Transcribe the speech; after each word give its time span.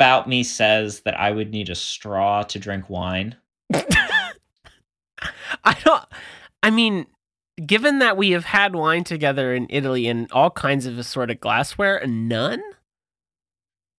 About 0.00 0.26
me 0.26 0.42
says 0.42 1.00
that 1.00 1.20
I 1.20 1.30
would 1.30 1.50
need 1.50 1.68
a 1.68 1.74
straw 1.74 2.42
to 2.44 2.58
drink 2.58 2.88
wine? 2.88 3.36
I 3.74 4.32
don't. 5.84 6.04
I 6.62 6.70
mean, 6.70 7.04
given 7.66 7.98
that 7.98 8.16
we 8.16 8.30
have 8.30 8.46
had 8.46 8.74
wine 8.74 9.04
together 9.04 9.54
in 9.54 9.66
Italy 9.68 10.06
in 10.06 10.26
all 10.32 10.50
kinds 10.50 10.86
of 10.86 10.98
assorted 10.98 11.40
glassware, 11.40 12.02
none. 12.06 12.62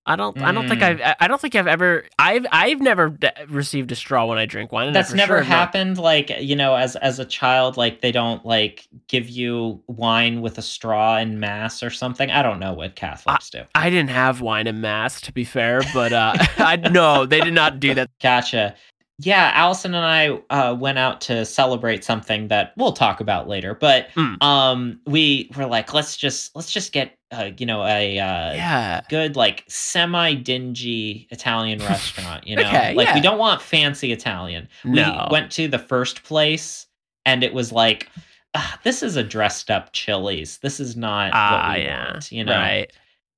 I 0.05 0.15
don't. 0.15 0.41
I 0.41 0.51
don't 0.51 0.67
think 0.67 0.81
Mm. 0.81 0.99
I've. 1.05 1.15
I 1.19 1.27
don't 1.27 1.39
think 1.39 1.55
I've 1.55 1.67
ever. 1.67 2.05
I've. 2.17 2.45
I've 2.51 2.81
never 2.81 3.09
d- 3.09 3.29
received 3.47 3.91
a 3.91 3.95
straw 3.95 4.25
when 4.25 4.39
I 4.39 4.47
drink 4.47 4.71
wine. 4.71 4.93
That's 4.93 5.13
never 5.13 5.33
sure 5.35 5.39
not- 5.41 5.45
happened. 5.45 5.99
Like 5.99 6.31
you 6.39 6.55
know, 6.55 6.73
as 6.75 6.95
as 6.95 7.19
a 7.19 7.25
child, 7.25 7.77
like 7.77 8.01
they 8.01 8.11
don't 8.11 8.43
like 8.43 8.87
give 9.07 9.29
you 9.29 9.79
wine 9.85 10.41
with 10.41 10.57
a 10.57 10.61
straw 10.63 11.17
in 11.17 11.39
mass 11.39 11.83
or 11.83 11.91
something. 11.91 12.31
I 12.31 12.41
don't 12.41 12.59
know 12.59 12.73
what 12.73 12.95
Catholics 12.95 13.51
do. 13.51 13.61
I 13.75 13.91
didn't 13.91 14.09
have 14.09 14.41
wine 14.41 14.65
in 14.65 14.81
mass, 14.81 15.21
to 15.21 15.31
be 15.31 15.43
fair, 15.43 15.81
but 15.93 16.11
uh, 16.11 16.33
I 16.57 16.77
no, 16.77 17.27
they 17.27 17.39
did 17.41 17.53
not 17.53 17.79
do 17.79 17.93
that. 17.93 18.09
Gotcha. 18.21 18.75
Yeah, 19.23 19.51
Allison 19.53 19.93
and 19.93 20.05
I 20.05 20.39
uh, 20.49 20.73
went 20.73 20.97
out 20.97 21.21
to 21.21 21.45
celebrate 21.45 22.03
something 22.03 22.47
that 22.47 22.73
we'll 22.75 22.93
talk 22.93 23.19
about 23.21 23.47
later. 23.47 23.75
But 23.75 24.09
Mm. 24.15 24.41
um, 24.43 24.99
we 25.05 25.49
were 25.55 25.65
like, 25.67 25.93
let's 25.93 26.17
just 26.17 26.55
let's 26.55 26.71
just 26.71 26.91
get 26.91 27.17
uh, 27.31 27.51
you 27.57 27.65
know 27.65 27.83
a 27.85 28.17
uh, 28.19 28.53
Yeah, 28.53 29.01
good 29.09 29.35
like 29.35 29.63
semi 29.67 30.33
dingy 30.33 31.27
Italian 31.29 31.79
restaurant. 31.79 32.47
You 32.47 32.55
know, 32.57 32.63
Okay, 32.67 32.93
like 32.95 33.13
we 33.13 33.21
don't 33.21 33.37
want 33.37 33.61
fancy 33.61 34.11
Italian. 34.11 34.67
no. 34.83 35.25
We 35.27 35.31
went 35.31 35.51
to 35.53 35.67
the 35.67 35.79
first 35.79 36.23
place, 36.23 36.87
and 37.25 37.43
it 37.43 37.53
was 37.53 37.71
like, 37.71 38.09
ah, 38.55 38.79
this 38.83 39.03
is 39.03 39.15
a 39.17 39.23
dressed 39.23 39.69
up 39.69 39.93
Chili's. 39.93 40.57
This 40.59 40.79
is 40.79 40.95
not 40.97 41.31
Ah, 41.33 41.67
what 41.69 41.77
we 41.77 41.83
yeah, 41.83 42.11
want. 42.13 42.31
You 42.31 42.43
know, 42.43 42.53
right. 42.57 42.91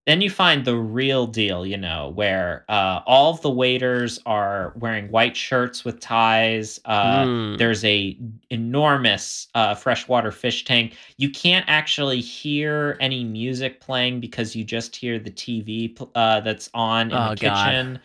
Then 0.06 0.20
you 0.20 0.30
find 0.30 0.66
the 0.66 0.76
real 0.76 1.26
deal, 1.28 1.66
you 1.66 1.78
know, 1.78 2.12
where 2.16 2.66
uh, 2.68 3.00
all 3.06 3.32
of 3.34 3.42
the 3.42 3.50
waiters 3.50 4.20
are 4.26 4.74
wearing 4.76 5.10
white 5.12 5.36
shirts 5.38 5.86
with 5.86 6.00
ties. 6.02 6.80
Uh, 6.86 7.24
Mm. 7.26 7.58
There's 7.58 7.86
a 7.86 8.18
enormous 8.50 9.48
uh, 9.56 9.76
freshwater 9.76 10.32
fish 10.32 10.66
tank. 10.66 10.96
You 11.18 11.30
can't 11.30 11.66
actually 11.70 12.20
hear 12.20 12.98
any 13.00 13.24
music 13.24 13.80
playing 13.80 14.20
because 14.20 14.56
you 14.56 14.64
just 14.64 14.96
hear 14.96 15.20
the 15.20 15.32
TV 15.32 15.96
pl- 15.96 16.12
uh, 16.16 16.42
that's 16.42 16.70
on 16.74 17.12
in 17.12 17.18
Oh, 17.18 17.30
the 17.30 17.36
God. 17.38 17.66
kitchen. 17.66 18.00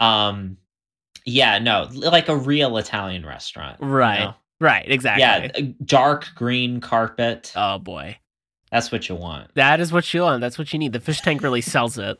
Um, 0.00 0.56
yeah, 1.24 1.58
no, 1.58 1.88
like 1.92 2.28
a 2.28 2.36
real 2.36 2.76
Italian 2.78 3.24
restaurant. 3.26 3.78
you 3.80 3.86
Right. 3.86 4.20
know? 4.20 4.34
Right. 4.60 4.84
Exactly. 4.90 5.20
Yeah, 5.64 5.72
dark 5.84 6.28
green 6.34 6.80
carpet. 6.80 7.52
Oh 7.56 7.78
boy. 7.78 8.16
That's 8.72 8.90
what 8.92 9.08
you 9.08 9.14
want. 9.14 9.54
That 9.54 9.80
is 9.80 9.92
what 9.92 10.12
you 10.12 10.22
want. 10.22 10.40
That's 10.40 10.58
what 10.58 10.72
you 10.72 10.78
need. 10.78 10.92
The 10.92 11.00
fish 11.00 11.20
tank 11.20 11.42
really 11.42 11.60
sells 11.60 11.98
it. 11.98 12.18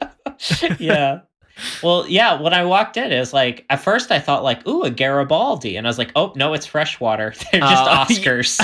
yeah. 0.80 1.20
Well, 1.84 2.04
yeah, 2.08 2.40
when 2.40 2.52
I 2.52 2.64
walked 2.64 2.96
in, 2.96 3.12
it 3.12 3.18
was 3.20 3.32
like 3.32 3.64
at 3.70 3.80
first 3.80 4.10
I 4.10 4.18
thought 4.18 4.42
like, 4.42 4.66
ooh, 4.66 4.82
a 4.82 4.90
Garibaldi. 4.90 5.76
And 5.76 5.86
I 5.86 5.90
was 5.90 5.98
like, 5.98 6.10
oh 6.16 6.32
no, 6.34 6.52
it's 6.54 6.66
freshwater. 6.66 7.32
They're 7.52 7.60
just 7.60 7.84
Oh, 7.84 8.04
Oscars. 8.08 8.58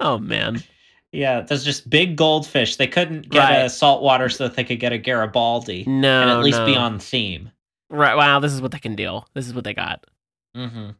oh 0.00 0.18
man. 0.18 0.62
yeah, 1.12 1.40
there's 1.42 1.64
just 1.64 1.90
big 1.90 2.16
goldfish. 2.16 2.76
They 2.76 2.86
couldn't 2.86 3.28
get 3.28 3.38
Right. 3.40 3.56
a 3.58 3.68
saltwater 3.70 4.28
so 4.30 4.44
that 4.44 4.56
they 4.56 4.64
could 4.64 4.80
get 4.80 4.92
a 4.92 4.98
Garibaldi. 4.98 5.84
No. 5.86 6.22
and 6.22 6.30
at 6.30 6.40
least 6.40 6.64
be 6.64 6.74
on 6.76 6.98
theme. 6.98 7.50
Right. 7.90 8.14
Wow. 8.14 8.40
This 8.40 8.52
is 8.54 8.62
what 8.62 8.70
they 8.70 8.78
can 8.78 8.94
do. 8.96 9.20
This 9.34 9.46
is 9.46 9.52
what 9.54 9.64
they 9.64 9.74
got. 9.74 10.04
hmm 10.54 10.90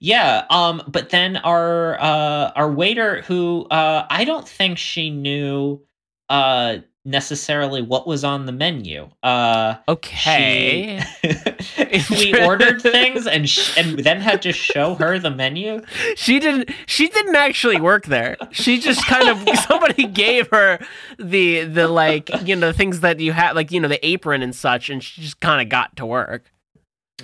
Yeah, 0.00 0.46
um, 0.48 0.82
but 0.88 1.10
then 1.10 1.36
our 1.36 2.00
uh 2.00 2.52
our 2.56 2.70
waiter 2.70 3.22
who 3.22 3.66
uh 3.70 4.06
I 4.08 4.24
don't 4.24 4.48
think 4.48 4.78
she 4.78 5.10
knew 5.10 5.82
uh 6.30 6.78
necessarily 7.04 7.82
what 7.82 8.06
was 8.06 8.24
on 8.24 8.46
the 8.46 8.52
menu. 8.52 9.10
Uh 9.22 9.76
Okay. 9.88 11.02
we 12.10 12.44
ordered 12.44 12.80
things 12.80 13.26
and 13.26 13.48
sh- 13.48 13.76
and 13.76 13.98
then 13.98 14.20
had 14.20 14.40
to 14.42 14.52
show 14.52 14.94
her 14.94 15.18
the 15.18 15.30
menu. 15.30 15.82
She 16.16 16.38
didn't. 16.38 16.70
She 16.86 17.08
didn't 17.08 17.36
actually 17.36 17.80
work 17.80 18.06
there. 18.06 18.36
She 18.52 18.80
just 18.80 19.04
kind 19.06 19.28
of 19.28 19.58
somebody 19.68 20.06
gave 20.06 20.48
her 20.48 20.78
the 21.18 21.64
the 21.64 21.88
like 21.88 22.30
you 22.46 22.56
know 22.56 22.72
things 22.72 23.00
that 23.00 23.20
you 23.20 23.32
had 23.32 23.52
like 23.54 23.70
you 23.70 23.80
know 23.80 23.88
the 23.88 24.04
apron 24.06 24.42
and 24.42 24.54
such, 24.54 24.88
and 24.88 25.02
she 25.02 25.20
just 25.20 25.40
kind 25.40 25.60
of 25.60 25.68
got 25.68 25.94
to 25.96 26.06
work. 26.06 26.50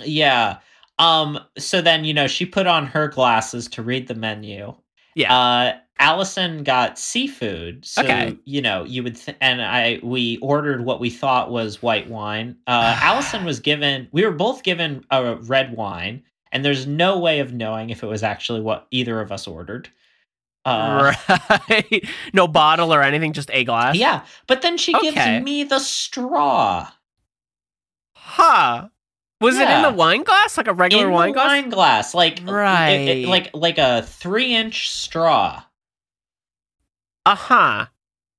Yeah. 0.03 0.57
Um 0.99 1.39
so 1.57 1.81
then 1.81 2.05
you 2.05 2.13
know 2.13 2.27
she 2.27 2.45
put 2.45 2.67
on 2.67 2.87
her 2.87 3.07
glasses 3.07 3.67
to 3.69 3.81
read 3.83 4.07
the 4.07 4.15
menu. 4.15 4.73
Yeah. 5.15 5.35
Uh 5.37 5.77
Allison 5.99 6.63
got 6.63 6.99
seafood. 6.99 7.83
So 7.85 8.03
Okay. 8.03 8.37
you 8.45 8.61
know, 8.61 8.83
you 8.83 9.01
would 9.03 9.15
th- 9.15 9.37
and 9.41 9.61
I 9.61 9.99
we 10.03 10.37
ordered 10.43 10.85
what 10.85 10.99
we 10.99 11.09
thought 11.09 11.49
was 11.51 11.81
white 11.81 12.09
wine. 12.09 12.55
Uh 12.67 12.97
Allison 13.01 13.45
was 13.51 13.59
given 13.59 14.07
we 14.11 14.23
were 14.25 14.31
both 14.31 14.63
given 14.63 15.03
a 15.11 15.35
red 15.35 15.75
wine 15.75 16.23
and 16.51 16.63
there's 16.63 16.87
no 16.87 17.17
way 17.17 17.39
of 17.39 17.51
knowing 17.53 17.89
if 17.89 18.03
it 18.03 18.07
was 18.07 18.23
actually 18.23 18.61
what 18.61 18.87
either 18.91 19.19
of 19.21 19.31
us 19.31 19.47
ordered. 19.47 19.89
Uh 20.65 21.13
right. 21.69 22.05
No 22.33 22.47
bottle 22.47 22.93
or 22.93 23.01
anything, 23.01 23.33
just 23.33 23.49
a 23.53 23.63
glass. 23.63 23.95
Yeah, 23.95 24.23
but 24.47 24.61
then 24.61 24.77
she 24.77 24.93
Okay. 24.95 25.11
gives 25.11 25.43
me 25.45 25.63
the 25.63 25.79
straw. 25.79 26.89
Huh. 28.15 28.89
Was 29.39 29.55
it 29.57 29.63
in 29.63 29.67
Yeah. 29.67 29.89
the 29.91 29.95
wine 29.95 30.23
glass, 30.23 30.57
like 30.57 30.67
a 30.67 30.73
regular 30.73 31.07
in 31.07 31.13
wine 31.13 31.31
glass? 31.33 31.47
wine 31.47 31.69
glass, 31.69 32.13
like 32.15 32.39
it- 32.41 32.47
it- 32.47 32.51
Right. 32.51 33.25
like 33.25 33.49
like 33.53 33.77
a 33.77 34.01
three 34.03 34.53
inch 34.55 34.89
straw. 34.89 35.63
Uh 37.25 37.35
huh. 37.35 37.85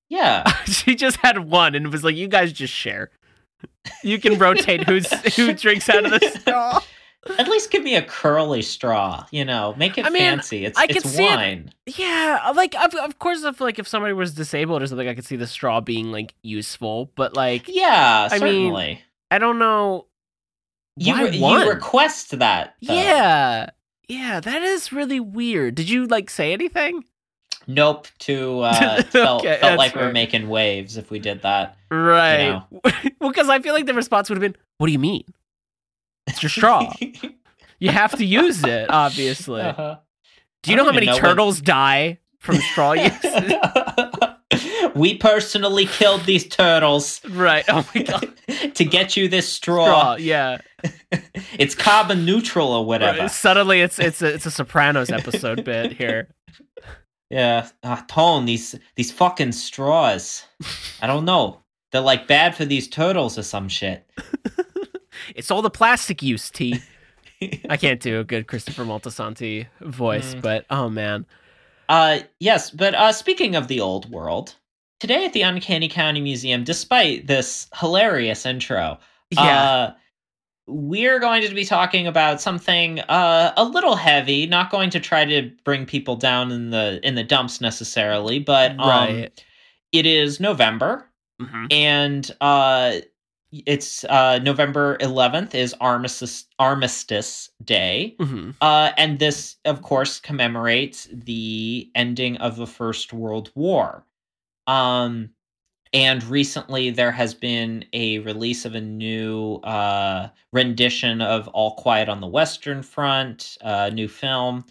Yeah, 0.09 0.51
she 0.65 0.95
just 0.95 1.19
had 1.19 1.39
one 1.51 1.75
and 1.75 1.87
it 1.87 1.93
was 1.93 2.03
like, 2.05 2.17
"You 2.17 2.29
guys 2.29 2.53
just 2.53 2.73
share. 2.73 3.11
You 4.03 4.19
can 4.19 4.39
rotate 4.39 4.85
who's 4.89 5.11
who 5.37 5.53
drinks 5.55 5.89
out 5.89 6.05
of 6.05 6.11
the 6.13 6.29
straw." 6.41 6.81
at 7.39 7.47
least 7.49 7.71
give 7.71 7.83
me 7.83 7.95
a 7.95 8.01
curly 8.03 8.63
straw. 8.63 9.27
You 9.31 9.45
know, 9.45 9.75
make 9.77 9.99
it 9.99 10.07
I 10.07 10.11
mean, 10.11 10.23
fancy. 10.23 10.65
It's 10.65 10.79
I 10.79 10.87
could 10.87 10.97
it's 10.99 11.11
see 11.11 11.27
it- 11.27 11.75
Yeah, 11.99 12.53
like 12.55 12.75
of, 12.83 12.95
of 12.95 13.19
course, 13.19 13.43
if 13.45 13.61
like 13.61 13.79
if 13.79 13.87
somebody 13.87 14.15
was 14.15 14.33
disabled 14.35 14.83
or 14.83 14.87
something, 14.87 15.07
I 15.09 15.15
could 15.15 15.27
see 15.27 15.37
the 15.37 15.47
straw 15.47 15.81
being 15.81 16.11
like 16.11 16.35
useful. 16.43 17.13
But 17.15 17.35
like, 17.37 17.65
Yeah, 17.69 18.29
I 18.31 18.39
mean, 18.39 18.41
certainly. 18.41 19.03
I 19.31 19.39
don't 19.39 19.59
know. 19.59 20.07
You 20.99 21.17
re- 21.17 21.37
you 21.37 21.69
request 21.71 22.39
that. 22.39 22.75
though. 22.83 22.95
Yeah, 22.95 23.71
yeah, 24.09 24.41
that 24.41 24.63
is 24.63 24.93
really 24.93 25.21
weird. 25.21 25.75
Did 25.75 25.89
you 25.89 26.07
like 26.07 26.31
say 26.31 26.53
anything? 26.53 27.05
Nope. 27.67 28.09
To 28.21 28.61
uh, 28.61 29.03
felt 29.11 29.45
Okay, 29.45 29.59
felt 29.61 29.79
like 29.79 29.95
we 29.95 30.01
were 30.01 30.13
making 30.13 30.49
waves 30.49 30.97
if 30.97 31.11
we 31.11 31.19
did 31.19 31.43
that. 31.43 31.77
Right. 31.91 32.49
know. 32.49 32.67
well, 33.21 33.31
because 33.31 33.49
I 33.49 33.61
feel 33.61 33.75
like 33.75 33.87
the 33.87 33.95
response 33.95 34.29
would 34.31 34.37
have 34.37 34.53
been, 34.53 34.61
"What 34.79 34.87
do 34.87 34.93
you 34.93 34.99
mean? 34.99 35.25
It's 36.27 36.43
your 36.43 36.51
straw. 36.51 36.93
you 37.79 37.91
have 37.91 38.17
to 38.17 38.25
use 38.25 38.65
it, 38.65 38.89
obviously." 38.91 39.61
Uh-huh. 39.61 39.99
Do 40.63 40.71
you 40.71 40.77
know 40.77 40.85
how 40.85 40.93
many 40.93 41.07
know 41.07 41.19
turtles 41.19 41.61
die 41.61 42.19
from 42.39 42.57
straw 42.57 42.93
use? 42.93 43.13
we 44.95 45.17
personally 45.17 45.87
killed 45.87 46.25
these 46.25 46.47
turtles 46.49 47.21
right. 47.31 47.65
Oh 47.69 47.87
my 47.95 48.03
god. 48.03 48.33
to 48.75 48.85
get 48.85 49.17
you 49.17 49.29
this 49.29 49.49
straw. 49.49 49.85
Straw. 49.87 50.17
Yeah. 50.17 50.59
It's 51.59 51.75
carbon 51.75 52.25
neutral 52.25 52.69
or 52.69 52.85
whatever. 52.85 53.21
Right. 53.21 53.31
Suddenly, 53.31 53.81
it's 53.81 53.99
it's 53.99 54.23
a 54.23 54.35
it's 54.35 54.47
a 54.47 54.51
Sopranos 54.51 55.11
episode 55.11 55.65
bit 55.65 55.93
here. 55.93 56.29
Yeah, 57.31 57.69
ah, 57.83 58.05
Tone, 58.09 58.45
these 58.45 58.75
these 58.95 59.11
fucking 59.11 59.53
straws. 59.53 60.45
I 61.03 61.07
don't 61.07 61.25
know. 61.25 61.61
They're 61.91 62.01
like 62.03 62.27
bad 62.29 62.55
for 62.55 62.65
these 62.65 62.87
turtles 62.89 63.39
or 63.39 63.43
some 63.43 63.69
shit. 63.69 64.09
It's 65.35 65.51
all 65.51 65.63
the 65.63 65.71
plastic 65.71 66.23
use, 66.23 66.51
T. 66.51 66.81
I 67.69 67.77
can't 67.77 68.01
do 68.01 68.21
a 68.21 68.25
good 68.25 68.47
Christopher 68.47 68.85
Moltisanti 68.85 69.67
voice, 69.81 70.35
Mm. 70.35 70.43
but 70.43 70.65
oh 70.71 70.89
man. 70.89 71.27
Uh 71.89 72.21
yes, 72.41 72.71
but 72.71 72.95
uh 72.95 73.13
speaking 73.13 73.57
of 73.57 73.69
the 73.69 73.81
old 73.81 74.11
world, 74.11 74.55
today 75.01 75.25
at 75.25 75.33
the 75.33 75.43
Uncanny 75.43 75.89
County 75.89 76.21
Museum, 76.21 76.65
despite 76.65 77.27
this 77.27 77.69
hilarious 77.75 78.45
intro, 78.47 78.99
Yeah. 79.31 79.43
uh 79.43 79.93
we're 80.71 81.19
going 81.19 81.41
to 81.49 81.55
be 81.55 81.65
talking 81.65 82.07
about 82.07 82.43
something 82.43 83.01
uh, 83.01 83.55
a 83.57 83.65
little 83.65 83.97
heavy. 83.97 84.47
Not 84.47 84.71
going 84.71 84.91
to 84.91 85.01
try 85.01 85.25
to 85.25 85.51
bring 85.65 85.87
people 85.87 86.15
down 86.15 86.53
in 86.53 86.69
the 86.69 87.01
in 87.03 87.15
the 87.15 87.25
dumps 87.25 87.63
necessarily, 87.63 88.39
but 88.39 88.73
um, 88.73 88.79
Right. 88.79 89.45
it 89.93 90.05
is 90.05 90.41
November, 90.41 91.09
Mhm. 91.41 91.73
and 91.73 92.31
uh, 92.43 92.97
it's 93.65 94.05
uh, 94.05 94.41
November 94.41 94.99
11th 95.01 95.55
is 95.55 95.75
Armistice 95.81 96.45
Armistice 96.59 97.49
Day. 97.65 98.15
Mhm. 98.21 98.55
Uh, 98.61 98.91
and 98.99 99.19
this, 99.21 99.57
of 99.65 99.81
course, 99.81 100.21
commemorates 100.21 101.09
the 101.11 101.91
ending 101.95 102.37
of 102.37 102.57
the 102.57 102.67
First 102.67 103.15
World 103.15 103.51
War. 103.55 104.05
Um, 104.69 105.31
and 105.95 106.23
recently, 106.25 106.91
there 106.91 107.11
has 107.11 107.33
been 107.35 107.85
a 107.95 108.19
release 108.21 108.65
of 108.67 108.75
a 108.75 108.81
new 108.81 109.55
uh, 109.65 110.29
rendition 110.53 111.23
of 111.23 111.49
All 111.49 111.75
Quiet 111.77 112.09
on 112.11 112.21
the 112.21 112.27
Western 112.27 112.83
Front, 112.83 113.57
a 113.63 113.91
new 113.91 114.07
film. 114.07 114.65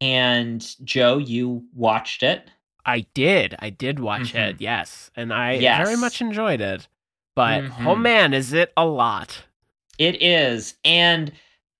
And 0.00 0.66
Joe, 0.84 1.18
you 1.18 1.64
watched 1.74 2.22
it. 2.22 2.50
I 2.84 3.06
did. 3.14 3.54
I 3.60 3.70
did 3.70 4.00
watch 4.00 4.32
Mhm. 4.32 4.50
it. 4.50 4.60
Yes, 4.60 5.10
and 5.14 5.32
I 5.32 5.52
Yes. 5.52 5.86
very 5.86 5.96
much 5.96 6.20
enjoyed 6.20 6.60
it. 6.60 6.88
But 7.36 7.62
oh 7.64 7.94
Mhm. 7.94 8.00
man, 8.00 8.34
is 8.34 8.52
it 8.52 8.72
a 8.76 8.84
lot? 8.86 9.44
It 9.98 10.20
is, 10.22 10.74
and 10.84 11.32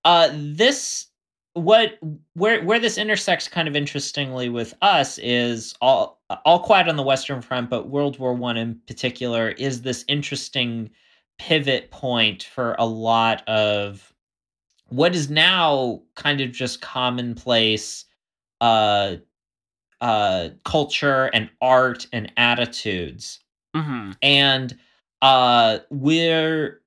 uh, 0.05 0.29
this 0.33 1.07
what 1.53 1.99
where 2.33 2.63
where 2.63 2.79
this 2.79 2.97
intersects 2.97 3.47
kind 3.47 3.67
of 3.67 3.75
interestingly 3.75 4.49
with 4.49 4.73
us 4.81 5.17
is 5.17 5.75
all 5.81 6.21
all 6.45 6.59
quiet 6.59 6.87
on 6.87 6.95
the 6.95 7.03
Western 7.03 7.41
Front, 7.41 7.69
but 7.69 7.89
World 7.89 8.19
War 8.19 8.33
One 8.33 8.57
in 8.57 8.79
particular 8.87 9.49
is 9.49 9.81
this 9.81 10.05
interesting 10.07 10.89
pivot 11.37 11.91
point 11.91 12.43
for 12.43 12.75
a 12.79 12.85
lot 12.85 13.47
of 13.49 14.13
what 14.87 15.15
is 15.15 15.29
now 15.29 16.01
kind 16.15 16.39
of 16.41 16.51
just 16.51 16.81
commonplace 16.81 18.05
uh 18.61 19.15
uh 19.99 20.49
culture 20.63 21.29
and 21.33 21.49
art 21.61 22.07
and 22.13 22.31
attitudes. 22.37 23.39
Hmm 23.75 24.11
and 24.21 24.77
uh 25.21 25.79
we're 25.89 26.81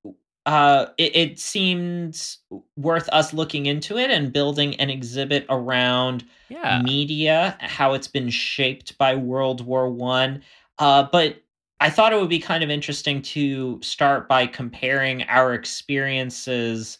uh 0.46 0.87
it, 0.99 1.17
it 1.17 1.38
seemed 1.38 2.37
worth 2.76 3.08
us 3.11 3.32
looking 3.32 3.67
into 3.67 3.96
it 3.96 4.11
and 4.11 4.32
building 4.32 4.75
an 4.81 4.91
exhibit 4.91 5.46
around 5.49 6.25
Yeah. 6.49 6.82
media 6.82 7.56
how 7.61 7.94
it's 7.94 8.08
been 8.08 8.29
shaped 8.31 8.99
by 8.99 9.14
world 9.14 9.64
war 9.64 9.88
one 9.91 10.43
uh 10.79 11.05
but 11.11 11.43
i 11.81 11.88
thought 11.88 12.12
it 12.12 12.20
would 12.20 12.29
be 12.29 12.38
kind 12.41 12.62
of 12.62 12.69
interesting 12.70 13.23
to 13.23 13.81
start 13.82 14.29
by 14.29 14.46
comparing 14.46 15.23
our 15.25 15.55
experiences 15.55 16.99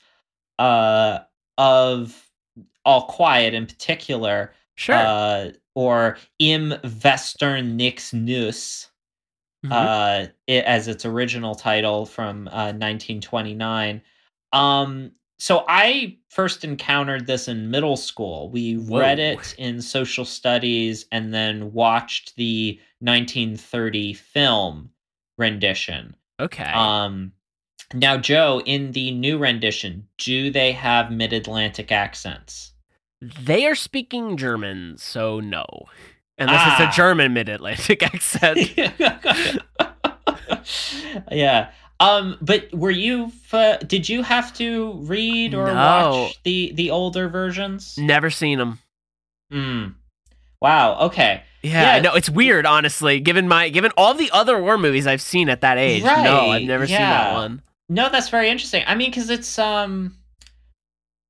uh 0.58 1.19
of 1.58 2.31
all 2.85 3.02
quiet 3.06 3.55
in 3.55 3.67
particular 3.67 4.52
Sure. 4.76 4.94
uh 4.97 5.50
or 5.76 6.17
Im 6.38 6.70
Westen 6.85 7.76
nichts 7.76 8.12
Neues 8.12 8.88
Mhm. 9.64 9.72
uh, 9.72 10.26
it, 10.46 10.64
as 10.64 10.88
its 10.88 11.06
original 11.06 11.55
title 11.55 12.05
from 12.05 12.49
uh, 12.49 12.72
1929. 12.72 14.02
Um, 14.52 15.12
so 15.38 15.64
I 15.69 16.19
first 16.28 16.64
encountered 16.64 17.26
this 17.26 17.49
in 17.49 17.70
middle 17.70 17.96
school. 17.96 18.50
We 18.50 18.76
read 18.76 19.19
it 19.19 19.55
in 19.58 19.81
social 19.82 20.25
studies 20.25 21.06
and 21.11 21.34
then 21.34 21.72
watched 21.72 22.37
the 22.37 22.78
1930 23.00 24.12
film 24.14 24.90
rendition. 25.38 26.14
okay. 26.38 26.70
Um, 26.72 27.32
now, 27.93 28.16
Joe, 28.16 28.61
in 28.64 28.93
the 28.93 29.11
new 29.12 29.38
rendition, 29.38 30.08
do 30.19 30.50
they 30.50 30.72
have 30.72 31.11
mid 31.11 31.32
Atlantic 31.32 31.93
accents? 31.93 32.72
they 33.20 33.64
are 33.66 33.75
speaking 33.75 34.37
German, 34.37 34.96
so 34.99 35.40
no. 35.40 35.64
Unless 36.39 36.73
it's 36.73 36.81
Ah. 36.81 36.91
a 36.91 36.97
German 36.97 37.33
mid-Atlantic 37.33 38.03
accent. 38.03 38.59
yeah. 41.31 41.71
Um, 42.01 42.37
but 42.41 42.73
were 42.75 42.91
you? 42.91 43.31
F- 43.53 43.87
did 43.87 44.09
you 44.09 44.23
have 44.23 44.53
to 44.55 44.95
read 45.03 45.55
or 45.55 45.67
No. 45.69 45.75
watch 45.75 46.43
the 46.43 46.73
the 46.75 46.91
older 46.91 47.29
versions? 47.29 47.97
Never 47.97 48.31
seen 48.31 48.59
them. 48.59 48.81
Mm. 49.53 49.95
Wow. 50.61 50.99
Okay. 51.03 51.43
Yeah, 51.63 51.97
Yeah. 51.97 52.03
no, 52.03 52.15
it's 52.15 52.29
weird, 52.29 52.67
honestly. 52.67 53.21
Given 53.21 53.47
my 53.49 53.69
given 53.69 53.93
all 53.97 54.15
the 54.15 54.31
other 54.33 54.61
war 54.61 54.77
movies 54.77 55.07
I've 55.07 55.23
seen 55.23 55.49
at 55.49 55.61
that 55.61 55.79
age, 55.79 56.03
no, 56.03 56.11
I've 56.11 56.49
Right, 56.51 56.67
never 56.67 56.87
seen 56.87 56.97
that 56.97 57.35
one. 57.35 57.63
No, 57.89 58.09
that's 58.11 58.29
very 58.29 58.49
interesting. 58.49 58.83
I 58.87 58.95
mean, 58.97 59.11
because 59.11 59.31
it's 59.31 59.59
um, 59.59 60.17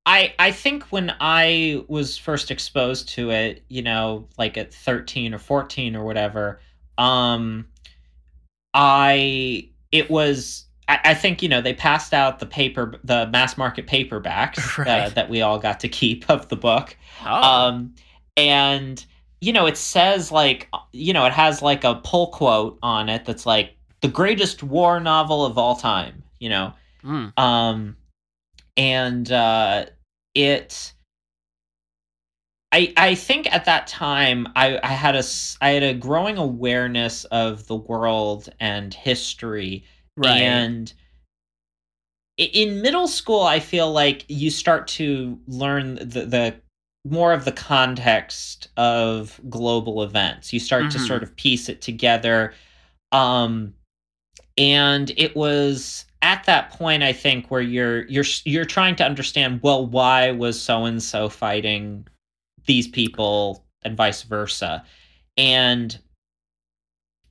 I 0.07 0.35
I 0.39 0.51
think 0.51 0.85
when 0.85 1.15
I 1.21 1.83
was 1.89 2.19
first 2.19 2.51
exposed 2.51 3.09
to 3.11 3.31
it, 3.31 3.65
you 3.69 3.83
know, 3.83 4.29
like 4.37 4.59
at 4.59 4.73
thirteen 4.73 5.33
or 5.33 5.39
fourteen 5.39 5.97
or 5.97 6.05
whatever, 6.05 6.61
um, 6.99 7.67
I 8.73 9.71
it 9.93 10.11
was. 10.11 10.67
I, 10.87 11.01
I 11.05 11.15
think 11.15 11.43
you 11.43 11.49
know 11.49 11.63
they 11.63 11.73
passed 11.73 12.13
out 12.13 12.39
the 12.39 12.47
paper, 12.47 13.01
the 13.03 13.27
mass 13.29 13.57
market 13.57 13.87
paperbacks 13.87 14.79
uh, 14.87 15.09
that 15.11 15.31
we 15.31 15.41
all 15.41 15.59
got 15.59 15.81
to 15.81 15.89
keep 15.89 16.29
of 16.29 16.49
the 16.49 16.57
book. 16.57 16.97
Oh, 17.25 17.43
Um, 17.43 17.95
and 18.37 19.05
you 19.41 19.53
know, 19.53 19.67
it 19.67 19.77
says 19.77 20.33
like, 20.33 20.69
you 20.93 21.13
know, 21.13 21.25
it 21.27 21.33
has 21.33 21.63
like 21.63 21.85
a 21.85 21.97
pull 21.97 22.29
quote 22.29 22.79
on 22.83 23.09
it 23.09 23.25
that's 23.25 23.47
like 23.47 23.77
the 24.01 24.09
greatest 24.09 24.63
war 24.63 25.01
novel 25.01 25.45
of 25.45 25.57
all 25.57 25.77
time. 25.77 26.23
You 26.39 26.49
know, 26.51 26.73
mm, 27.03 27.39
um, 27.39 27.97
and 28.77 29.31
uh, 29.31 29.87
it. 30.35 30.93
I, 32.73 32.93
I 32.97 33.15
think 33.15 33.53
at 33.55 33.67
that 33.67 33.87
time 33.87 34.49
I, 34.57 34.81
I 34.83 34.89
had 34.89 35.15
a 35.15 35.23
I 35.61 35.71
had 35.71 35.85
a 35.85 35.95
growing 35.95 36.39
awareness 36.39 37.25
of 37.27 37.69
the 37.69 37.77
world 37.77 38.49
and 38.59 38.93
history 38.93 39.85
right. 40.17 40.41
and 40.41 40.93
in 42.37 42.83
middle 42.83 43.07
school, 43.07 43.43
I 43.43 43.61
feel 43.61 43.93
like 43.93 44.25
you 44.29 44.51
start 44.51 44.89
to 44.89 45.39
learn 45.47 45.97
the, 45.97 46.27
the 46.27 46.57
more 47.05 47.33
of 47.33 47.45
the 47.45 47.53
context 47.53 48.69
of 48.77 49.41
global 49.49 50.03
events. 50.03 50.53
You 50.53 50.59
start 50.59 50.91
to 50.91 50.99
Mhm. 50.99 51.07
sort 51.07 51.23
of 51.23 51.37
piece 51.37 51.69
it 51.69 51.81
together. 51.81 52.55
Um, 53.13 53.75
and 54.57 55.13
it 55.17 55.37
was 55.37 56.07
at 56.25 56.45
that 56.45 56.71
point, 56.71 57.03
I 57.03 57.13
think, 57.13 57.51
where 57.51 57.61
you're 57.61 58.07
you're 58.07 58.25
you're 58.45 58.65
trying 58.65 58.97
to 58.97 59.05
understand. 59.05 59.61
Well, 59.63 59.87
why 59.87 60.31
was 60.31 60.61
so 60.61 60.87
and 60.87 61.03
so 61.03 61.29
fighting 61.29 62.09
these 62.67 62.89
people, 62.89 63.65
and 63.83 63.97
vice 63.97 64.23
versa, 64.23 64.85
and 65.37 65.97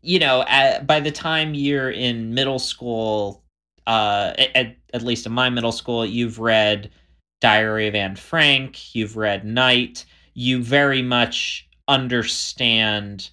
you 0.02 0.20
know, 0.20 0.44
at, 0.48 0.86
by 0.86 1.00
the 1.00 1.12
time 1.12 1.56
you're 1.56 1.90
in 1.90 2.34
middle 2.34 2.60
school, 2.60 3.44
uh, 3.88 4.34
at, 4.54 4.76
at 4.94 5.02
least 5.02 5.26
in 5.26 5.32
my 5.32 5.50
middle 5.50 5.72
school, 5.72 6.06
you've 6.06 6.40
read 6.40 6.92
Diary 7.42 7.88
of 7.88 7.96
Anne 7.96 8.16
Frank, 8.16 8.94
you've 8.94 9.18
read 9.18 9.44
Night, 9.44 10.06
you 10.36 10.62
very 10.62 11.02
much 11.02 11.68
understand, 11.88 13.32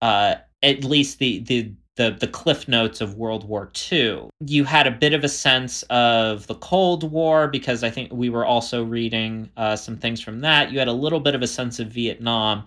uh, 0.00 0.36
at 0.62 0.84
least 0.84 1.18
the 1.18 1.40
the 1.40 1.70
the 1.96 2.16
the 2.18 2.28
cliff 2.28 2.68
notes 2.68 3.00
of 3.00 3.16
World 3.16 3.48
War 3.48 3.70
II. 3.90 4.28
You 4.40 4.64
had 4.64 4.86
a 4.86 4.90
bit 4.90 5.12
of 5.12 5.24
a 5.24 5.28
sense 5.28 5.82
of 5.84 6.46
the 6.46 6.54
Cold 6.56 7.10
War 7.10 7.48
because 7.48 7.82
I 7.82 7.90
think 7.90 8.12
we 8.12 8.30
were 8.30 8.44
also 8.44 8.84
reading 8.84 9.50
uh, 9.56 9.76
some 9.76 9.96
things 9.96 10.20
from 10.20 10.40
that. 10.40 10.70
You 10.70 10.78
had 10.78 10.88
a 10.88 10.92
little 10.92 11.20
bit 11.20 11.34
of 11.34 11.42
a 11.42 11.46
sense 11.46 11.80
of 11.80 11.88
Vietnam, 11.88 12.64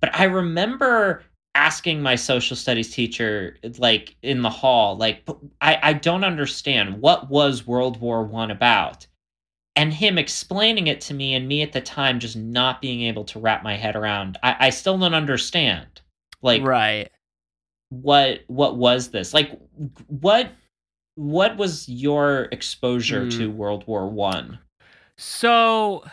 but 0.00 0.14
I 0.18 0.24
remember 0.24 1.22
asking 1.54 2.00
my 2.00 2.14
social 2.14 2.56
studies 2.56 2.94
teacher 2.94 3.56
like 3.78 4.14
in 4.22 4.40
the 4.40 4.48
hall 4.48 4.96
like 4.96 5.28
i 5.60 5.76
i 5.82 5.92
don't 5.92 6.22
understand 6.22 7.02
what 7.02 7.28
was 7.28 7.66
world 7.66 8.00
war 8.00 8.22
one 8.22 8.52
about 8.52 9.04
and 9.74 9.92
him 9.92 10.16
explaining 10.16 10.86
it 10.86 11.00
to 11.00 11.12
me 11.12 11.34
and 11.34 11.48
me 11.48 11.60
at 11.60 11.72
the 11.72 11.80
time 11.80 12.20
just 12.20 12.36
not 12.36 12.80
being 12.80 13.02
able 13.02 13.24
to 13.24 13.40
wrap 13.40 13.64
my 13.64 13.76
head 13.76 13.96
around 13.96 14.38
i, 14.44 14.68
I 14.68 14.70
still 14.70 14.96
don't 14.96 15.12
understand 15.12 16.00
like 16.42 16.62
right. 16.62 17.10
What 17.90 18.40
what 18.46 18.76
was 18.76 19.08
this 19.10 19.34
like 19.34 19.58
what 20.06 20.50
what 21.16 21.56
was 21.56 21.88
your 21.88 22.48
exposure 22.52 23.24
Hmm. 23.24 23.30
to 23.30 23.50
world 23.50 23.84
war 23.86 24.08
one 24.08 24.58
So 25.16 26.04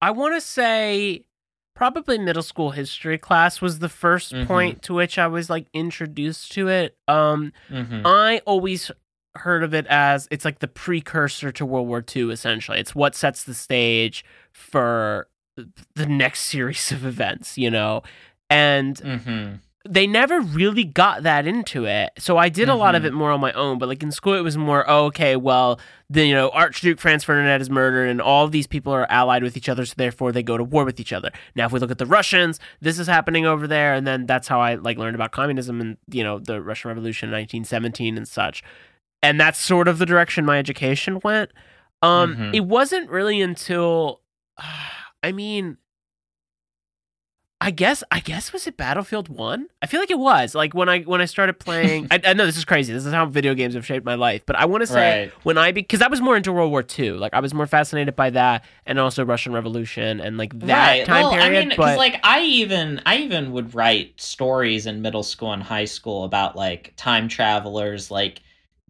I 0.00 0.10
want 0.10 0.34
to 0.34 0.40
say 0.40 1.26
probably 1.74 2.18
middle 2.18 2.42
school 2.42 2.70
history 2.70 3.18
class 3.18 3.60
was 3.60 3.80
the 3.80 3.88
1st 3.88 4.32
Mhm. 4.32 4.46
point 4.46 4.82
to 4.82 4.94
which 4.94 5.18
I 5.18 5.26
was 5.26 5.50
like 5.50 5.66
introduced 5.74 6.52
to 6.52 6.68
it. 6.68 6.96
Um 7.08 7.52
mm-hmm. 7.68 8.02
I 8.06 8.40
always 8.46 8.90
heard 9.36 9.64
of 9.64 9.74
it 9.74 9.86
as 9.88 10.28
it's 10.30 10.44
like 10.44 10.60
the 10.60 10.68
precursor 10.68 11.50
to 11.50 11.66
World 11.66 11.88
War 11.88 12.04
II 12.14 12.30
essentially. 12.30 12.78
It's 12.78 12.94
what 12.94 13.16
sets 13.16 13.42
the 13.42 13.54
stage 13.54 14.24
for 14.52 15.26
the 15.96 16.06
next 16.06 16.42
series 16.42 16.92
of 16.92 17.04
events, 17.04 17.58
you 17.58 17.70
know. 17.70 18.02
And 18.48 18.96
Mm-hmm. 18.96 19.54
They 19.86 20.06
never 20.06 20.40
really 20.40 20.84
got 20.84 21.24
that 21.24 21.46
into 21.46 21.84
it. 21.84 22.10
So 22.18 22.38
I 22.38 22.48
did 22.48 22.70
a 22.70 22.74
lot 22.74 22.94
of 22.94 23.02
Mhm. 23.02 23.06
it 23.06 23.12
more 23.12 23.30
on 23.30 23.40
my 23.40 23.52
own, 23.52 23.78
but 23.78 23.86
like 23.88 24.02
in 24.02 24.10
school 24.10 24.32
it 24.34 24.40
was 24.40 24.56
more 24.56 24.88
oh, 24.88 25.04
okay, 25.06 25.36
well, 25.36 25.78
the 26.08 26.24
you 26.26 26.32
know, 26.34 26.48
Archduke 26.50 26.98
Franz 26.98 27.22
Ferdinand 27.22 27.60
is 27.60 27.68
murdered 27.68 28.08
and 28.08 28.20
all 28.20 28.44
of 28.46 28.50
these 28.52 28.66
people 28.66 28.92
are 28.94 29.06
allied 29.10 29.42
with 29.42 29.56
each 29.58 29.68
other, 29.68 29.84
so 29.84 29.92
therefore 29.96 30.32
they 30.32 30.42
go 30.42 30.56
to 30.56 30.64
war 30.64 30.84
with 30.86 30.98
each 31.00 31.12
other. 31.12 31.30
Now 31.54 31.66
if 31.66 31.72
we 31.72 31.80
look 31.80 31.90
at 31.90 31.98
the 31.98 32.06
Russians, 32.06 32.58
this 32.80 32.98
is 32.98 33.06
happening 33.06 33.44
over 33.44 33.66
there, 33.66 33.92
and 33.92 34.06
then 34.06 34.24
that's 34.24 34.48
how 34.48 34.58
I 34.60 34.76
like 34.76 34.96
learned 34.96 35.16
about 35.16 35.32
communism 35.32 35.80
and 35.82 35.98
you 36.10 36.24
know, 36.24 36.38
the 36.38 36.62
Russian 36.62 36.88
Revolution 36.88 37.28
in 37.28 37.32
nineteen 37.32 37.64
seventeen 37.64 38.16
and 38.16 38.26
such. 38.26 38.62
And 39.22 39.38
that's 39.38 39.58
sort 39.58 39.86
of 39.88 39.98
the 39.98 40.06
direction 40.06 40.46
my 40.46 40.58
education 40.58 41.20
went. 41.22 41.50
Um 42.00 42.36
Mhm. 42.36 42.54
it 42.54 42.64
wasn't 42.64 43.10
really 43.10 43.42
until 43.42 44.22
I 45.22 45.32
mean 45.32 45.76
I 47.60 47.70
guess 47.70 48.04
I 48.10 48.20
guess 48.20 48.52
was 48.52 48.66
it 48.66 48.76
Battlefield 48.76 49.28
One? 49.28 49.68
I 49.80 49.86
feel 49.86 50.00
like 50.00 50.10
it 50.10 50.18
was. 50.18 50.54
Like 50.54 50.74
when 50.74 50.88
I 50.88 51.00
when 51.02 51.20
I 51.22 51.24
started 51.24 51.58
playing 51.58 52.08
I, 52.10 52.20
I 52.26 52.32
know 52.34 52.44
this 52.44 52.58
is 52.58 52.64
crazy. 52.64 52.92
This 52.92 53.06
is 53.06 53.12
how 53.12 53.24
video 53.26 53.54
games 53.54 53.74
have 53.74 53.86
shaped 53.86 54.04
my 54.04 54.16
life. 54.16 54.42
But 54.44 54.56
I 54.56 54.66
want 54.66 54.82
to 54.82 54.86
say 54.86 55.22
Right. 55.22 55.32
when 55.44 55.56
I 55.56 55.72
because 55.72 56.02
I 56.02 56.08
was 56.08 56.20
more 56.20 56.36
into 56.36 56.52
World 56.52 56.70
War 56.70 56.84
II. 56.98 57.12
Like 57.12 57.32
I 57.32 57.40
was 57.40 57.54
more 57.54 57.66
fascinated 57.66 58.14
by 58.16 58.30
that 58.30 58.64
and 58.84 58.98
also 58.98 59.24
Russian 59.24 59.52
Revolution 59.52 60.20
and 60.20 60.36
like 60.36 60.58
that 60.60 60.88
right. 60.90 61.06
time 61.06 61.22
well, 61.22 61.30
period. 61.32 61.46
I 61.46 61.50
mean, 61.60 61.68
but 61.70 61.76
because 61.76 61.96
like 61.96 62.20
I 62.22 62.42
even 62.42 63.00
I 63.06 63.16
even 63.18 63.52
would 63.52 63.74
write 63.74 64.20
stories 64.20 64.86
in 64.86 65.00
middle 65.00 65.22
school 65.22 65.52
and 65.52 65.62
high 65.62 65.86
school 65.86 66.24
about 66.24 66.56
like 66.56 66.92
time 66.96 67.28
travelers, 67.28 68.10
like 68.10 68.40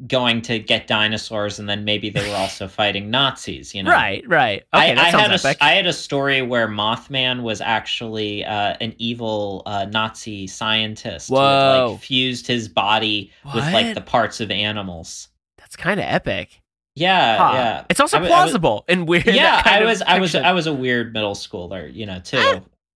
going 0.06 0.42
to 0.42 0.58
get 0.58 0.86
dinosaurs, 0.86 1.58
and 1.58 1.68
then 1.68 1.84
maybe 1.84 2.10
they 2.10 2.28
were 2.28 2.36
also 2.36 2.66
fighting 2.80 3.10
Nazis. 3.10 3.74
You 3.74 3.82
know, 3.84 3.90
right, 3.90 4.26
right. 4.28 4.62
Okay, 4.74 4.92
I, 4.92 4.94
that 4.94 5.14
I 5.14 5.20
had 5.20 5.30
a. 5.44 5.64
I 5.64 5.70
had 5.72 5.86
a 5.86 5.92
story 5.92 6.42
where 6.42 6.66
Mothman 6.68 7.42
was 7.42 7.60
actually 7.60 8.44
uh, 8.44 8.76
an 8.80 8.94
evil 8.98 9.62
uh, 9.66 9.84
Nazi 9.86 10.46
scientist 10.46 11.28
who 11.28 11.36
like 11.36 12.00
fused 12.00 12.46
his 12.46 12.68
body 12.68 13.30
with 13.54 13.64
like 13.72 13.94
the 13.94 14.00
parts 14.00 14.40
of 14.40 14.50
animals. 14.50 15.28
That's 15.58 15.76
kind 15.76 16.00
of 16.00 16.06
epic. 16.06 16.60
Yeah, 16.96 17.38
Huh. 17.38 17.52
yeah. 17.54 17.84
It's 17.90 17.98
also 18.00 18.18
I 18.18 18.20
wa- 18.20 18.26
I 18.26 18.28
was- 18.30 18.36
plausible 18.52 18.84
and 18.88 19.08
weird. 19.08 19.26
yeah, 19.26 19.62
I 19.64 19.84
was, 19.84 20.00
I 20.02 20.18
was. 20.20 20.34
I 20.34 20.52
was 20.52 20.66
a 20.66 20.72
weird 20.72 21.12
middle 21.12 21.34
schooler, 21.34 21.92
you 21.92 22.06
know, 22.06 22.20
too. 22.20 22.38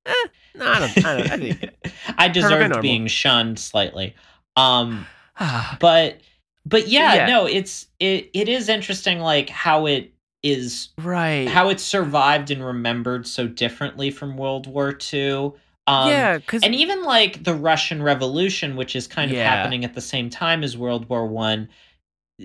Eh, 0.06 0.14
no, 0.54 0.66
I 0.66 0.78
don't. 0.78 1.04
I 1.04 1.16
don't. 1.16 1.30
I 1.32 1.36
think. 1.36 1.70
I 2.18 2.28
deserved 2.28 2.80
being 2.80 3.06
shunned 3.08 3.58
slightly. 3.58 4.14
Um, 4.56 5.04
but, 5.80 6.20
but 6.68 6.88
yeah, 6.88 7.14
Yeah. 7.14 7.26
no, 7.26 7.46
it's 7.46 7.86
it 8.00 8.30
it 8.34 8.48
is 8.48 8.68
interesting, 8.68 9.20
like 9.20 9.48
how 9.48 9.86
it 9.86 10.12
is, 10.42 10.90
right. 10.98 11.48
how 11.48 11.68
it 11.68 11.80
survived 11.80 12.50
and 12.50 12.64
remembered 12.64 13.26
so 13.26 13.48
differently 13.48 14.10
from 14.10 14.36
World 14.36 14.66
War 14.66 14.96
II. 15.12 15.52
Um, 15.86 16.10
yeah, 16.10 16.36
because 16.38 16.62
and 16.62 16.74
even 16.74 17.02
like 17.02 17.42
the 17.44 17.54
Russian 17.54 18.02
Revolution, 18.02 18.76
which 18.76 18.94
is 18.94 19.06
kind 19.06 19.30
of 19.30 19.36
Yeah. 19.36 19.48
happening 19.48 19.84
at 19.84 19.94
the 19.94 20.00
same 20.00 20.28
time 20.30 20.62
as 20.62 20.76
World 20.76 21.08
War 21.08 21.26
One. 21.26 21.68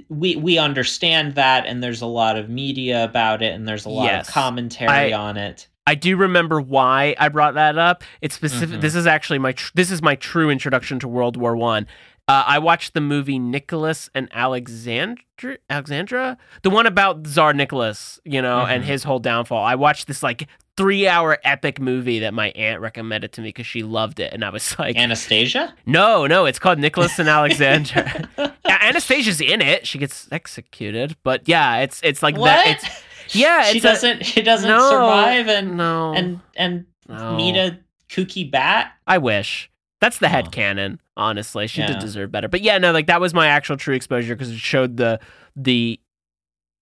We 0.09 0.35
we 0.37 0.57
understand 0.57 1.35
that, 1.35 1.65
and 1.67 1.83
there's 1.83 2.01
a 2.01 2.07
lot 2.07 2.35
of 2.37 2.49
media 2.49 3.03
about 3.03 3.41
it, 3.43 3.53
and 3.53 3.67
there's 3.67 3.85
a 3.85 3.89
lot 3.89 4.05
Yes. 4.05 4.27
of 4.27 4.33
commentary 4.33 5.13
I- 5.13 5.17
on 5.17 5.37
it. 5.37 5.67
I 5.85 5.95
do 5.95 6.15
remember 6.15 6.61
why 6.61 7.13
I 7.19 7.27
brought 7.27 7.55
that 7.55 7.77
up. 7.77 8.05
It's 8.21 8.33
specific. 8.33 8.77
Mhm. 8.77 8.81
This 8.81 8.95
is 8.95 9.05
actually 9.05 9.39
my 9.39 9.51
tr- 9.51 9.71
this 9.75 9.91
is 9.91 10.01
my 10.01 10.15
true 10.15 10.49
introduction 10.49 10.97
to 10.99 11.09
World 11.09 11.35
War 11.35 11.57
One. 11.57 11.85
Uh, 12.27 12.43
I 12.47 12.59
watched 12.59 12.93
the 12.93 13.01
movie 13.01 13.37
Nicholas 13.37 14.09
and 14.15 14.29
Alexandra, 14.31 15.57
Alexandra, 15.69 16.37
the 16.61 16.69
one 16.69 16.85
about 16.85 17.27
Tsar 17.27 17.53
Nicholas, 17.53 18.19
you 18.23 18.41
know, 18.41 18.61
and 18.65 18.81
Mhm. 18.83 18.87
his 18.87 19.03
whole 19.03 19.19
downfall. 19.19 19.63
I 19.63 19.75
watched 19.75 20.07
this 20.07 20.23
like 20.23 20.47
three 20.77 21.05
hour 21.07 21.37
epic 21.43 21.81
movie 21.81 22.19
that 22.19 22.33
my 22.33 22.49
aunt 22.51 22.79
recommended 22.79 23.33
to 23.33 23.41
me 23.41 23.49
because 23.49 23.67
she 23.67 23.83
loved 23.83 24.21
it, 24.21 24.31
and 24.33 24.43
I 24.45 24.49
was 24.51 24.73
like, 24.79 24.95
Anastasia. 24.95 25.73
no, 25.85 26.25
no, 26.25 26.45
it's 26.45 26.59
called 26.59 26.79
Nicholas 26.79 27.19
and 27.19 27.27
Alexandra. 27.27 28.29
Anastasia's 28.65 29.41
in 29.41 29.61
it. 29.61 29.85
She 29.85 29.97
gets 29.97 30.27
executed, 30.31 31.17
but 31.23 31.41
yeah, 31.47 31.79
it's 31.79 31.99
it's 32.03 32.23
like 32.23 32.37
what? 32.37 32.47
that. 32.47 32.67
It's 33.25 33.35
yeah, 33.35 33.63
she 33.63 33.77
it's 33.79 33.83
doesn't. 33.83 34.25
she 34.25 34.41
doesn't 34.41 34.69
No, 34.69 34.89
survive 34.89 35.47
and 35.49 35.75
no 35.77 36.13
and 36.13 36.39
and 36.55 36.85
no. 37.09 37.35
meet 37.35 37.55
a 37.57 37.79
kooky 38.09 38.49
bat. 38.49 38.93
I 39.07 39.17
wish. 39.17 39.69
That's 40.03 40.17
the 40.19 40.27
head 40.27 40.51
canon, 40.51 40.99
honestly. 41.15 41.65
She 41.67 41.79
Yeah. 41.79 41.87
did 41.87 41.99
deserve 41.99 42.29
better. 42.29 42.49
But 42.49 42.59
yeah, 42.61 42.77
no, 42.77 42.91
like 42.91 43.07
that 43.07 43.21
was 43.21 43.33
my 43.33 43.47
actual 43.47 43.77
true 43.77 43.95
exposure 43.95 44.35
because 44.35 44.51
it 44.51 44.57
showed 44.59 44.97
the 44.97 45.17
the 45.55 45.97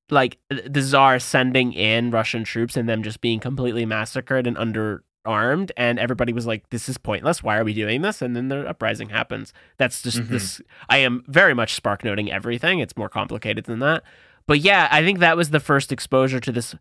like 0.10 0.40
the 0.50 0.82
czar 0.82 1.20
sending 1.20 1.72
in 1.74 2.10
Russian 2.10 2.44
troops 2.44 2.76
and 2.76 2.90
them 2.90 3.04
just 3.04 3.22
being 3.22 3.40
completely 3.40 3.86
massacred 3.86 4.48
and 4.48 4.58
underarmed 4.58 5.70
and 5.78 6.00
everybody 6.00 6.34
was 6.34 6.48
like 6.48 6.68
this 6.72 6.90
is 6.90 6.98
pointless. 6.98 7.44
Why 7.44 7.58
are 7.60 7.64
we 7.64 7.76
doing 7.76 8.02
this? 8.02 8.24
And 8.24 8.36
then 8.36 8.48
the 8.48 8.68
uprising 8.68 9.10
happens. 9.10 9.54
That's 9.78 10.02
just 10.02 10.18
Mhm. 10.22 10.28
this 10.30 10.60
I 10.90 10.98
am 10.98 11.24
very 11.28 11.54
much 11.54 11.76
spark 11.76 12.04
noting 12.04 12.32
everything. 12.32 12.80
It's 12.80 12.98
more 12.98 13.08
complicated 13.10 13.66
than 13.66 13.78
that. 13.80 14.02
But 14.48 14.62
yeah, 14.62 14.88
I 14.92 15.04
think 15.04 15.20
that 15.20 15.38
was 15.38 15.52
the 15.52 15.60
first 15.60 15.92
exposure 15.92 16.40
to 16.40 16.52
this 16.52 16.76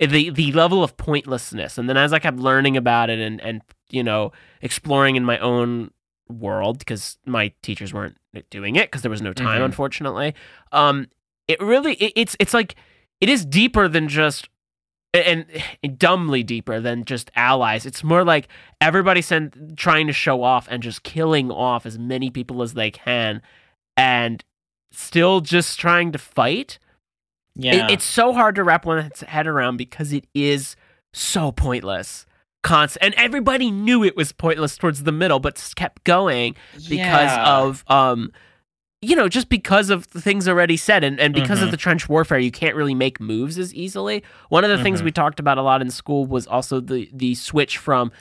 the 0.00 0.30
the 0.30 0.52
level 0.52 0.82
of 0.82 0.96
pointlessness 0.96 1.78
and 1.78 1.88
then 1.88 1.96
as 1.96 2.12
i 2.12 2.18
kept 2.18 2.38
learning 2.38 2.76
about 2.76 3.08
it 3.08 3.20
and 3.20 3.40
and 3.40 3.60
you 3.92 4.02
know 4.02 4.32
exploring 4.60 5.14
in 5.16 5.24
my 5.24 5.38
own 5.38 5.90
world 6.28 6.78
because 6.78 7.18
my 7.26 7.52
teachers 7.62 7.92
weren't 7.94 8.16
doing 8.50 8.74
it 8.76 8.86
because 8.90 9.02
there 9.02 9.10
was 9.10 9.22
no 9.22 9.32
time 9.32 9.60
Mhm. 9.60 9.66
unfortunately 9.66 10.34
um 10.72 11.06
it 11.46 11.60
really 11.60 11.94
it, 11.94 12.12
it's 12.16 12.36
it's 12.40 12.54
like 12.54 12.74
it 13.20 13.28
is 13.28 13.44
deeper 13.44 13.86
than 13.88 14.08
just 14.08 14.48
and, 15.14 15.44
and 15.82 15.98
dumbly 15.98 16.42
deeper 16.42 16.80
than 16.80 17.04
just 17.04 17.30
allies 17.36 17.84
it's 17.84 18.02
more 18.02 18.24
like 18.24 18.48
everybody 18.80 19.20
send, 19.20 19.74
trying 19.76 20.06
to 20.06 20.12
show 20.14 20.42
off 20.42 20.66
and 20.70 20.82
just 20.82 21.02
killing 21.02 21.50
off 21.50 21.84
as 21.84 21.98
many 21.98 22.30
people 22.30 22.62
as 22.62 22.72
they 22.74 22.90
can 22.90 23.42
and 23.96 24.42
still 24.90 25.40
just 25.42 25.78
trying 25.78 26.12
to 26.12 26.18
fight 26.18 26.78
Yeah, 27.54 27.88
it, 27.88 27.92
it's 27.92 28.04
so 28.04 28.32
hard 28.32 28.54
to 28.54 28.64
wrap 28.64 28.86
one's 28.86 29.20
head 29.20 29.46
around 29.46 29.76
because 29.76 30.12
it 30.14 30.26
is 30.34 30.76
so 31.12 31.52
pointless. 31.52 32.24
Constant, 32.62 33.02
and 33.04 33.14
everybody 33.16 33.70
knew 33.70 34.04
it 34.04 34.16
was 34.16 34.30
pointless 34.32 34.76
towards 34.76 35.02
the 35.02 35.12
middle, 35.12 35.40
but 35.40 35.72
kept 35.74 36.04
going 36.04 36.54
because 36.88 37.30
Yeah. 37.30 37.56
of 37.58 37.84
um, 37.88 38.32
you 39.04 39.16
know, 39.16 39.28
just 39.28 39.48
because 39.48 39.90
of 39.90 40.08
the 40.10 40.20
things 40.20 40.46
already 40.46 40.76
said, 40.76 41.02
and 41.02 41.18
and 41.18 41.34
because 41.34 41.60
of 41.60 41.68
Mhm. 41.68 41.70
the 41.72 41.76
trench 41.76 42.08
warfare, 42.08 42.38
you 42.38 42.52
can't 42.52 42.76
really 42.76 42.94
make 42.94 43.20
moves 43.20 43.58
as 43.58 43.74
easily. 43.74 44.22
One 44.48 44.62
of 44.62 44.70
the 44.70 44.80
things 44.80 45.00
Mhm. 45.02 45.06
we 45.06 45.10
talked 45.10 45.40
about 45.40 45.58
a 45.58 45.62
lot 45.62 45.82
in 45.82 45.90
school 45.90 46.24
was 46.24 46.46
also 46.46 46.78
the 46.80 47.10
the 47.12 47.34
switch 47.34 47.78
from 47.78 48.12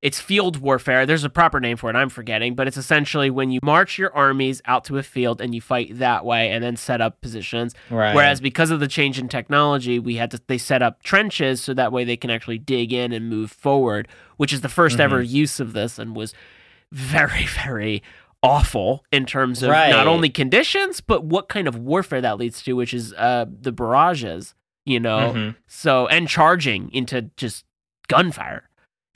it's 0.00 0.20
field 0.20 0.58
warfare. 0.58 1.04
There's 1.06 1.24
a 1.24 1.28
proper 1.28 1.58
name 1.58 1.76
for 1.76 1.90
it. 1.90 1.96
I'm 1.96 2.08
forgetting, 2.08 2.54
but 2.54 2.68
it's 2.68 2.76
essentially 2.76 3.30
when 3.30 3.50
you 3.50 3.58
march 3.64 3.98
your 3.98 4.14
armies 4.14 4.62
out 4.64 4.84
to 4.84 4.96
a 4.98 5.02
field 5.02 5.40
and 5.40 5.54
you 5.54 5.60
fight 5.60 5.98
that 5.98 6.24
way, 6.24 6.50
and 6.52 6.62
then 6.62 6.76
set 6.76 7.00
up 7.00 7.20
positions. 7.20 7.74
right. 7.90 8.14
Whereas 8.14 8.40
because 8.40 8.70
of 8.70 8.78
the 8.78 8.86
change 8.86 9.18
in 9.18 9.28
technology, 9.28 9.98
we 9.98 10.14
had 10.14 10.30
to 10.30 10.40
they 10.46 10.58
set 10.58 10.82
up 10.82 11.02
trenches 11.02 11.60
so 11.60 11.74
that 11.74 11.90
way 11.92 12.04
they 12.04 12.16
can 12.16 12.30
actually 12.30 12.58
dig 12.58 12.92
in 12.92 13.12
and 13.12 13.28
move 13.28 13.50
forward, 13.50 14.06
which 14.36 14.52
is 14.52 14.60
the 14.60 14.68
1st 14.68 15.00
ever 15.00 15.22
Mm-hmm. 15.22 15.34
use 15.36 15.58
of 15.58 15.72
this 15.72 15.98
and 15.98 16.14
was 16.14 16.32
very 16.92 17.44
very 17.64 18.02
awful 18.40 19.04
in 19.10 19.26
terms 19.26 19.64
of 19.64 19.70
Right. 19.70 19.90
not 19.90 20.06
only 20.06 20.30
conditions 20.30 21.00
but 21.00 21.24
what 21.24 21.48
kind 21.48 21.66
of 21.66 21.76
warfare 21.76 22.20
that 22.20 22.38
leads 22.38 22.62
to, 22.62 22.74
which 22.74 22.94
is 22.94 23.12
uh 23.14 23.46
the 23.48 23.72
barrages, 23.72 24.54
you 24.86 25.00
know. 25.00 25.32
Mhm. 25.34 25.56
So 25.66 26.06
and 26.06 26.28
charging 26.28 26.88
into 26.92 27.22
just 27.36 27.64
gunfire. 28.06 28.67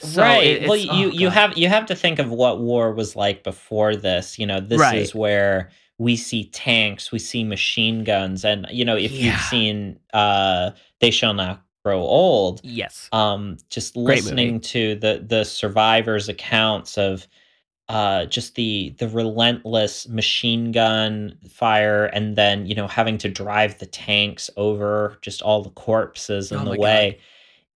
So 0.03 0.21
right. 0.23 0.45
it- 0.45 0.69
well, 0.69 0.77
you 0.77 1.09
oh, 1.09 1.11
you 1.13 1.29
have 1.31 1.57
you 1.57 1.69
have 1.69 1.87
to 1.87 1.95
think 1.95 2.19
of 2.19 2.31
what 2.31 2.61
war 2.61 2.93
was 2.93 3.15
like 3.17 3.43
before 3.45 3.97
this. 3.97 4.39
You 4.39 4.47
know, 4.47 4.61
this 4.61 4.81
Right. 4.81 4.99
is 4.99 5.15
where 5.15 5.71
we 5.99 6.17
see 6.17 6.45
tanks, 6.45 7.13
we 7.13 7.19
see 7.19 7.45
machine 7.45 8.03
guns, 8.05 8.45
and 8.45 8.67
you 8.71 8.85
know, 8.85 8.97
if 8.97 9.13
Yeah. 9.13 9.33
you've 9.33 9.41
seen 9.43 9.99
uh 10.13 10.73
They 11.01 11.11
Shall 11.11 11.35
Not 11.35 11.63
Grow 11.85 12.01
Old, 12.01 12.61
yes. 12.65 13.09
um 13.13 13.59
just 13.71 13.95
Great 13.95 14.07
listening 14.25 14.61
to 14.61 14.95
the 14.97 15.25
the 15.27 15.45
survivors 15.45 16.29
accounts 16.29 16.99
of 16.99 17.27
uh 17.89 18.25
just 18.27 18.55
the 18.55 18.95
the 18.99 19.09
relentless 19.09 20.09
machine 20.09 20.71
gun 20.73 21.37
fire 21.51 22.07
and 22.07 22.37
then 22.37 22.65
you 22.67 22.75
know 22.77 22.87
having 22.87 23.19
to 23.19 23.29
drive 23.29 23.79
the 23.79 23.87
tanks 23.87 24.49
over 24.57 25.19
just 25.21 25.43
all 25.43 25.63
the 25.63 25.71
corpses 25.71 26.53
in 26.53 26.61
Oh 26.61 26.65
the 26.73 26.79
way 26.79 27.19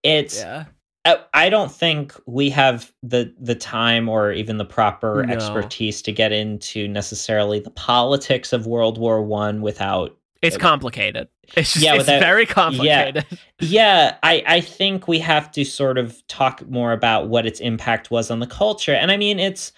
it's 0.04 0.38
Yeah. 0.40 0.64
I, 1.07 1.19
I 1.35 1.49
don't 1.49 1.71
think 1.73 2.15
we 2.27 2.51
have 2.51 2.93
the 3.03 3.33
the 3.41 3.55
time 3.55 4.09
or 4.09 4.33
even 4.33 4.57
the 4.59 4.65
proper 4.65 5.25
No. 5.25 5.33
expertise 5.33 6.03
to 6.03 6.13
get 6.13 6.33
into 6.33 6.89
necessarily 6.89 7.61
the 7.61 7.71
politics 7.71 8.53
of 8.53 8.67
World 8.67 8.99
War 8.99 9.23
One 9.23 9.63
without 9.63 10.17
It's 10.43 10.57
complicated. 10.59 11.29
It's 11.57 11.73
just 11.75 11.85
Yeah, 11.85 11.95
it's 11.95 12.01
without- 12.03 12.21
very 12.21 12.45
complicated. 12.47 13.25
yeah, 13.61 14.17
I, 14.23 14.43
I 14.47 14.61
think 14.61 15.07
we 15.09 15.19
have 15.21 15.51
to 15.53 15.65
sort 15.65 15.97
of 15.97 16.27
talk 16.29 16.69
more 16.69 16.93
about 16.93 17.29
what 17.29 17.47
its 17.47 17.61
impact 17.61 18.11
was 18.11 18.31
on 18.31 18.41
the 18.41 18.47
culture. 18.47 18.93
And 18.95 19.11
I 19.13 19.17
mean, 19.17 19.39
it's 19.39 19.73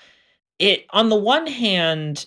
it 0.58 0.86
on 0.90 1.08
the 1.10 1.16
one 1.16 1.46
hand, 1.46 2.26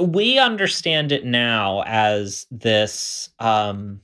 we 0.00 0.38
understand 0.38 1.10
it 1.12 1.24
now 1.24 1.82
as 1.86 2.46
this 2.50 3.28
um 3.40 4.00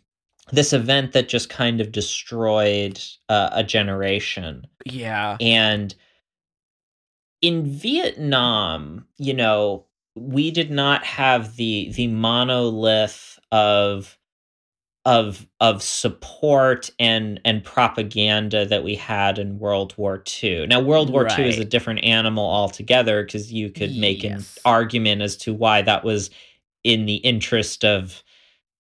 this 0.53 0.73
event 0.73 1.13
that 1.13 1.29
just 1.29 1.49
kind 1.49 1.81
of 1.81 1.91
destroyed 1.93 3.01
uh, 3.29 3.51
a 3.53 3.65
generation 3.65 4.67
yeah. 4.85 5.37
and 5.41 5.95
in 7.45 7.67
Vietnam, 7.67 9.07
you 9.19 9.35
know, 9.35 9.85
we 10.17 10.51
did 10.51 10.71
not 10.71 11.05
have 11.05 11.57
the 11.57 11.93
the 11.93 12.07
monolith 12.07 13.39
of 13.53 14.17
of 15.05 15.47
of 15.61 15.83
support 15.83 16.89
and 16.99 17.39
and 17.45 17.63
propaganda 17.63 18.65
that 18.65 18.83
we 18.83 18.95
had 18.95 19.39
in 19.39 19.59
World 19.59 19.93
War 19.99 20.23
II. 20.43 20.67
Now 20.69 20.81
World 20.81 21.11
War 21.11 21.29
II 21.39 21.47
is 21.47 21.59
a 21.59 21.67
different 21.67 22.03
animal 22.03 22.49
altogether 22.49 23.23
because 23.23 23.53
you 23.53 23.69
could 23.69 23.95
make 23.95 24.25
an 24.25 24.43
argument 24.65 25.21
as 25.21 25.37
to 25.39 25.53
why 25.53 25.83
that 25.83 26.03
was 26.03 26.31
in 26.83 27.05
the 27.05 27.17
interest 27.17 27.85
of 27.85 28.23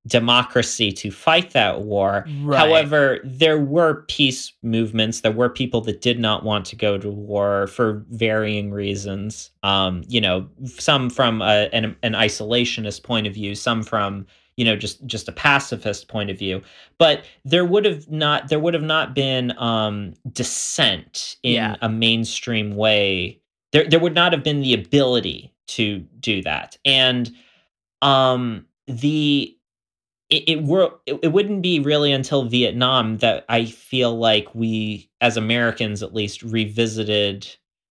democracy 0.06 0.92
to 0.92 1.10
fight 1.10 1.52
that 1.52 1.80
war. 1.82 2.26
Right. 2.42 2.58
However, 2.58 3.20
there 3.24 3.58
were 3.58 4.04
peace 4.08 4.52
movements. 4.62 5.22
There 5.22 5.32
were 5.32 5.48
people 5.48 5.80
that 5.82 6.00
did 6.02 6.18
not 6.18 6.44
want 6.44 6.66
to 6.66 6.76
go 6.76 6.98
to 6.98 7.08
war 7.08 7.66
for 7.68 8.04
varying 8.10 8.70
reasons. 8.70 9.50
Um, 9.62 10.02
you 10.08 10.20
know, 10.20 10.46
some 10.66 11.08
from 11.08 11.40
a, 11.40 11.68
an, 11.72 11.96
an 12.02 12.12
isolationist 12.12 13.02
point 13.02 13.26
of 13.26 13.34
view, 13.34 13.54
some 13.54 13.82
from 13.82 14.26
you 14.56 14.64
know 14.64 14.76
just 14.76 15.04
just 15.06 15.26
a 15.28 15.32
pacifist 15.32 16.06
point 16.08 16.30
of 16.30 16.38
view. 16.38 16.60
But 16.98 17.24
there 17.44 17.64
would 17.64 17.84
have 17.86 18.10
not 18.10 18.48
there 18.48 18.60
would 18.60 18.74
have 18.74 18.82
not 18.82 19.14
been 19.14 19.56
um, 19.58 20.12
dissent 20.32 21.36
in 21.42 21.54
Yeah. 21.54 21.76
a 21.80 21.88
mainstream 21.88 22.76
way. 22.76 23.40
There 23.72 23.88
there 23.88 23.98
would 24.00 24.14
not 24.14 24.32
have 24.32 24.44
been 24.44 24.60
the 24.60 24.74
ability 24.74 25.52
to 25.68 26.00
do 26.20 26.42
that, 26.42 26.76
and 26.84 27.32
um, 28.02 28.66
the 28.86 29.56
it 30.30 30.48
it, 30.48 30.62
were, 30.62 30.92
it 31.06 31.18
it 31.22 31.32
wouldn't 31.32 31.62
be 31.62 31.80
really 31.80 32.12
until 32.12 32.44
Vietnam 32.44 33.18
that 33.18 33.44
I 33.48 33.66
feel 33.66 34.16
like 34.16 34.54
we, 34.54 35.10
as 35.20 35.36
Americans 35.36 36.02
at 36.02 36.14
least, 36.14 36.42
revisited 36.42 37.46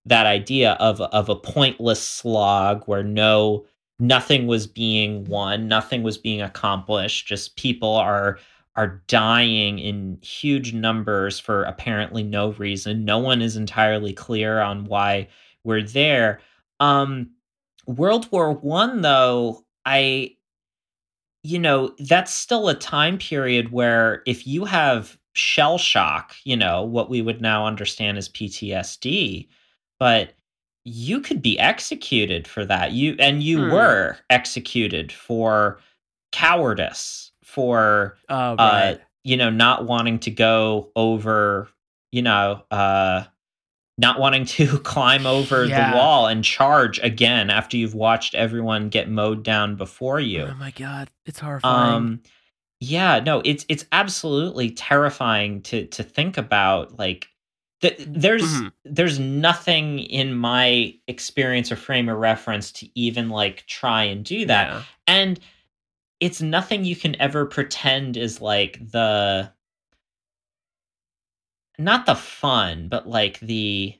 that 0.05 0.25
idea 0.25 0.73
of 0.73 0.99
of 1.01 1.29
a 1.29 1.35
pointless 1.35 2.05
slog 2.05 2.83
where 2.85 3.03
no 3.03 3.65
nothing 3.99 4.47
was 4.47 4.67
being 4.67 5.23
won, 5.25 5.67
nothing 5.67 6.03
was 6.03 6.17
being 6.17 6.41
accomplished. 6.41 7.27
Just 7.27 7.55
people 7.55 7.95
are 7.95 8.39
are 8.75 9.03
dying 9.07 9.77
in 9.77 10.17
huge 10.21 10.73
numbers 10.73 11.39
for 11.39 11.63
apparently 11.63 12.23
no 12.23 12.53
reason. 12.53 13.05
No 13.05 13.19
one 13.19 13.41
is 13.41 13.55
entirely 13.55 14.13
clear 14.13 14.59
on 14.59 14.85
why 14.85 15.27
we're 15.63 15.83
there. 15.83 16.41
Um, 16.79 17.29
World 17.85 18.31
War 18.31 18.51
One, 18.51 19.01
though, 19.01 19.63
I 19.85 20.35
you 21.43 21.59
know, 21.59 21.93
that's 21.99 22.33
still 22.33 22.69
a 22.69 22.75
time 22.75 23.17
period 23.17 23.71
where 23.71 24.23
if 24.25 24.47
you 24.47 24.65
have 24.65 25.17
shell 25.33 25.77
shock, 25.77 26.35
you 26.43 26.55
know, 26.55 26.83
what 26.83 27.09
we 27.09 27.21
would 27.21 27.41
now 27.41 27.65
understand 27.67 28.17
as 28.17 28.29
PTSD, 28.29 29.49
but 29.99 30.33
you 30.85 31.19
could 31.21 31.41
be 31.41 31.59
executed 31.59 32.47
for 32.47 32.65
that. 32.65 32.91
You 32.91 33.15
and 33.19 33.43
you 33.43 33.59
Hmm. 33.59 33.63
were 33.63 34.17
executed 34.29 35.11
for 35.11 35.79
cowardice, 36.31 37.31
for 37.43 38.17
Oh, 38.29 38.57
uh, 38.57 38.95
you 39.23 39.37
know, 39.37 39.49
not 39.49 39.85
wanting 39.85 40.19
to 40.19 40.31
go 40.31 40.91
over, 40.95 41.69
you 42.11 42.21
know, 42.21 42.63
uh, 42.71 43.23
not 43.97 44.19
wanting 44.19 44.45
to 44.45 44.79
climb 44.83 45.25
over 45.25 45.65
Yeah. 45.65 45.91
the 45.91 45.97
wall 45.97 46.27
and 46.27 46.43
charge 46.43 46.99
again 46.99 47.49
after 47.49 47.77
you've 47.77 47.95
watched 47.95 48.33
everyone 48.35 48.89
get 48.89 49.09
mowed 49.09 49.43
down 49.43 49.75
before 49.75 50.19
you. 50.19 50.43
Oh 50.51 50.55
my 50.55 50.71
god, 50.71 51.09
it's 51.25 51.39
horrifying. 51.39 51.93
Um, 51.95 52.21
yeah, 52.79 53.19
no, 53.19 53.41
it's 53.45 53.65
it's 53.69 53.85
absolutely 53.91 54.71
terrifying 54.71 55.61
to 55.63 55.85
to 55.87 56.03
think 56.03 56.37
about. 56.37 56.97
Like, 56.99 57.27
th- 57.81 57.95
there's 58.05 58.43
Mhm. 58.43 58.71
there's 58.83 59.19
nothing 59.19 59.99
in 59.99 60.33
my 60.33 60.93
experience 61.07 61.71
or 61.71 61.75
frame 61.75 62.09
of 62.09 62.17
reference 62.17 62.71
to 62.73 62.89
even 62.99 63.29
like 63.29 63.65
try 63.67 64.03
and 64.03 64.25
do 64.25 64.45
that 64.47 64.67
Yeah. 64.69 64.81
and 65.07 65.39
it's 66.19 66.41
nothing 66.41 66.85
you 66.85 66.95
can 66.95 67.19
ever 67.21 67.45
pretend 67.45 68.15
is 68.15 68.39
like 68.41 68.79
the 68.91 69.51
not 71.77 72.05
the 72.05 72.15
fun 72.15 72.87
but 72.89 73.07
like 73.07 73.39
the 73.39 73.97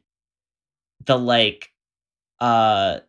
the 1.05 1.17
like 1.17 1.71
uh 2.39 2.99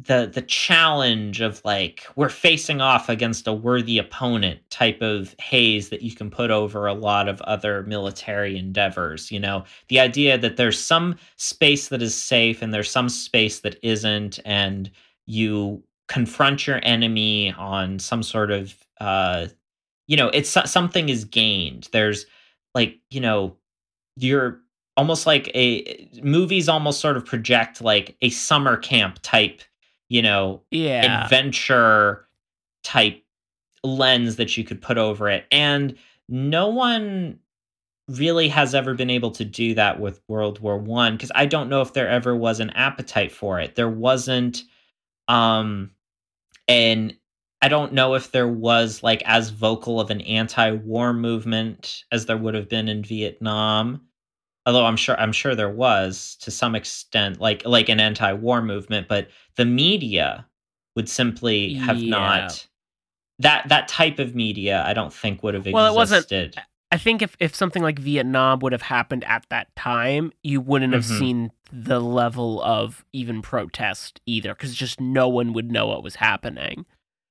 the 0.00 0.30
the 0.32 0.42
challenge 0.42 1.40
of 1.40 1.60
like 1.64 2.06
we're 2.16 2.28
facing 2.28 2.80
off 2.80 3.08
against 3.08 3.48
a 3.48 3.52
worthy 3.52 3.98
opponent 3.98 4.60
type 4.70 5.02
of 5.02 5.34
haze 5.40 5.88
that 5.88 6.02
you 6.02 6.14
can 6.14 6.30
put 6.30 6.50
over 6.52 6.86
a 6.86 6.94
lot 6.94 7.28
of 7.28 7.40
other 7.42 7.82
military 7.84 8.56
endeavors 8.58 9.30
you 9.32 9.40
know? 9.40 9.64
The 9.88 10.00
idea 10.00 10.38
that 10.38 10.56
there's 10.56 10.78
some 10.78 11.16
space 11.36 11.88
that 11.88 12.02
is 12.02 12.14
safe 12.14 12.62
and 12.62 12.72
there's 12.72 12.90
some 12.90 13.08
space 13.08 13.60
that 13.60 13.76
isn't 13.82 14.38
and 14.44 14.90
you 15.26 15.82
confront 16.08 16.66
your 16.66 16.80
enemy 16.84 17.52
on 17.58 17.98
some 17.98 18.22
sort 18.22 18.50
of 18.52 18.74
uh 19.00 19.48
you 20.06 20.16
know 20.16 20.28
it's 20.30 20.50
something 20.70 21.08
is 21.08 21.24
gained. 21.24 21.88
There's 21.92 22.26
like 22.74 22.98
you 23.10 23.20
know 23.20 23.56
you're 24.18 24.60
almost 24.96 25.26
like 25.26 25.48
a 25.54 26.08
movies 26.22 26.68
almost 26.68 27.00
sort 27.00 27.16
of 27.16 27.24
project 27.24 27.80
like 27.80 28.16
a 28.22 28.30
summer 28.30 28.76
camp 28.76 29.18
type 29.22 29.62
you 30.08 30.20
know 30.22 30.62
Yeah. 30.70 31.24
adventure 31.24 32.26
type 32.82 33.22
lens 33.84 34.36
that 34.36 34.56
you 34.56 34.64
could 34.64 34.80
put 34.82 34.98
over 34.98 35.28
it 35.28 35.46
and 35.52 35.96
no 36.28 36.68
one 36.68 37.38
really 38.08 38.48
has 38.48 38.74
ever 38.74 38.94
been 38.94 39.10
able 39.10 39.30
to 39.30 39.44
do 39.44 39.74
that 39.74 40.00
with 40.00 40.20
world 40.28 40.58
war 40.60 40.78
one 40.78 41.12
because 41.14 41.30
i 41.34 41.46
don't 41.46 41.68
know 41.68 41.80
if 41.82 41.92
there 41.92 42.08
ever 42.08 42.34
was 42.34 42.58
an 42.58 42.70
appetite 42.70 43.30
for 43.30 43.60
it 43.60 43.74
there 43.76 43.88
wasn't 43.88 44.62
um 45.28 45.90
and 46.66 47.14
i 47.62 47.68
don't 47.68 47.92
know 47.92 48.14
if 48.14 48.32
there 48.32 48.48
was 48.48 49.02
like 49.02 49.22
as 49.26 49.50
vocal 49.50 50.00
of 50.00 50.10
an 50.10 50.22
anti-war 50.22 51.12
movement 51.12 52.02
as 52.10 52.26
there 52.26 52.36
would 52.38 52.54
have 52.54 52.68
been 52.68 52.88
in 52.88 53.02
vietnam 53.04 54.00
although 54.68 54.84
i'm 54.84 54.96
sure 54.96 55.18
i'm 55.18 55.32
sure 55.32 55.54
there 55.54 55.70
was 55.70 56.36
to 56.42 56.50
some 56.50 56.74
extent 56.74 57.40
like 57.40 57.64
like 57.64 57.88
an 57.88 57.98
anti-war 57.98 58.60
movement 58.60 59.08
but 59.08 59.28
the 59.56 59.64
media 59.64 60.46
would 60.94 61.08
simply 61.08 61.72
have 61.74 61.96
Yeah. 61.98 62.10
not 62.10 62.66
that 63.38 63.66
that 63.68 63.88
type 63.88 64.18
of 64.18 64.34
media 64.34 64.84
i 64.86 64.92
don't 64.92 65.12
think 65.12 65.42
would 65.42 65.54
have 65.54 65.62
existed 65.62 65.74
Well, 65.74 65.92
it 65.92 65.96
wasn't- 65.96 66.56
I 66.90 66.96
think 66.96 67.20
if, 67.20 67.36
if 67.38 67.54
something 67.54 67.82
like 67.82 67.98
Vietnam 67.98 68.60
would 68.60 68.72
have 68.72 68.80
happened 68.80 69.22
at 69.24 69.44
that 69.50 69.66
time, 69.76 70.32
you 70.42 70.58
wouldn't 70.62 70.94
have 70.94 71.02
Mhm. 71.04 71.18
seen 71.18 71.50
the 71.70 72.00
level 72.00 72.62
of 72.62 73.04
even 73.12 73.42
protest 73.42 74.22
either, 74.24 74.54
because 74.54 74.74
just 74.74 74.98
no 74.98 75.28
one 75.28 75.52
would 75.52 75.70
know 75.70 75.86
what 75.88 76.02
was 76.02 76.14
happening. 76.14 76.86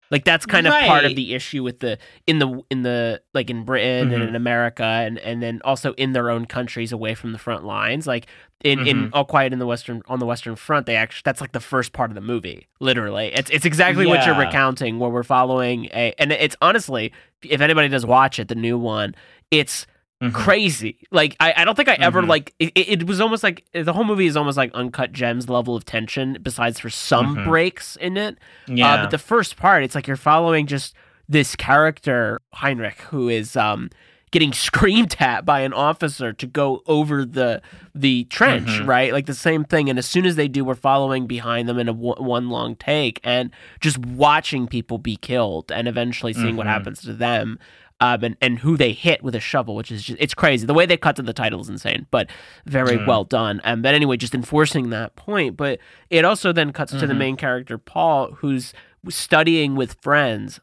Like 0.10 0.24
that's 0.24 0.46
kind 0.46 0.66
of 0.68 0.74
part 0.74 1.04
of 1.06 1.16
the 1.16 1.34
issue 1.36 1.64
with 1.64 1.80
the 1.80 1.98
in 2.26 2.40
the 2.40 2.62
in 2.70 2.84
the 2.84 3.22
like 3.34 3.50
in 3.50 3.64
Britain 3.66 4.12
and 4.14 4.24
Mhm. 4.24 4.28
in 4.30 4.36
America 4.36 4.84
and 4.84 5.18
and 5.20 5.42
then 5.44 5.60
also 5.66 5.94
in 5.94 6.14
their 6.14 6.30
own 6.30 6.46
countries 6.46 6.92
away 6.92 7.14
from 7.16 7.34
the 7.34 7.38
front 7.40 7.66
lines. 7.66 8.08
Like 8.08 8.28
in 8.64 8.88
in 8.88 8.98
Mhm. 8.98 9.10
All 9.14 9.26
Quiet 9.26 9.52
in 9.54 9.60
the 9.60 9.68
Western 9.68 10.02
on 10.08 10.20
the 10.20 10.26
Western 10.26 10.56
Front, 10.56 10.86
they 10.86 10.96
actually 10.96 11.24
that's 11.26 11.42
like 11.42 11.52
the 11.52 11.60
first 11.60 11.92
part 11.94 12.10
of 12.12 12.16
the 12.16 12.22
movie. 12.22 12.68
Literally, 12.80 13.28
it's 13.34 13.50
it's 13.50 13.66
exactly 13.66 14.06
what 14.08 14.26
you're 14.26 14.36
recounting, 14.38 14.98
where 15.00 15.10
we're 15.10 15.24
following 15.24 15.86
a 15.94 16.14
and 16.18 16.32
it's 16.32 16.56
honestly, 16.62 17.12
if 17.44 17.60
anybody 17.62 17.90
does 17.90 18.06
watch 18.06 18.40
it, 18.40 18.48
the 18.48 18.56
new 18.56 18.78
one, 18.78 19.14
it's 19.52 19.88
Mhm. 20.22 20.34
crazy. 20.34 20.98
Like 21.12 21.36
I, 21.40 21.54
I 21.58 21.66
don't 21.66 21.76
think 21.76 21.90
I 21.90 21.94
ever 22.00 22.24
Mhm. 22.24 22.28
like 22.28 22.54
it, 22.58 22.72
it 22.76 23.04
was 23.08 23.22
almost 23.22 23.44
like 23.44 23.64
the 23.74 23.94
whole 23.94 24.04
movie 24.04 24.26
is 24.26 24.36
almost 24.36 24.58
like 24.58 24.72
uncut 24.74 25.12
gems 25.12 25.48
level 25.48 25.76
of 25.76 25.86
tension. 25.86 26.38
Besides 26.42 26.80
for 26.80 26.90
some 26.90 27.36
Mhm. 27.38 27.46
breaks 27.46 27.96
in 27.98 28.18
it, 28.18 28.38
yeah 28.68 28.94
uh, 28.96 29.02
but 29.04 29.12
the 29.12 29.20
first 29.20 29.58
part, 29.58 29.84
it's 29.84 29.94
like 29.94 30.08
you're 30.08 30.16
following 30.18 30.66
just 30.66 30.96
this 31.30 31.56
character 31.56 32.42
Heinrich 32.54 33.00
who 33.12 33.30
is 33.30 33.56
um 33.56 33.90
getting 34.32 34.52
screamed 34.54 35.16
at 35.20 35.46
by 35.46 35.60
an 35.62 35.72
officer 35.72 36.34
to 36.34 36.48
go 36.48 36.82
over 36.88 37.24
the 37.24 37.62
the 37.94 38.24
trench, 38.26 38.68
Mhm. 38.70 38.88
right? 38.88 39.14
Like 39.14 39.28
the 39.28 39.34
same 39.36 39.64
thing. 39.66 39.88
And 39.90 40.00
as 40.00 40.06
soon 40.08 40.26
as 40.26 40.36
they 40.36 40.48
do, 40.48 40.66
we're 40.66 40.74
following 40.76 41.28
behind 41.28 41.70
them 41.70 41.78
in 41.78 41.88
a 41.88 41.94
w- 41.94 42.16
one 42.18 42.50
long 42.50 42.76
take 42.76 43.20
and 43.24 43.52
just 43.82 44.00
watching 44.00 44.68
people 44.68 44.98
be 44.98 45.16
killed 45.16 45.72
and 45.72 45.88
eventually 45.88 46.34
seeing 46.34 46.56
what 46.58 46.66
Mhm. 46.68 46.72
happens 46.72 47.02
to 47.04 47.14
them. 47.14 47.58
Um, 48.00 48.24
and, 48.24 48.38
and 48.42 48.60
who 48.60 48.78
they 48.78 48.92
hit 48.94 49.24
with 49.24 49.34
a 49.34 49.40
shovel, 49.40 49.74
which 49.76 49.92
is 49.92 50.04
just, 50.04 50.20
it's 50.22 50.36
crazy. 50.36 50.68
The 50.68 50.74
way 50.76 50.86
they 50.86 50.98
cut 50.98 51.16
to 51.16 51.24
the 51.24 51.34
title 51.34 51.60
is 51.62 51.68
insane, 51.70 52.06
but 52.12 52.30
very 52.68 52.98
Mhm. 52.98 53.08
well 53.08 53.24
done. 53.24 53.60
Um, 53.64 53.82
but 53.82 53.96
anyway, 53.96 54.18
just 54.18 54.36
enforcing 54.36 54.92
that 54.92 55.16
point. 55.16 55.58
But 55.58 55.80
it 56.12 56.24
also 56.24 56.52
then 56.54 56.72
cuts 56.74 56.92
to 56.92 57.08
the 57.08 57.16
Mhm. 57.16 57.18
main 57.18 57.38
character, 57.38 57.80
Paul, 57.80 58.34
who's 58.34 58.72
studying 59.10 59.76
with 59.76 59.96
friends 60.02 60.60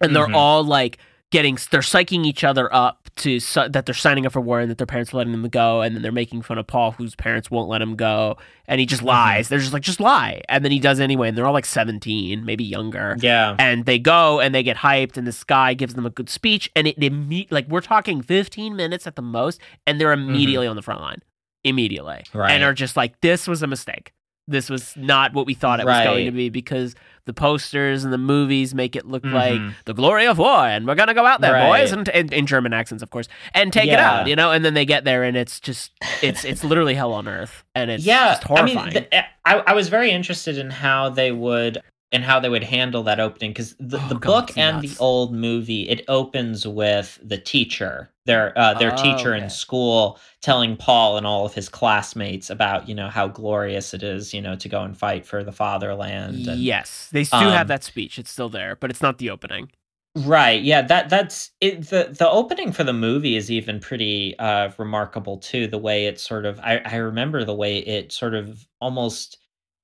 and 0.00 0.14
they're 0.14 0.28
Mhm. 0.28 0.36
all 0.36 0.62
like 0.62 0.98
getting 1.30 1.58
they're 1.72 1.80
psyching 1.80 2.24
each 2.24 2.44
other 2.44 2.72
up 2.72 2.99
to 3.16 3.40
that 3.68 3.86
they're 3.86 3.94
signing 3.94 4.26
up 4.26 4.32
for 4.32 4.40
war 4.40 4.60
and 4.60 4.70
that 4.70 4.78
their 4.78 4.86
parents 4.86 5.12
are 5.12 5.18
letting 5.18 5.32
them 5.32 5.48
go 5.48 5.82
and 5.82 5.94
then 5.94 6.02
they're 6.02 6.12
making 6.12 6.42
fun 6.42 6.58
of 6.58 6.66
Paul 6.66 6.92
whose 6.92 7.14
parents 7.14 7.50
won't 7.50 7.68
let 7.68 7.82
him 7.82 7.96
go 7.96 8.36
and 8.66 8.80
he 8.80 8.86
just 8.86 9.00
mm-hmm. 9.00 9.08
lies. 9.08 9.48
They're 9.48 9.58
just 9.58 9.72
like 9.72 9.82
just 9.82 10.00
lie. 10.00 10.42
And 10.48 10.64
then 10.64 10.72
he 10.72 10.78
does 10.78 11.00
anyway 11.00 11.28
and 11.28 11.36
they're 11.36 11.46
all 11.46 11.52
like 11.52 11.66
17 11.66 12.44
maybe 12.44 12.64
younger. 12.64 13.16
Yeah. 13.20 13.56
And 13.58 13.84
they 13.84 13.98
go 13.98 14.40
and 14.40 14.54
they 14.54 14.62
get 14.62 14.76
hyped 14.76 15.16
and 15.16 15.26
this 15.26 15.44
guy 15.44 15.74
gives 15.74 15.94
them 15.94 16.06
a 16.06 16.10
good 16.10 16.28
speech 16.28 16.70
and 16.74 16.86
it 16.86 16.98
imme- 16.98 17.50
like 17.50 17.68
we're 17.68 17.80
talking 17.80 18.22
15 18.22 18.76
minutes 18.76 19.06
at 19.06 19.16
the 19.16 19.22
most 19.22 19.60
and 19.86 20.00
they're 20.00 20.14
mm-hmm. 20.14 20.30
immediately 20.30 20.66
on 20.66 20.76
the 20.76 20.82
front 20.82 21.00
line. 21.00 21.22
Immediately. 21.62 22.24
Right. 22.32 22.52
and 22.52 22.64
are 22.64 22.72
just 22.72 22.96
like 22.96 23.20
this 23.20 23.46
was 23.46 23.62
a 23.62 23.66
mistake 23.66 24.12
this 24.50 24.68
was 24.68 24.94
not 24.96 25.32
what 25.32 25.46
we 25.46 25.54
thought 25.54 25.80
it 25.80 25.86
was 25.86 26.04
going 26.04 26.26
to 26.26 26.32
be 26.32 26.48
because 26.50 26.94
the 27.26 27.32
posters 27.34 28.02
and 28.02 28.12
the 28.12 28.18
movies 28.18 28.74
make 28.74 28.96
it 28.96 29.06
look 29.06 29.24
like 29.24 29.54
Mhm. 29.60 29.74
the 29.84 29.94
glory 29.94 30.26
of 30.26 30.38
war 30.38 30.66
and 30.66 30.86
we're 30.86 30.94
gonna 30.96 31.14
go 31.14 31.24
out 31.26 31.40
there 31.40 31.52
boys 31.68 31.92
and, 31.92 32.08
and 32.08 32.32
in 32.32 32.46
german 32.46 32.72
accents 32.72 33.02
of 33.02 33.10
course 33.10 33.28
and 33.54 33.72
take 33.72 33.88
it 33.90 33.98
out 34.00 34.26
you 34.26 34.34
know 34.34 34.50
and 34.50 34.64
then 34.64 34.74
they 34.74 34.84
get 34.84 35.04
there 35.04 35.22
and 35.22 35.36
it's 35.36 35.60
just 35.60 35.92
it's 36.22 36.44
it's 36.44 36.64
literally 36.64 36.94
hell 36.94 37.12
on 37.12 37.28
earth 37.28 37.62
and 37.74 37.90
it's 37.90 38.04
yeah, 38.04 38.30
just 38.30 38.44
horrifying 38.44 38.78
I 38.78 38.82
mean, 38.84 38.92
th- 38.92 39.24
I, 39.44 39.54
I 39.66 39.72
was 39.74 39.88
very 39.88 40.10
interested 40.10 40.58
in 40.58 40.70
how 40.70 41.08
they 41.10 41.30
would 41.30 41.78
and 42.12 42.24
how 42.24 42.40
they 42.40 42.48
would 42.48 42.64
handle 42.64 43.02
that 43.04 43.20
opening 43.20 43.50
because 43.52 43.74
the, 43.78 43.98
Oh, 43.98 44.08
the 44.08 44.14
God, 44.16 44.46
book 44.48 44.58
and 44.58 44.82
nuts. 44.82 44.94
the 44.96 45.00
old 45.00 45.32
movie 45.34 45.88
it 45.88 46.04
opens 46.08 46.66
with 46.66 47.18
the 47.22 47.38
teacher 47.38 48.10
their 48.26 48.56
uh, 48.58 48.74
their 48.74 48.92
Oh, 48.92 48.96
teacher 48.96 49.34
okay. 49.34 49.44
in 49.44 49.50
school 49.50 50.18
telling 50.42 50.76
Paul 50.76 51.16
and 51.16 51.26
all 51.26 51.46
of 51.46 51.54
his 51.54 51.68
classmates 51.68 52.50
about 52.50 52.88
you 52.88 52.94
know 52.94 53.08
how 53.08 53.28
glorious 53.28 53.94
it 53.94 54.02
is 54.02 54.34
you 54.34 54.40
know 54.40 54.56
to 54.56 54.68
go 54.68 54.82
and 54.82 54.96
fight 54.96 55.24
for 55.26 55.44
the 55.44 55.52
fatherland 55.52 56.46
and, 56.46 56.60
yes 56.60 57.08
they 57.12 57.22
do 57.24 57.36
Um, 57.36 57.52
have 57.52 57.68
that 57.68 57.84
speech 57.84 58.18
it's 58.18 58.30
still 58.30 58.48
there 58.48 58.76
but 58.76 58.90
it's 58.90 59.02
not 59.02 59.18
the 59.18 59.30
opening 59.30 59.70
Right. 60.16 60.60
Yeah. 60.60 60.82
That 60.82 61.08
that's 61.08 61.52
it. 61.60 61.82
The 61.88 62.12
the 62.18 62.28
opening 62.28 62.72
for 62.72 62.82
the 62.82 62.92
movie 62.92 63.36
is 63.36 63.48
even 63.48 63.78
pretty 63.78 64.36
uh, 64.40 64.70
remarkable 64.76 65.38
too. 65.38 65.68
The 65.68 65.78
way 65.78 66.06
it 66.06 66.18
sort 66.18 66.46
of 66.46 66.58
I, 66.58 66.78
I 66.84 66.96
remember 66.96 67.44
the 67.44 67.54
way 67.54 67.78
it 67.78 68.10
sort 68.10 68.34
of 68.34 68.66
almost 68.80 69.38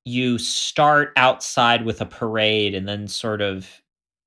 you 0.06 0.38
start 0.38 1.12
outside 1.16 1.84
with 1.84 2.00
a 2.00 2.06
parade 2.06 2.74
and 2.74 2.88
then 2.88 3.06
sort 3.08 3.42
of 3.42 3.68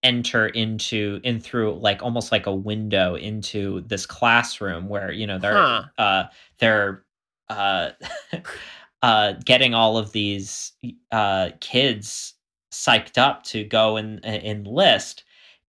enter 0.03 0.47
into 0.47 1.19
in 1.23 1.39
through 1.39 1.73
like 1.79 2.03
almost 2.03 2.31
like 2.31 2.45
a 2.45 2.55
window 2.55 3.15
into 3.15 3.81
this 3.87 4.05
classroom 4.05 4.87
where 4.89 5.11
you 5.11 5.25
know 5.25 5.39
they're 5.39 5.53
Huh. 5.53 5.83
uh 5.97 6.23
they're 6.59 7.03
uh 7.49 7.91
uh 9.01 9.33
getting 9.45 9.73
all 9.73 9.97
of 9.97 10.11
these 10.11 10.73
uh 11.11 11.49
kids 11.61 12.33
psyched 12.71 13.17
up 13.17 13.43
to 13.43 13.63
go 13.63 13.97
and 13.97 14.23
enlist 14.25 15.23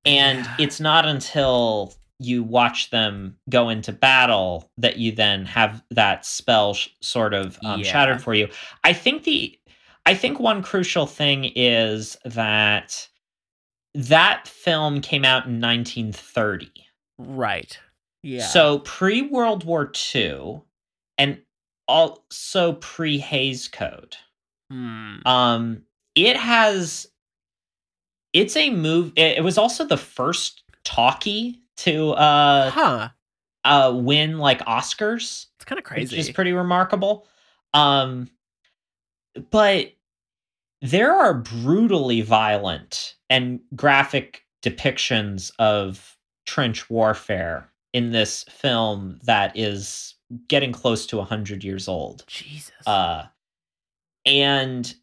and 0.04 0.38
Yeah. 0.44 0.54
it's 0.58 0.80
not 0.80 1.06
until 1.06 1.94
you 2.22 2.42
watch 2.42 2.90
them 2.90 3.36
go 3.48 3.70
into 3.70 3.92
battle 3.92 4.70
that 4.76 4.98
you 4.98 5.10
then 5.12 5.46
have 5.46 5.82
that 5.90 6.26
spell 6.26 6.74
sh- 6.74 6.88
sort 7.00 7.32
of 7.32 7.58
um, 7.64 7.80
Yeah. 7.80 7.90
shattered 7.90 8.22
for 8.22 8.34
you 8.34 8.48
i 8.84 8.92
think 8.92 9.24
the 9.24 9.58
i 10.06 10.14
think 10.14 10.38
one 10.40 10.62
crucial 10.62 11.06
thing 11.06 11.52
is 11.54 12.16
that 12.24 13.08
that 13.94 14.46
film 14.46 15.00
came 15.00 15.24
out 15.24 15.46
in 15.46 15.60
1930 15.60 16.70
right. 17.18 17.78
Yeah. 18.22 18.46
So 18.46 18.80
pre 18.80 19.22
world 19.22 19.64
war 19.64 19.90
ii 20.14 20.60
and 21.18 21.38
also 21.88 22.74
pre 22.74 23.18
Hays 23.18 23.68
Code. 23.68 24.16
Hmm. 24.70 25.16
um 25.26 25.82
it 26.14 26.36
has 26.36 27.08
it's 28.32 28.56
a 28.56 28.70
move 28.70 29.12
it, 29.16 29.38
it 29.38 29.44
was 29.44 29.58
also 29.58 29.84
the 29.84 29.96
first 29.96 30.62
talkie 30.84 31.60
to 31.78 32.10
uh 32.12 32.70
huh. 32.70 33.08
uh 33.64 33.92
win 33.92 34.38
like 34.38 34.60
oscars 34.66 35.46
it's 35.56 35.64
kind 35.64 35.78
of 35.80 35.84
which 35.84 36.10
crazy. 36.10 36.18
is 36.18 36.30
pretty 36.30 36.52
remarkable. 36.52 37.26
Um 37.74 38.30
but 39.50 39.92
there 40.82 41.12
are 41.12 41.34
brutally 41.34 42.20
violent 42.22 43.16
and 43.28 43.60
graphic 43.76 44.44
depictions 44.62 45.52
of 45.58 46.16
trench 46.46 46.88
warfare 46.90 47.70
in 47.92 48.12
this 48.12 48.44
film 48.44 49.18
that 49.24 49.56
is 49.56 50.14
getting 50.48 50.72
close 50.72 51.06
to 51.06 51.16
100 51.16 51.64
years 51.64 51.88
old. 51.88 52.24
Jesus. 52.26 52.72
Uh 52.86 53.26
and 54.26 54.94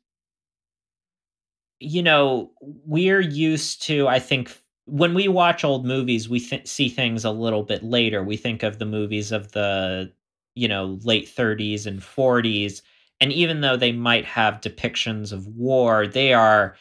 you 1.79 2.03
know 2.03 2.51
we're 2.61 3.19
used 3.19 3.81
to 3.81 4.07
i 4.07 4.19
think 4.19 4.55
when 4.85 5.13
we 5.13 5.27
watch 5.27 5.63
old 5.63 5.85
movies 5.85 6.29
we 6.29 6.39
th- 6.39 6.67
see 6.67 6.87
things 6.87 7.25
a 7.25 7.31
little 7.31 7.63
bit 7.63 7.83
later. 7.83 8.23
We 8.23 8.37
think 8.37 8.63
of 8.63 8.79
the 8.79 8.85
movies 8.85 9.31
of 9.31 9.51
the 9.51 10.11
you 10.55 10.67
know 10.67 10.97
late 11.03 11.27
30s 11.27 11.85
and 11.85 11.99
40s 11.99 12.81
and 13.21 13.31
even 13.33 13.61
though 13.61 13.77
they 13.77 13.91
might 13.91 14.25
have 14.25 14.61
depictions 14.61 15.31
of 15.31 15.47
war 15.47 16.07
they 16.07 16.33
are 16.33 16.75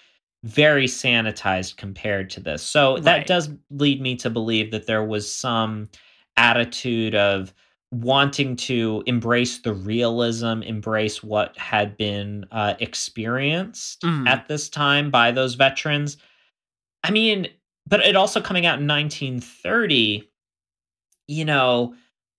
very 0.44 0.86
sanitized 0.86 1.76
compared 1.76 2.30
to 2.30 2.40
this 2.40 2.62
so 2.62 2.94
Right. 2.94 3.02
that 3.04 3.26
does 3.26 3.50
lead 3.70 4.00
me 4.00 4.16
to 4.16 4.30
believe 4.30 4.70
that 4.70 4.86
there 4.86 5.04
was 5.04 5.32
some 5.32 5.88
attitude 6.36 7.14
of 7.14 7.52
wanting 7.92 8.56
to 8.56 9.02
embrace 9.06 9.58
the 9.60 9.72
realism, 9.72 10.60
embrace 10.62 11.22
what 11.22 11.56
had 11.56 11.96
been 11.96 12.44
uh, 12.50 12.74
experienced 12.80 14.02
Mhm. 14.02 14.28
at 14.28 14.48
this 14.48 14.68
time 14.68 15.10
by 15.10 15.30
those 15.30 15.54
veterans. 15.54 16.16
I 17.04 17.10
mean, 17.12 17.48
but 17.86 18.00
it 18.00 18.16
also 18.16 18.40
coming 18.40 18.66
out 18.66 18.80
in 18.80 18.86
1930, 18.86 20.28
you 21.28 21.44
know, 21.44 21.94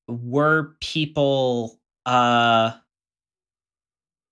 were 0.08 0.76
people 0.82 1.80
uh 2.06 2.72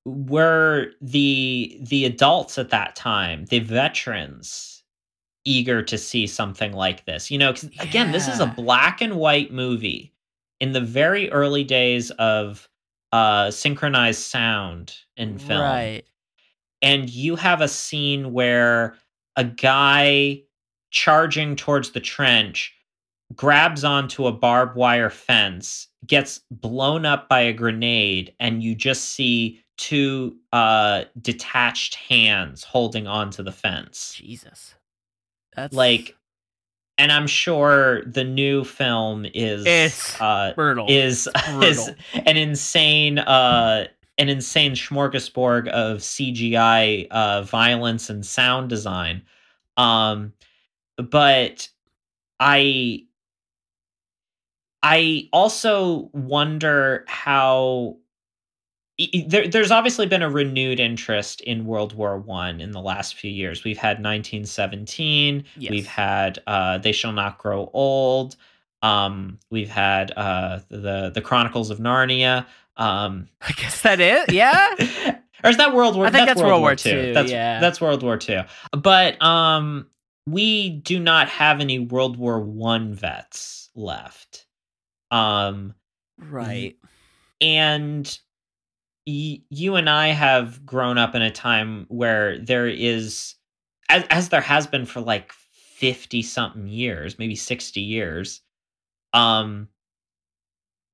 were 0.06 0.91
the 1.02 1.78
the 1.82 2.06
adults 2.06 2.58
at 2.58 2.70
that 2.70 2.96
time, 2.96 3.46
the 3.46 3.60
veterans 3.60 4.84
eager 5.46 5.82
to 5.84 5.98
see 5.98 6.28
something 6.28 6.74
like 6.74 7.06
this. 7.06 7.32
You 7.32 7.38
know, 7.39 7.54
'cause 7.54 7.70
again, 7.80 8.12
this 8.12 8.28
is 8.28 8.39
a 8.39 8.48
black 8.48 9.02
and 9.02 9.15
white 9.18 9.52
movie 9.52 10.13
in 10.60 10.74
the 10.74 10.82
very 10.82 11.30
early 11.32 11.63
days 11.63 12.12
of 12.12 12.70
uh 13.12 13.52
synchronized 13.52 14.22
sound 14.22 14.96
in 15.18 15.38
film 15.39 15.62
right 15.62 16.04
and 16.82 17.10
you 17.10 17.36
have 17.36 17.62
a 17.62 17.68
scene 17.68 18.34
where 18.34 18.96
a 19.38 19.44
guy 19.44 20.41
charging 20.91 21.56
towards 21.56 21.91
the 21.91 22.00
trench 22.00 22.74
grabs 23.36 23.84
onto 23.84 24.28
a 24.28 24.32
barbed 24.32 24.76
wire 24.76 25.10
fence 25.10 25.88
gets 26.08 26.41
blown 26.52 27.06
up 27.06 27.30
by 27.30 27.41
a 27.41 27.54
grenade 27.54 28.34
and 28.39 28.63
you 28.63 28.76
just 28.76 29.10
see 29.10 29.62
two 29.78 30.36
uh 30.54 31.04
detached 31.22 31.96
hands 31.96 32.64
holding 32.64 33.08
onto 33.08 33.44
the 33.44 33.52
fence 33.52 34.16
jesus 34.18 34.76
that's 35.56 35.76
like 35.76 36.16
and 36.98 37.12
i'm 37.12 37.28
sure 37.28 38.04
the 38.06 38.24
new 38.24 38.64
film 38.64 39.26
is 39.34 39.66
It's 39.66 40.22
uh 40.22 40.54
brutal 40.56 40.86
is 40.90 41.28
is 41.62 41.90
brutal. 41.90 41.96
an 42.26 42.38
insane 42.38 43.20
uh 43.20 43.88
an 44.18 44.30
insane 44.30 44.72
smorgasbord 44.72 45.68
of 45.68 45.98
CGI 45.98 47.08
uh 47.12 47.42
violence 47.42 48.10
and 48.10 48.26
sound 48.26 48.70
design. 48.70 49.24
Um 49.76 50.32
but 50.98 51.68
I 52.40 53.04
I 54.82 55.28
also 55.34 56.10
wonder 56.14 57.04
how 57.08 57.98
there, 59.27 59.47
there's 59.47 59.71
obviously 59.71 60.05
been 60.05 60.21
a 60.21 60.29
renewed 60.29 60.79
interest 60.79 61.41
in 61.41 61.65
World 61.65 61.93
War 61.93 62.17
One 62.17 62.62
in 62.62 62.71
the 62.71 62.81
last 62.81 63.15
few 63.15 63.31
years. 63.31 63.63
We've 63.63 63.77
had 63.77 63.97
1917. 63.97 65.43
Yes. 65.58 65.71
We've 65.71 65.88
had 65.88 66.39
uh, 66.47 66.77
They 66.77 66.91
Shall 66.91 67.12
Not 67.12 67.38
Grow 67.38 67.69
Old. 67.73 68.36
Um, 68.81 69.39
we've 69.49 69.69
had 69.69 70.12
uh, 70.12 70.60
the 70.69 71.12
the 71.13 71.21
Chronicles 71.21 71.69
of 71.69 71.79
Narnia. 71.79 72.45
Um, 72.77 73.29
i 73.39 73.53
guess 73.53 73.84
that 73.84 74.01
is 74.01 74.25
yeah 74.34 74.75
or 75.45 75.49
is 75.49 75.55
that 75.55 75.73
World 75.73 75.95
War? 75.95 76.08
I 76.08 76.10
think 76.10 76.27
that's 76.27 76.41
World 76.41 76.62
War 76.62 76.73
II. 76.73 76.91
II, 76.91 77.13
That's 77.13 77.31
yeah. 77.31 77.62
that's 77.62 77.79
World 77.79 78.03
War 78.03 78.17
Two. 78.17 78.41
But 78.71 79.21
um, 79.21 79.88
we 80.27 80.71
do 80.71 80.99
not 80.99 81.29
have 81.29 81.62
any 81.62 81.79
World 81.79 82.17
War 82.17 82.41
One 82.41 82.93
vets 82.93 83.69
left. 83.75 84.47
Um, 85.12 85.75
right 86.17 86.75
and 87.41 88.19
y- 89.08 89.41
you 89.50 89.76
and 89.76 89.89
I 89.89 90.08
have 90.10 90.65
grown 90.65 90.98
up 90.98 91.15
in 91.15 91.22
a 91.22 91.32
time 91.32 91.86
where 91.89 92.38
there 92.39 92.68
is, 92.68 93.36
as, 93.89 94.04
as 94.10 94.30
there 94.30 94.41
has 94.41 94.68
been 94.68 94.86
for 94.86 95.02
like 95.02 95.32
50 95.32 96.22
something 96.22 96.68
years, 96.68 97.20
maybe 97.20 97.36
60 97.36 97.82
years, 97.82 98.41
um, 99.13 99.68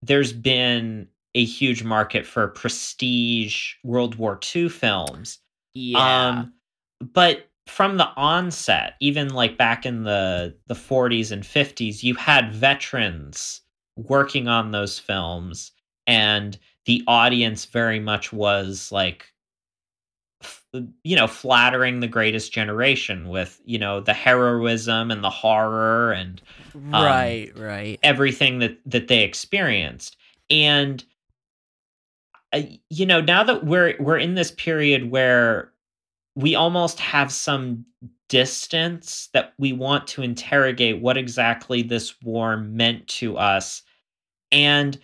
there's 0.02 0.34
been 0.34 1.08
a 1.36 1.44
huge 1.46 1.84
market 1.84 2.26
for 2.26 2.48
prestige 2.48 3.76
World 3.84 4.16
War 4.16 4.40
II 4.56 4.70
films. 4.70 5.40
yeah 5.74 6.30
Um, 6.30 6.54
but 7.14 7.48
from 7.68 7.98
the 7.98 8.10
onset, 8.18 8.96
even 9.00 9.30
like 9.30 9.58
back 9.58 9.86
in 9.86 10.04
the 10.04 10.56
the 10.68 10.74
40s 10.74 11.32
and 11.32 11.44
50s, 11.44 12.04
you 12.04 12.16
had 12.16 12.52
veterans 12.52 13.62
working 13.96 14.48
on 14.48 14.72
those 14.72 15.00
films, 15.00 15.72
and 16.08 16.58
the 16.92 17.02
audience 17.08 17.64
very 17.64 18.02
much 18.02 18.34
was 18.34 18.92
like, 18.92 19.32
f- 20.44 20.66
you 21.06 21.16
know, 21.16 21.26
flattering 21.26 22.02
the 22.02 22.08
greatest 22.08 22.52
generation 22.52 23.30
with 23.30 23.62
you 23.64 23.80
know 23.80 24.02
the 24.02 24.14
heroism 24.14 25.10
and 25.10 25.24
the 25.24 25.30
horror 25.30 26.12
and 26.12 26.42
right 26.76 27.50
right. 27.56 27.98
everything 28.04 28.60
that 28.60 28.78
that 28.86 29.08
they 29.08 29.24
experienced. 29.24 30.18
And 30.50 31.02
uh, 32.52 32.64
you 32.90 33.06
know, 33.06 33.22
now 33.22 33.42
that 33.46 33.66
we're 33.66 33.96
we're 33.98 34.18
in 34.18 34.36
this 34.36 34.52
period 34.52 35.12
where 35.12 35.72
we 36.36 36.56
almost 36.56 37.00
have 37.00 37.32
some 37.32 37.86
distance 38.28 39.30
that 39.32 39.54
we 39.58 39.72
want 39.72 40.08
to 40.08 40.24
interrogate 40.24 41.02
what 41.02 41.16
exactly 41.16 41.84
this 41.84 42.22
war 42.22 42.58
meant 42.58 43.08
to 43.08 43.38
us. 43.38 43.82
And 44.52 45.00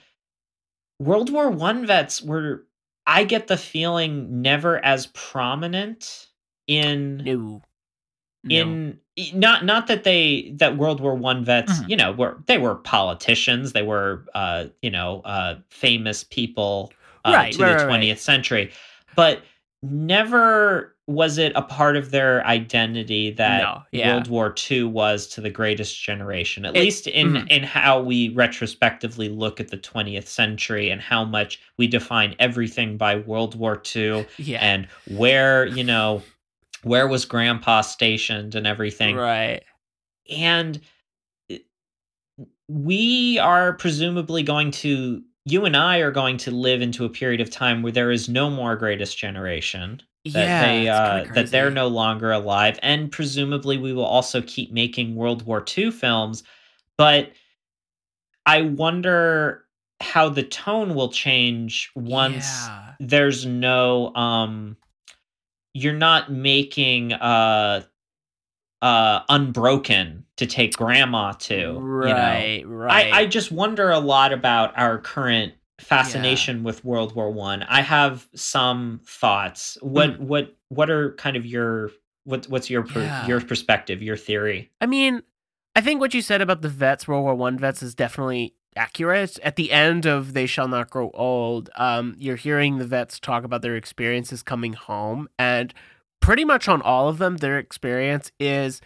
world 0.99 1.31
war 1.31 1.49
one 1.49 1.85
vets 1.85 2.21
were 2.21 2.65
i 3.05 3.23
get 3.23 3.47
the 3.47 3.57
feeling 3.57 4.41
never 4.41 4.83
as 4.83 5.07
prominent 5.07 6.27
in 6.67 7.21
No. 8.43 8.51
in 8.55 8.99
not 9.33 9.65
not 9.65 9.87
that 9.87 10.03
they 10.03 10.53
that 10.57 10.77
world 10.77 10.99
war 11.01 11.15
one 11.15 11.43
vets 11.45 11.79
Mhm. 11.79 11.89
you 11.89 11.95
know 11.97 12.11
were 12.13 12.41
they 12.47 12.57
were 12.57 12.75
politicians 12.75 13.73
they 13.73 13.83
were 13.83 14.25
uh 14.35 14.65
you 14.81 14.89
know 14.89 15.21
uh 15.25 15.55
famous 15.69 16.23
people 16.23 16.93
uh, 17.25 17.33
Right, 17.33 17.51
to 17.53 17.63
right, 17.63 17.77
the 17.77 17.83
20th 17.85 18.09
right. 18.09 18.19
century 18.19 18.71
but 19.15 19.43
never 19.83 20.95
was 21.09 21.37
it 21.37 21.53
a 21.55 21.61
part 21.61 21.95
of 21.95 22.11
their 22.11 22.45
identity 22.45 23.31
that 23.31 23.61
No, 23.61 23.81
yeah. 23.91 24.13
world 24.15 24.27
war 24.27 24.53
ii 24.69 24.83
was 24.83 25.25
to 25.27 25.41
the 25.41 25.49
greatest 25.49 26.01
generation 26.03 26.65
at 26.65 26.75
It- 26.75 26.81
least 26.81 27.07
in 27.07 27.29
mhm. 27.33 27.49
in 27.49 27.63
how 27.63 28.01
we 28.01 28.29
retrospectively 28.29 29.29
look 29.29 29.61
at 29.61 29.69
the 29.69 29.77
20th 29.77 30.27
century 30.27 30.89
and 30.89 30.99
how 31.01 31.23
much 31.23 31.59
we 31.77 31.87
define 31.87 32.35
everything 32.39 32.97
by 32.97 33.15
world 33.15 33.55
war 33.55 33.81
ii 33.95 34.25
yeah. 34.37 34.59
and 34.59 34.87
where 35.07 35.65
you 35.65 35.83
know 35.83 36.21
where 36.83 37.07
was 37.07 37.23
grandpa 37.25 37.79
stationed 37.81 38.53
and 38.53 38.67
everything 38.67 39.15
right. 39.15 39.63
and 40.29 40.81
we 42.67 43.39
are 43.39 43.73
presumably 43.73 44.43
going 44.43 44.71
to 44.71 45.23
you 45.45 45.63
and 45.63 45.77
i 45.77 45.97
are 45.99 46.11
going 46.11 46.35
to 46.37 46.51
live 46.51 46.81
into 46.81 47.05
a 47.05 47.09
period 47.09 47.39
of 47.39 47.49
time 47.49 47.81
where 47.81 47.93
there 47.93 48.11
is 48.11 48.27
no 48.27 48.49
more 48.49 48.75
greatest 48.75 49.17
generation 49.17 50.01
that 50.25 50.33
yeah. 50.33 50.65
they 50.65 50.87
uh, 50.89 51.33
that 51.33 51.51
they're 51.51 51.71
no 51.71 51.87
longer 51.87 52.31
alive 52.31 52.77
and 52.83 53.11
presumably 53.11 53.77
we 53.77 53.93
will 53.93 54.03
also 54.05 54.41
keep 54.41 54.71
making 54.73 55.15
world 55.15 55.45
war 55.45 55.63
ii 55.77 55.89
films 55.91 56.43
but 56.97 57.31
i 58.45 58.61
wonder 58.61 59.63
how 60.01 60.27
the 60.29 60.43
tone 60.43 60.93
will 60.95 61.09
change 61.09 61.89
once 61.95 62.45
Yeah. 62.67 62.93
there's 62.99 63.45
no 63.45 64.13
um 64.15 64.75
you're 65.73 65.93
not 65.93 66.31
making 66.31 67.13
uh 67.13 67.83
uh 68.81 69.21
unbroken 69.29 70.25
to 70.35 70.45
take 70.45 70.75
grandma 70.75 71.31
to 71.31 71.53
you 71.55 71.63
know 71.63 71.79
Right. 71.79 72.63
Right. 72.67 73.13
I, 73.13 73.21
I 73.21 73.25
just 73.25 73.51
wonder 73.51 73.89
a 73.91 73.99
lot 73.99 74.33
about 74.33 74.77
our 74.77 74.99
current 74.99 75.53
fascination 75.79 76.63
with 76.63 76.83
World 76.85 77.15
War 77.15 77.31
One. 77.31 77.63
I. 77.63 77.81
have 77.81 78.27
some 78.35 78.99
thoughts. 79.05 79.77
What 79.81 80.15
Hmm. 80.15 80.27
what 80.27 80.55
what 80.69 80.89
are 80.89 81.13
kind 81.15 81.37
of 81.37 81.45
your 81.45 81.91
what 82.25 82.45
what's 82.47 82.69
your 82.69 82.83
per, 82.83 83.01
Yeah. 83.03 83.25
your 83.27 83.39
perspective, 83.41 84.01
your 84.03 84.17
theory? 84.17 84.69
I 84.81 84.85
mean, 84.87 85.23
I 85.75 85.81
think 85.81 86.01
what 86.01 86.13
you 86.13 86.21
said 86.21 86.41
about 86.41 86.61
the 86.61 86.69
vets, 86.69 87.07
World 87.07 87.23
War 87.23 87.35
One 87.35 87.57
vets, 87.57 87.81
is 87.81 87.95
definitely 87.95 88.55
accurate. 88.75 89.39
At 89.43 89.55
the 89.55 89.71
end 89.71 90.05
of 90.05 90.33
They 90.33 90.45
Shall 90.45 90.67
Not 90.67 90.89
Grow 90.89 91.09
Old, 91.13 91.69
um, 91.75 92.15
you're 92.17 92.35
hearing 92.35 92.77
the 92.77 92.85
vets 92.85 93.19
talk 93.19 93.43
about 93.43 93.61
their 93.61 93.75
experiences 93.75 94.43
coming 94.43 94.73
home, 94.73 95.27
and 95.39 95.73
pretty 96.19 96.43
much 96.43 96.67
on 96.67 96.81
all 96.81 97.07
of 97.07 97.17
them, 97.19 97.37
their 97.37 97.57
experience 97.59 98.31
is 98.39 98.81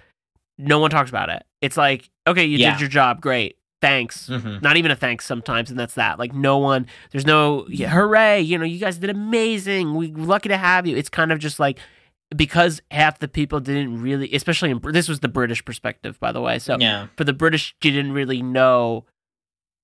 no 0.57 0.79
one 0.79 0.91
talks 0.91 1.09
about 1.09 1.29
it. 1.29 1.43
It's 1.61 1.77
like, 1.77 2.09
okay, 2.27 2.45
you 2.45 2.57
Yeah. 2.57 2.71
did 2.71 2.81
your 2.81 2.89
job, 2.89 3.21
great, 3.21 3.57
thanks. 3.81 4.27
Mhm. 4.29 4.61
Not 4.61 4.77
even 4.77 4.91
a 4.91 4.95
thanks 4.95 5.25
sometimes, 5.25 5.69
and 5.69 5.79
that's 5.79 5.95
that. 5.95 6.19
Like 6.19 6.33
no 6.33 6.57
one, 6.57 6.85
there's 7.11 7.25
no 7.25 7.65
yeah, 7.69 7.89
hooray, 7.89 8.41
you 8.41 8.57
know, 8.57 8.65
you 8.65 8.79
guys 8.79 8.97
did 8.97 9.09
amazing. 9.09 9.95
We 9.95 10.07
we're 10.09 10.25
lucky 10.25 10.49
to 10.49 10.57
have 10.57 10.85
you. 10.87 10.95
It's 10.95 11.09
kind 11.09 11.31
of 11.31 11.39
just 11.39 11.59
like 11.59 11.79
because 12.35 12.81
half 12.91 13.19
the 13.19 13.27
people 13.27 13.59
didn't 13.59 14.01
really, 14.01 14.31
especially 14.33 14.71
in 14.71 14.79
this 14.91 15.09
was 15.09 15.19
the 15.19 15.27
British 15.27 15.65
perspective, 15.65 16.19
by 16.19 16.31
the 16.31 16.39
way. 16.41 16.59
So 16.59 16.77
Yeah, 16.79 17.07
for 17.17 17.23
the 17.23 17.33
British, 17.33 17.75
you 17.83 17.91
didn't 17.91 18.13
really 18.13 18.41
know 18.41 19.05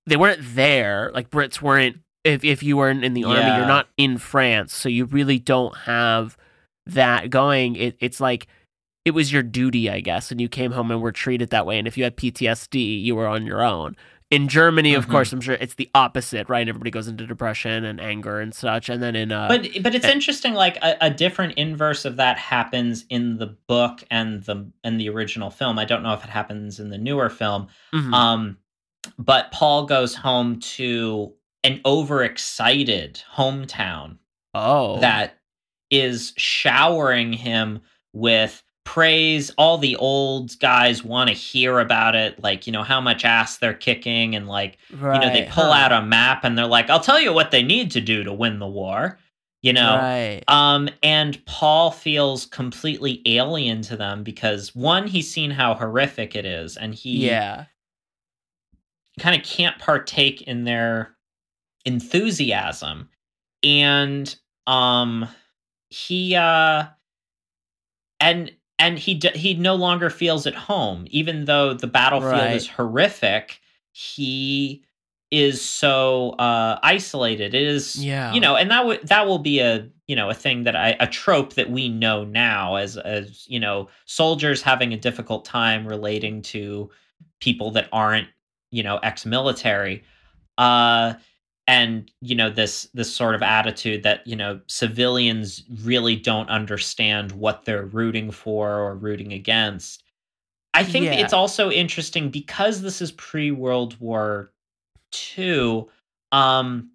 they 0.05 0.15
weren't 0.15 0.39
there. 0.55 1.11
Like 1.13 1.29
Brits 1.29 1.61
weren't. 1.61 1.97
If 2.23 2.43
if 2.43 2.61
you 2.63 2.77
weren't 2.77 3.03
in 3.03 3.13
the 3.13 3.23
army, 3.23 3.39
Yeah. 3.39 3.57
you're 3.57 3.67
not 3.67 3.87
in 3.97 4.17
France, 4.17 4.73
so 4.73 4.89
you 4.89 5.05
really 5.05 5.39
don't 5.39 5.75
have 5.79 6.37
that 6.85 7.29
going. 7.29 7.75
It, 7.75 7.95
it's 7.99 8.19
like 8.19 8.47
it 9.07 9.11
was 9.13 9.31
your 9.31 9.41
duty, 9.43 9.89
I 9.89 10.01
guess, 10.01 10.31
and 10.31 10.41
you 10.41 10.49
came 10.49 10.71
home 10.73 10.91
and 10.91 11.01
were 11.01 11.11
treated 11.13 11.49
that 11.51 11.65
way. 11.65 11.79
And 11.79 11.87
if 11.87 11.97
you 11.97 12.03
had 12.03 12.17
PTSD, 12.17 13.01
you 13.01 13.15
were 13.15 13.25
on 13.27 13.45
your 13.45 13.63
own. 13.63 13.95
In 14.29 14.49
Germany, 14.49 14.93
of 14.93 15.05
Mhm. 15.07 15.11
course, 15.11 15.31
I'm 15.31 15.39
sure 15.39 15.55
it's 15.55 15.75
the 15.75 15.89
opposite, 15.95 16.49
right? 16.49 16.67
Everybody 16.67 16.91
goes 16.91 17.07
into 17.07 17.25
depression 17.25 17.85
and 17.85 18.01
anger 18.01 18.41
and 18.41 18.53
such. 18.53 18.89
And 18.89 19.01
then 19.01 19.15
in 19.15 19.31
uh, 19.31 19.47
but 19.47 19.65
but 19.81 19.95
it's 19.95 20.05
interesting. 20.05 20.53
Like 20.53 20.75
a, 20.83 20.97
a 20.99 21.09
different 21.09 21.53
inverse 21.57 22.03
of 22.03 22.17
that 22.17 22.37
happens 22.37 23.05
in 23.09 23.37
the 23.37 23.55
book 23.67 24.03
and 24.11 24.43
the 24.43 24.69
and 24.83 24.99
the 24.99 25.07
original 25.07 25.49
film. 25.49 25.79
I 25.79 25.85
don't 25.85 26.03
know 26.03 26.11
if 26.13 26.25
it 26.25 26.29
happens 26.29 26.81
in 26.81 26.89
the 26.89 26.97
newer 26.97 27.29
film. 27.29 27.67
mhm. 27.93 28.13
Um, 28.13 28.57
but 29.17 29.49
Paul 29.53 29.85
goes 29.85 30.13
home 30.13 30.59
to 30.59 31.33
an 31.63 31.79
overexcited 31.85 33.23
hometown 33.33 34.17
oh, 34.53 34.99
that 34.99 35.37
is 35.89 36.33
showering 36.35 37.31
him 37.31 37.79
with 38.11 38.61
praise. 38.87 39.51
All 39.57 39.77
the 39.77 39.97
old 39.97 40.57
guys 40.59 41.03
want 41.03 41.27
to 41.27 41.35
hear 41.35 41.79
about 41.79 42.15
it, 42.15 42.41
like, 42.41 42.65
you 42.65 42.71
know, 42.71 42.83
how 42.83 43.01
much 43.01 43.25
ass 43.25 43.57
they're 43.57 43.73
kicking, 43.73 44.33
and 44.33 44.47
like, 44.47 44.77
right, 44.89 45.15
you 45.15 45.19
know, 45.19 45.33
they 45.33 45.43
pull 45.51 45.71
huh. 45.73 45.79
out 45.79 45.91
a 45.91 46.01
map 46.01 46.45
and 46.45 46.57
they're 46.57 46.65
like, 46.65 46.89
I'll 46.89 47.01
tell 47.01 47.19
you 47.19 47.33
what 47.33 47.51
they 47.51 47.61
need 47.63 47.91
to 47.91 48.01
do 48.01 48.23
to 48.23 48.31
win 48.31 48.59
the 48.59 48.67
war, 48.67 49.19
you 49.61 49.73
know? 49.73 49.97
right, 49.97 50.41
Um, 50.47 50.87
and 51.03 51.43
Paul 51.45 51.91
feels 51.91 52.45
completely 52.45 53.21
alien 53.25 53.81
to 53.83 53.97
them 53.97 54.23
because 54.23 54.73
one, 54.73 55.05
he's 55.05 55.29
seen 55.29 55.51
how 55.51 55.73
horrific 55.73 56.33
it 56.35 56.45
is, 56.45 56.77
and 56.77 56.95
he 56.95 57.27
yeah, 57.27 57.65
kind 59.19 59.35
of 59.39 59.45
can't 59.45 59.77
partake 59.79 60.43
in 60.43 60.63
their 60.63 61.15
enthusiasm 61.85 63.09
and 63.63 64.35
um 64.67 65.27
he 65.89 66.35
uh 66.35 66.85
and 68.19 68.51
and 68.79 68.99
he 68.99 69.13
d- 69.15 69.31
he 69.37 69.53
no 69.55 69.75
longer 69.75 70.09
feels 70.09 70.45
at 70.47 70.55
home 70.55 71.05
even 71.09 71.45
though 71.45 71.73
the 71.73 71.87
battlefield 71.87 72.31
Right. 72.33 72.53
is 72.55 72.67
horrific 72.67 73.59
he 73.91 74.83
is 75.31 75.61
so 75.61 76.29
uh 76.39 76.79
isolated 76.83 77.53
it 77.53 77.61
is 77.63 77.95
Yeah. 78.03 78.33
you 78.33 78.39
know 78.39 78.55
and 78.55 78.71
that 78.71 78.85
would 78.85 79.05
that 79.07 79.27
will 79.27 79.39
be 79.39 79.59
a 79.59 79.89
you 80.07 80.15
know 80.15 80.29
a 80.29 80.33
thing 80.33 80.63
that 80.63 80.75
i 80.75 80.95
a 81.01 81.07
trope 81.07 81.53
that 81.55 81.69
we 81.69 81.89
know 81.89 82.23
now 82.23 82.75
as 82.75 82.95
as 82.97 83.45
you 83.49 83.59
know 83.59 83.89
soldiers 84.05 84.61
having 84.61 84.93
a 84.93 84.97
difficult 84.97 85.43
time 85.43 85.85
relating 85.85 86.41
to 86.43 86.89
people 87.41 87.71
that 87.71 87.89
aren't 87.91 88.27
you 88.71 88.83
know 88.83 88.97
ex-military 89.03 90.03
uh 90.57 91.13
and 91.67 92.09
you 92.21 92.35
know 92.35 92.49
this 92.49 92.87
this 92.93 93.13
sort 93.13 93.35
of 93.35 93.43
attitude 93.43 94.03
that 94.03 94.25
you 94.25 94.35
know 94.35 94.59
civilians 94.67 95.63
really 95.83 96.15
don't 96.15 96.49
understand 96.49 97.33
what 97.33 97.65
they're 97.65 97.85
rooting 97.85 98.31
for 98.31 98.79
or 98.79 98.95
rooting 98.95 99.33
against 99.33 100.03
i 100.73 100.83
think 100.83 101.05
Yeah. 101.05 101.13
it's 101.15 101.33
also 101.33 101.69
interesting 101.69 102.29
because 102.29 102.81
this 102.81 103.01
is 103.01 103.11
pre-world 103.11 103.99
war 103.99 104.51
ii 105.37 105.83
um 106.31 106.89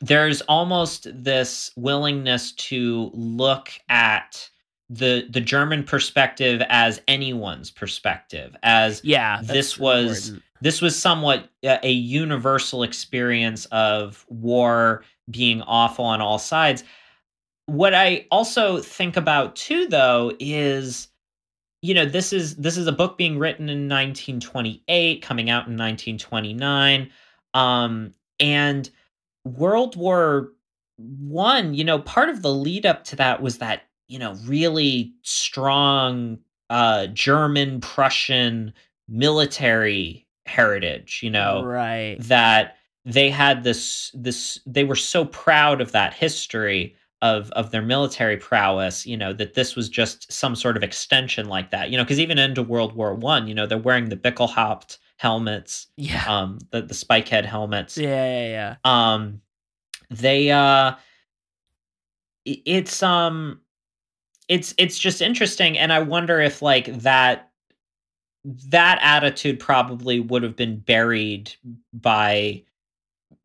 there's 0.00 0.40
almost 0.42 1.06
this 1.12 1.70
willingness 1.76 2.52
to 2.52 3.10
look 3.14 3.70
at 3.88 4.48
the 4.88 5.26
the 5.30 5.40
german 5.40 5.82
perspective 5.84 6.62
as 6.68 7.00
anyone's 7.08 7.70
perspective 7.70 8.56
as 8.62 9.02
yeah. 9.04 9.40
this 9.42 9.78
was- 9.78 10.28
important. 10.28 10.42
This 10.60 10.80
was 10.80 10.98
somewhat 10.98 11.48
a 11.62 11.86
a 11.86 11.92
universal 11.92 12.82
experience 12.82 13.66
of 13.66 14.24
war 14.28 15.04
being 15.30 15.62
awful 15.62 16.04
on 16.04 16.20
all 16.20 16.38
sides. 16.38 16.84
What 17.66 17.94
I 17.94 18.26
also 18.30 18.80
think 18.80 19.16
about 19.16 19.56
too, 19.56 19.86
though, 19.88 20.32
is 20.38 21.08
you 21.82 21.94
know 21.94 22.04
this 22.04 22.32
is 22.32 22.56
this 22.56 22.76
is 22.76 22.86
a 22.86 22.92
book 22.92 23.18
being 23.18 23.38
written 23.38 23.68
in 23.68 23.88
1928, 23.88 25.22
coming 25.22 25.50
out 25.50 25.66
in 25.66 25.76
1929, 25.76 27.10
um, 27.54 28.12
and 28.40 28.90
World 29.44 29.96
War 29.96 30.52
One. 30.96 31.74
You 31.74 31.84
know, 31.84 31.98
part 31.98 32.28
of 32.28 32.42
the 32.42 32.52
lead 32.52 32.86
up 32.86 33.04
to 33.04 33.16
that 33.16 33.42
was 33.42 33.58
that 33.58 33.82
you 34.08 34.18
know 34.18 34.34
really 34.44 35.12
strong 35.22 36.38
uh, 36.70 37.08
German 37.08 37.80
Prussian 37.80 38.72
military 39.08 40.25
heritage. 40.46 41.20
You 41.22 41.30
know, 41.30 41.62
right. 41.64 42.16
that 42.20 42.76
they 43.04 43.30
had 43.30 43.62
this 43.62 44.10
this 44.14 44.58
they 44.66 44.84
were 44.84 44.96
so 44.96 45.24
proud 45.24 45.80
of 45.80 45.92
that 45.92 46.12
history 46.12 46.94
of 47.22 47.50
of 47.52 47.70
their 47.70 47.80
military 47.80 48.36
prowess 48.36 49.06
you 49.06 49.16
know 49.16 49.32
that 49.32 49.54
this 49.54 49.74
was 49.74 49.88
just 49.88 50.30
some 50.30 50.54
sort 50.54 50.76
of 50.76 50.82
extension 50.82 51.48
like 51.48 51.70
that 51.70 51.88
you 51.90 51.96
know 51.96 52.04
because 52.04 52.20
even 52.20 52.38
into 52.38 52.62
world 52.62 52.94
war 52.94 53.14
one 53.14 53.46
you 53.48 53.54
know 53.54 53.66
they're 53.66 53.78
wearing 53.78 54.10
the 54.10 54.16
Pickelhaube 54.16 54.98
helmets 55.16 55.86
Yeah. 55.96 56.24
um 56.28 56.58
the, 56.72 56.82
the 56.82 56.92
spike 56.92 57.26
head 57.28 57.46
helmets 57.46 57.96
yeah, 57.96 58.08
yeah, 58.40 58.48
yeah. 58.48 58.76
um 58.84 59.40
they 60.10 60.50
uh 60.50 60.92
it's 62.44 63.02
um 63.02 63.60
it's 64.48 64.74
it's 64.76 64.98
just 64.98 65.22
interesting 65.22 65.78
and 65.78 65.92
i 65.92 66.00
wonder 66.00 66.40
if 66.40 66.60
like 66.60 66.86
that 67.00 67.45
that 68.68 68.98
attitude 69.02 69.58
probably 69.58 70.20
would 70.20 70.42
have 70.42 70.54
been 70.54 70.78
buried 70.78 71.52
by 71.92 72.62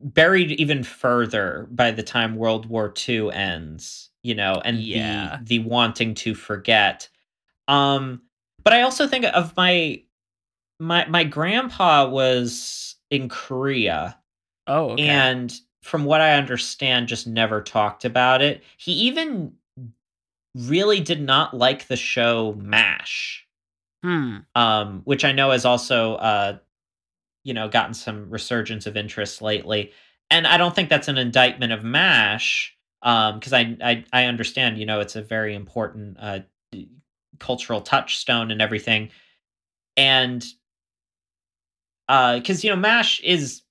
buried 0.00 0.52
even 0.52 0.82
further 0.84 1.66
by 1.72 1.90
the 1.90 2.02
time 2.02 2.36
world 2.36 2.66
war 2.66 2.92
ii 3.08 3.30
ends 3.32 4.10
you 4.22 4.34
know 4.34 4.60
and 4.64 4.78
Yeah. 4.78 5.38
the 5.42 5.58
the 5.60 5.68
wanting 5.68 6.14
to 6.14 6.34
forget 6.34 7.08
um 7.68 8.22
but 8.62 8.72
i 8.72 8.82
also 8.82 9.06
think 9.08 9.24
of 9.24 9.56
my 9.56 10.02
my 10.78 11.04
my 11.06 11.24
grandpa 11.24 12.08
was 12.08 12.94
in 13.10 13.28
korea 13.28 14.16
Oh, 14.68 14.90
okay. 14.90 15.02
and 15.08 15.52
from 15.82 16.04
what 16.04 16.20
I 16.20 16.34
understand, 16.34 17.08
just 17.08 17.26
never 17.26 17.60
talked 17.60 18.04
about 18.04 18.40
it. 18.40 18.62
He 18.76 18.92
even 18.92 19.54
really 20.54 21.00
did 21.00 21.20
not 21.20 21.52
like 21.52 21.88
the 21.88 21.96
show 21.96 22.54
MASH, 22.56 23.44
hmm. 24.02 24.38
um, 24.54 25.02
which 25.04 25.24
I 25.24 25.32
know 25.32 25.50
has 25.50 25.64
also, 25.64 26.14
uh, 26.14 26.58
you 27.44 27.54
know, 27.54 27.68
gotten 27.68 27.94
some 27.94 28.30
resurgence 28.30 28.86
of 28.86 28.96
interest 28.96 29.42
lately. 29.42 29.92
And 30.30 30.46
I 30.46 30.56
don't 30.56 30.74
think 30.74 30.88
that's 30.88 31.08
an 31.08 31.18
indictment 31.18 31.72
of 31.72 31.84
MASH, 31.84 32.74
because 33.00 33.52
I, 33.52 33.76
I 33.82 34.04
I 34.12 34.24
understand, 34.26 34.78
you 34.78 34.86
know, 34.86 35.00
it's 35.00 35.16
a 35.16 35.22
very 35.22 35.54
important 35.54 36.16
uh, 36.20 36.40
cultural 37.38 37.80
touchstone 37.80 38.50
and 38.50 38.62
everything, 38.62 39.10
and 39.96 40.44
because 42.08 42.64
you 42.64 42.70
know, 42.70 42.76
MASH 42.76 43.20
is 43.20 43.62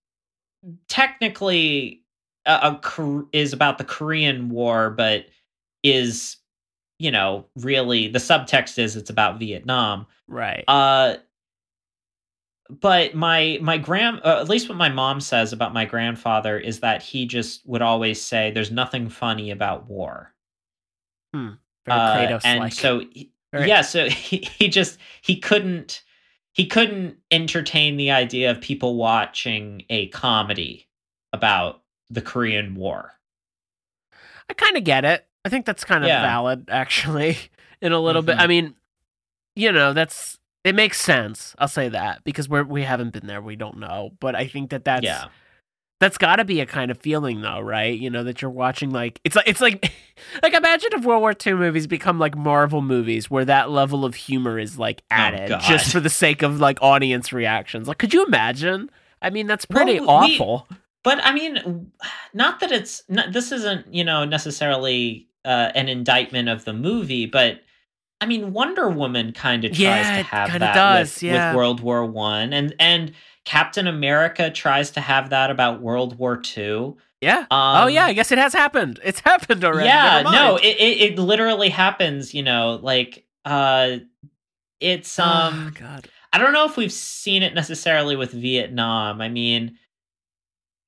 technically 0.88 2.04
a, 2.46 2.80
a 2.84 3.24
is 3.32 3.54
about 3.54 3.78
the 3.78 3.84
Korean 3.84 4.50
War, 4.50 4.90
but 4.90 5.26
is 5.84 6.38
you 7.00 7.10
know 7.10 7.46
really 7.56 8.08
the 8.08 8.20
subtext 8.20 8.78
is 8.78 8.96
it's 8.96 9.10
about 9.10 9.40
Vietnam. 9.40 10.06
Right. 10.32 10.64
Uh, 10.68 11.16
but 12.70 13.14
my 13.14 13.60
my 13.62 13.78
grand 13.78 14.22
uh, 14.24 14.40
at 14.40 14.48
least 14.50 14.70
what 14.70 14.78
my 14.78 14.88
mom 14.90 15.20
says 15.20 15.52
about 15.52 15.74
my 15.74 15.84
grandfather 15.86 16.58
is 16.58 16.80
that 16.80 17.02
he 17.04 17.26
just 17.26 17.68
would 17.68 17.82
always 17.82 18.22
say 18.22 18.50
there's 18.52 18.72
nothing 18.72 19.10
funny 19.10 19.52
about 19.52 19.88
war. 19.90 20.34
Very 21.34 21.58
Uh, 21.90 22.40
and 22.44 22.74
so 22.74 23.00
he- 23.12 23.32
Very- 23.52 23.68
yeah, 23.68 23.82
so 23.82 24.10
he, 24.10 24.48
he 24.58 24.70
just 24.70 24.98
he 25.22 25.38
couldn't 25.38 26.02
he 26.54 26.66
couldn't 26.66 27.18
entertain 27.30 27.98
the 27.98 28.12
idea 28.12 28.52
of 28.52 28.62
people 28.62 28.96
watching 28.96 29.84
a 29.90 30.08
comedy 30.08 30.88
about 31.34 31.82
the 32.10 32.22
Korean 32.22 32.76
War. 32.76 33.12
I 34.50 34.54
kind 34.54 34.76
of 34.78 34.84
get 34.84 35.04
it. 35.06 35.26
I 35.46 35.50
think 35.50 35.66
that's 35.66 35.84
kind 35.86 36.04
of 36.04 36.10
Yeah. 36.10 36.22
valid, 36.22 36.68
actually, 36.70 37.38
in 37.82 37.94
a 37.94 38.00
little 38.00 38.22
bit. 38.22 38.38
Mhm. 38.38 38.42
I 38.42 38.48
mean, 38.48 38.76
you 39.56 39.72
know, 39.72 39.94
that's 39.94 40.38
it 40.64 40.76
makes 40.76 41.00
sense. 41.02 41.56
I'll 41.58 41.68
say 41.68 41.90
that 41.90 42.24
because 42.24 42.48
we're 42.48 42.64
we 42.64 42.84
haven't 42.84 43.14
been 43.14 43.28
there, 43.28 43.42
we 43.42 43.56
don't 43.56 43.78
know. 43.78 44.12
But 44.20 44.36
I 44.36 44.48
think 44.48 44.70
that 44.70 44.86
that's 44.86 45.04
yeah. 45.04 45.26
that's 46.00 46.18
got 46.18 46.36
to 46.38 46.46
be 46.46 46.60
a 46.62 46.66
kind 46.66 46.92
of 46.92 47.00
feeling, 47.00 47.42
though, 47.42 47.60
right? 47.60 47.98
You 47.98 48.10
know, 48.10 48.24
that 48.24 48.42
you're 48.42 48.52
watching 48.52 48.92
like 48.92 49.20
it's 49.24 49.36
like 49.36 49.48
it's 49.48 49.62
like 49.62 49.92
like 50.44 50.54
imagine 50.54 50.92
if 50.94 51.04
World 51.04 51.22
War 51.22 51.34
II 51.46 51.54
movies 51.54 51.88
become 51.88 52.20
like 52.20 52.38
Marvel 52.38 52.82
movies, 52.82 53.30
where 53.32 53.46
that 53.46 53.72
level 53.72 54.06
of 54.06 54.16
humor 54.16 54.60
is 54.60 54.78
like 54.78 55.02
added 55.10 55.52
Oh, 55.52 55.60
just 55.60 55.92
for 55.92 56.00
the 56.00 56.10
sake 56.10 56.42
of 56.44 56.60
like 56.60 56.78
audience 56.82 57.34
reactions. 57.34 57.88
Like, 57.88 57.98
could 57.98 58.14
you 58.14 58.26
imagine? 58.26 58.90
I 59.22 59.30
mean, 59.30 59.48
that's 59.48 59.66
pretty 59.66 60.00
Well, 60.00 60.22
we- 60.22 60.36
awful. 60.40 60.68
But 61.04 61.20
I 61.24 61.34
mean, 61.34 61.92
not 62.34 62.60
that 62.60 62.72
it's 62.72 63.02
not, 63.10 63.34
this 63.34 63.52
isn't 63.52 63.92
you 63.92 64.04
know 64.04 64.26
necessarily 64.26 65.28
uh, 65.44 65.72
an 65.74 65.90
indictment 65.90 66.48
of 66.50 66.66
the 66.66 66.74
movie, 66.74 67.26
but 67.26 67.62
I 68.22 68.28
mean, 68.28 68.54
Wonder 68.54 68.88
Woman 68.88 69.34
kind 69.34 69.66
of 69.66 69.72
tries 69.72 69.80
Yeah, 69.80 70.18
to 70.18 70.24
have 70.24 70.60
that 70.60 70.76
does, 70.76 71.16
with, 71.16 71.24
yeah. 71.24 71.50
with 71.50 71.58
World 71.58 71.80
War 71.82 72.06
One, 72.06 72.54
and 72.54 72.74
and 72.80 73.14
Captain 73.44 73.88
America 73.88 74.52
tries 74.52 74.92
to 74.92 75.02
have 75.02 75.32
that 75.32 75.50
about 75.50 75.82
World 75.82 76.18
War 76.18 76.38
Two. 76.38 76.98
Yeah. 77.20 77.40
Um, 77.52 77.84
oh 77.84 77.88
yeah, 77.88 78.06
I 78.06 78.14
guess 78.14 78.32
it 78.32 78.38
has 78.38 78.54
happened. 78.54 79.00
It's 79.04 79.20
happened 79.26 79.66
already. 79.66 79.88
Yeah, 79.88 80.22
no, 80.22 80.58
it, 80.58 80.78
it 80.78 81.02
it 81.14 81.20
literally 81.20 81.70
happens. 81.70 82.34
You 82.34 82.44
know, 82.44 82.80
like 82.82 83.26
uh, 83.44 83.98
it's 84.80 85.18
um. 85.20 85.74
oh, 85.76 85.80
God. 85.80 86.08
I 86.34 86.38
don't 86.38 86.54
know 86.54 86.66
if 86.66 86.78
we've 86.78 86.94
seen 86.94 87.44
it 87.44 87.54
necessarily 87.54 88.16
with 88.16 88.32
Vietnam. 88.32 89.20
I 89.20 89.28
mean, 89.28 89.78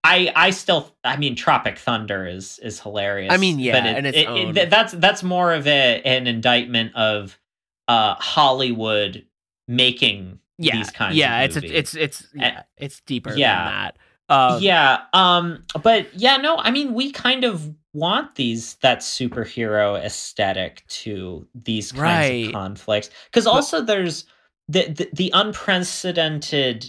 I 0.03 0.31
I 0.35 0.49
still 0.51 0.93
I 1.03 1.17
mean 1.17 1.35
Tropic 1.35 1.77
Thunder 1.77 2.25
is 2.27 2.59
is 2.59 2.79
hilarious. 2.79 3.33
I 3.33 3.37
mean, 3.37 3.59
yeah, 3.59 3.73
but 3.79 3.85
it, 3.85 3.97
and 3.97 4.07
its 4.07 4.17
it- 4.17 4.57
it- 4.57 4.69
that's 4.69 4.93
that's 4.93 5.23
more 5.23 5.53
of 5.53 5.65
a 5.67 6.01
an 6.03 6.27
indictment 6.27 6.93
of 6.95 7.39
uh 7.87 8.15
Hollywood 8.15 9.25
making 9.67 10.39
Yeah, 10.57 10.75
these 10.77 10.89
kinds 10.91 11.15
yeah. 11.15 11.41
of 11.41 11.45
It's 11.51 11.57
a, 11.57 11.77
it's 11.77 11.95
it's 11.95 12.27
yeah, 12.33 12.63
it's 12.77 12.99
deeper 13.01 13.33
yeah. 13.33 13.63
than 13.63 13.73
that. 13.73 13.97
Um, 14.29 14.61
yeah 14.61 15.01
um 15.11 15.63
but 15.83 16.07
yeah 16.15 16.37
no 16.37 16.55
i 16.57 16.71
mean 16.71 16.93
we 16.93 17.11
kind 17.11 17.43
of 17.43 17.69
want 17.93 18.35
these 18.35 18.75
that 18.75 18.99
superhero 18.99 20.01
aesthetic 20.01 20.83
to 20.87 21.45
these 21.53 21.91
kinds 21.91 22.01
Right. 22.01 22.45
of 22.47 22.53
conflicts 22.53 23.09
because 23.25 23.45
also 23.45 23.81
there's 23.81 24.25
the, 24.69 24.85
the 24.87 25.09
the 25.13 25.31
unprecedented 25.35 26.85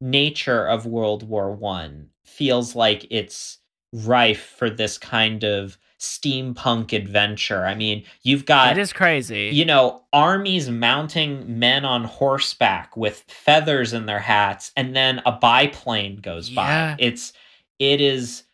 nature 0.00 0.66
of 0.66 0.86
world 0.86 1.28
war 1.28 1.52
one 1.52 2.08
feels 2.28 2.74
like 2.76 3.06
it's 3.10 3.58
rife 3.92 4.54
for 4.58 4.68
this 4.70 4.98
kind 4.98 5.44
of 5.44 5.78
steampunk 5.98 6.92
adventure 6.92 7.64
i 7.66 7.74
mean 7.74 8.04
you've 8.22 8.44
got 8.46 8.76
it 8.76 8.80
is 8.80 8.92
crazy. 8.92 9.50
you 9.52 9.64
know, 9.64 10.02
armies 10.12 10.70
mounting 10.70 11.58
men 11.58 11.84
on 11.84 12.04
horseback 12.04 12.96
with 12.96 13.24
feathers 13.26 13.92
in 13.92 14.06
their 14.06 14.20
hats, 14.20 14.70
and 14.76 14.94
then 14.94 15.20
a 15.26 15.32
biplane 15.32 16.16
goes 16.20 16.50
Yeah. 16.50 16.94
by. 16.94 17.02
It's 17.04 17.32
it 17.80 18.00
is 18.00 18.44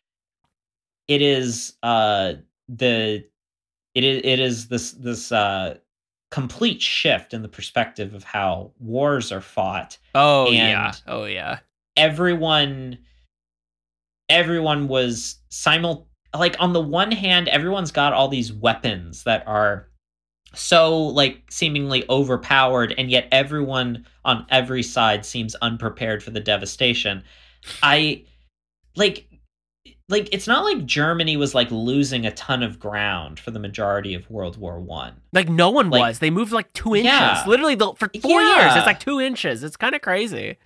it 1.07 1.21
is 1.21 1.75
uh 1.83 2.35
the 2.69 3.27
it 3.95 4.05
is 4.05 4.21
it 4.25 4.41
is 4.41 4.69
this 4.69 4.93
this 4.93 5.31
uh 5.31 5.77
complete 6.31 6.81
shift 6.81 7.35
in 7.35 7.43
the 7.43 7.49
perspective 7.49 8.15
of 8.15 8.25
how 8.25 8.73
wars 8.81 9.31
are 9.33 9.43
fought. 9.43 9.99
oh 10.15 10.47
and- 10.47 10.55
yeah. 10.57 10.93
Oh 11.07 11.27
yeah. 11.27 11.59
Everyone 11.97 12.99
everyone 14.29 14.89
was 14.89 15.37
simul 15.51 16.09
like 16.37 16.57
on 16.59 16.73
the 16.73 16.81
one 16.81 17.13
hand 17.13 17.49
everyone's 17.49 17.93
got 17.93 18.13
all 18.13 18.29
these 18.29 18.53
weapons 18.53 19.23
that 19.25 19.47
are 19.47 19.89
so 20.55 20.99
like 20.99 21.43
seemingly 21.51 22.05
overpowered 22.09 22.95
and 22.97 23.11
yet 23.11 23.29
everyone 23.33 24.07
on 24.25 24.47
every 24.51 24.83
side 24.83 25.25
seems 25.27 25.55
unprepared 25.57 26.23
for 26.23 26.31
the 26.31 26.41
devastation 26.41 27.23
i 27.83 28.23
like 28.97 29.27
like 30.09 30.29
it's 30.33 30.47
not 30.47 30.65
like 30.65 30.87
germany 30.87 31.37
was 31.37 31.55
like 31.55 31.71
losing 31.71 32.25
a 32.25 32.31
ton 32.33 32.63
of 32.63 32.79
ground 32.79 33.39
for 33.41 33.51
the 33.51 33.59
majority 33.59 34.15
of 34.15 34.29
world 34.31 34.57
war 34.57 34.79
one 34.81 35.15
Like 35.33 35.49
no 35.49 35.71
one 35.71 35.91
Like- 35.91 36.01
was. 36.01 36.19
They 36.21 36.31
moved 36.31 36.53
like 36.53 36.73
two 36.73 36.95
inches. 36.95 37.13
Yeah. 37.13 37.43
Literally, 37.47 37.75
the, 37.75 37.93
for 37.95 38.09
four 38.23 38.41
years, 38.41 38.77
it's 38.77 38.87
like 38.87 39.01
two 39.01 39.21
inches. 39.21 39.63
It's 39.65 39.77
kind 39.77 39.95
of 39.95 40.03
crazy. 40.03 40.57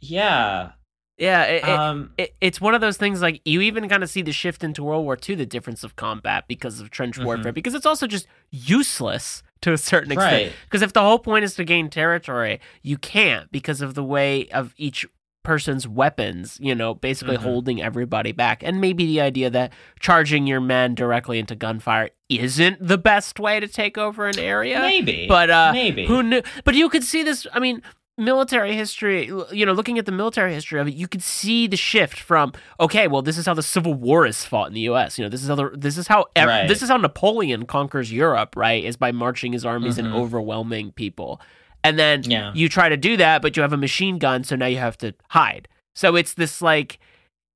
yeah 0.00 0.72
Yeah. 1.18 1.42
It, 1.44 1.64
it- 1.64 1.68
um 1.68 2.10
it, 2.16 2.34
it's 2.40 2.60
one 2.60 2.74
of 2.74 2.80
those 2.80 2.96
things 2.96 3.20
like 3.20 3.40
you 3.44 3.60
even 3.60 3.88
kind 3.88 4.02
of 4.02 4.08
see 4.10 4.22
the 4.22 4.32
shift 4.32 4.62
into 4.64 4.82
World 4.84 5.04
War 5.04 5.18
II, 5.28 5.34
the 5.34 5.46
difference 5.46 5.82
of 5.84 5.96
combat 5.96 6.44
because 6.48 6.80
of 6.80 6.90
trench 6.90 7.18
Mhm. 7.18 7.24
warfare, 7.24 7.52
because 7.52 7.74
it's 7.74 7.86
also 7.86 8.06
just 8.06 8.26
useless 8.50 9.42
to 9.62 9.72
a 9.72 9.78
certain 9.78 10.12
extent. 10.12 10.32
right 10.32 10.52
Because 10.64 10.82
if 10.82 10.92
the 10.92 11.00
whole 11.00 11.18
point 11.18 11.44
is 11.44 11.54
to 11.56 11.64
gain 11.64 11.90
territory, 11.90 12.60
you 12.82 12.96
can't 12.98 13.50
because 13.50 13.80
of 13.82 13.94
the 13.94 14.04
way 14.04 14.48
of 14.50 14.72
each 14.76 15.04
person's 15.44 15.88
weapons, 15.88 16.58
you 16.60 16.74
know, 16.74 16.92
basically 16.94 17.36
Mhm. 17.38 17.42
holding 17.42 17.82
everybody 17.82 18.32
back. 18.32 18.62
And 18.62 18.80
maybe 18.82 19.06
the 19.06 19.20
idea 19.22 19.48
that 19.50 19.72
charging 19.98 20.46
your 20.46 20.60
men 20.60 20.94
directly 20.94 21.38
into 21.38 21.54
gunfire 21.54 22.10
isn't 22.28 22.86
the 22.86 22.98
best 22.98 23.40
way 23.40 23.58
to 23.58 23.66
take 23.66 23.96
over 23.96 24.26
an 24.28 24.38
area. 24.38 24.78
maybe 24.80 25.26
But 25.26 25.48
uh 25.48 25.70
maybe 25.72 26.04
who 26.06 26.22
knew? 26.22 26.42
But 26.64 26.74
you 26.74 26.90
could 26.90 27.02
see 27.02 27.22
this. 27.22 27.46
I 27.54 27.60
mean, 27.60 27.80
military 28.18 28.74
history. 28.74 29.26
You 29.52 29.64
know, 29.64 29.72
looking 29.72 29.98
at 29.98 30.04
the 30.06 30.12
military 30.12 30.52
history 30.52 30.80
of 30.80 30.88
it, 30.88 30.94
you 30.94 31.08
could 31.08 31.22
see 31.22 31.66
the 31.66 31.76
shift 31.76 32.18
from 32.20 32.52
okay, 32.78 33.08
well, 33.08 33.22
this 33.22 33.38
is 33.38 33.46
how 33.46 33.54
the 33.54 33.62
Civil 33.62 33.94
War 33.94 34.26
is 34.26 34.44
fought 34.44 34.68
in 34.68 34.74
the 34.74 34.80
U.S. 34.82 35.18
You 35.18 35.24
know, 35.24 35.28
this 35.30 35.42
is 35.42 35.48
how 35.48 35.54
the, 35.54 35.70
this 35.74 35.96
is 35.96 36.08
how 36.08 36.26
ev- 36.36 36.48
Right. 36.48 36.68
this 36.68 36.82
is 36.82 36.88
how 36.90 36.96
Napoleon 36.98 37.64
conquers 37.64 38.12
Europe. 38.12 38.56
Right, 38.56 38.84
is 38.84 38.96
by 38.96 39.12
marching 39.12 39.52
his 39.52 39.64
armies 39.64 39.96
and 39.96 40.08
Mhm. 40.08 40.14
overwhelming 40.14 40.92
people, 40.92 41.40
and 41.82 41.98
then 41.98 42.22
yeah 42.24 42.52
you 42.54 42.68
try 42.68 42.88
to 42.88 42.96
do 42.96 43.16
that, 43.16 43.40
but 43.40 43.56
you 43.56 43.62
have 43.62 43.72
a 43.72 43.76
machine 43.78 44.18
gun, 44.18 44.44
so 44.44 44.56
now 44.56 44.66
you 44.66 44.78
have 44.78 44.98
to 44.98 45.14
hide. 45.30 45.68
So 45.94 46.16
it's 46.16 46.34
this 46.34 46.60
like. 46.60 46.98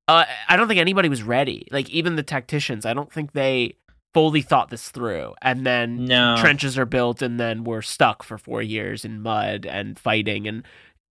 Uh, 0.09 0.25
I 0.49 0.57
don't 0.57 0.67
think 0.67 0.81
anybody 0.81 1.07
was 1.07 1.23
ready. 1.23 1.65
Like 1.71 1.89
even 1.89 2.17
the 2.17 2.23
tacticians, 2.23 2.85
I 2.85 2.93
don't 2.93 3.09
think 3.09 3.31
they 3.31 3.75
fully 4.13 4.41
thought 4.41 4.69
this 4.69 4.89
through. 4.89 5.33
And 5.41 5.65
then 5.65 6.05
no 6.05 6.35
trenches 6.37 6.77
are 6.77 6.85
built 6.85 7.21
and 7.21 7.39
then 7.39 7.63
we're 7.63 7.81
stuck 7.81 8.23
for 8.23 8.37
four 8.37 8.61
years 8.61 9.03
in 9.05 9.21
mud 9.21 9.65
and 9.65 9.97
fighting 9.97 10.47
and 10.47 10.63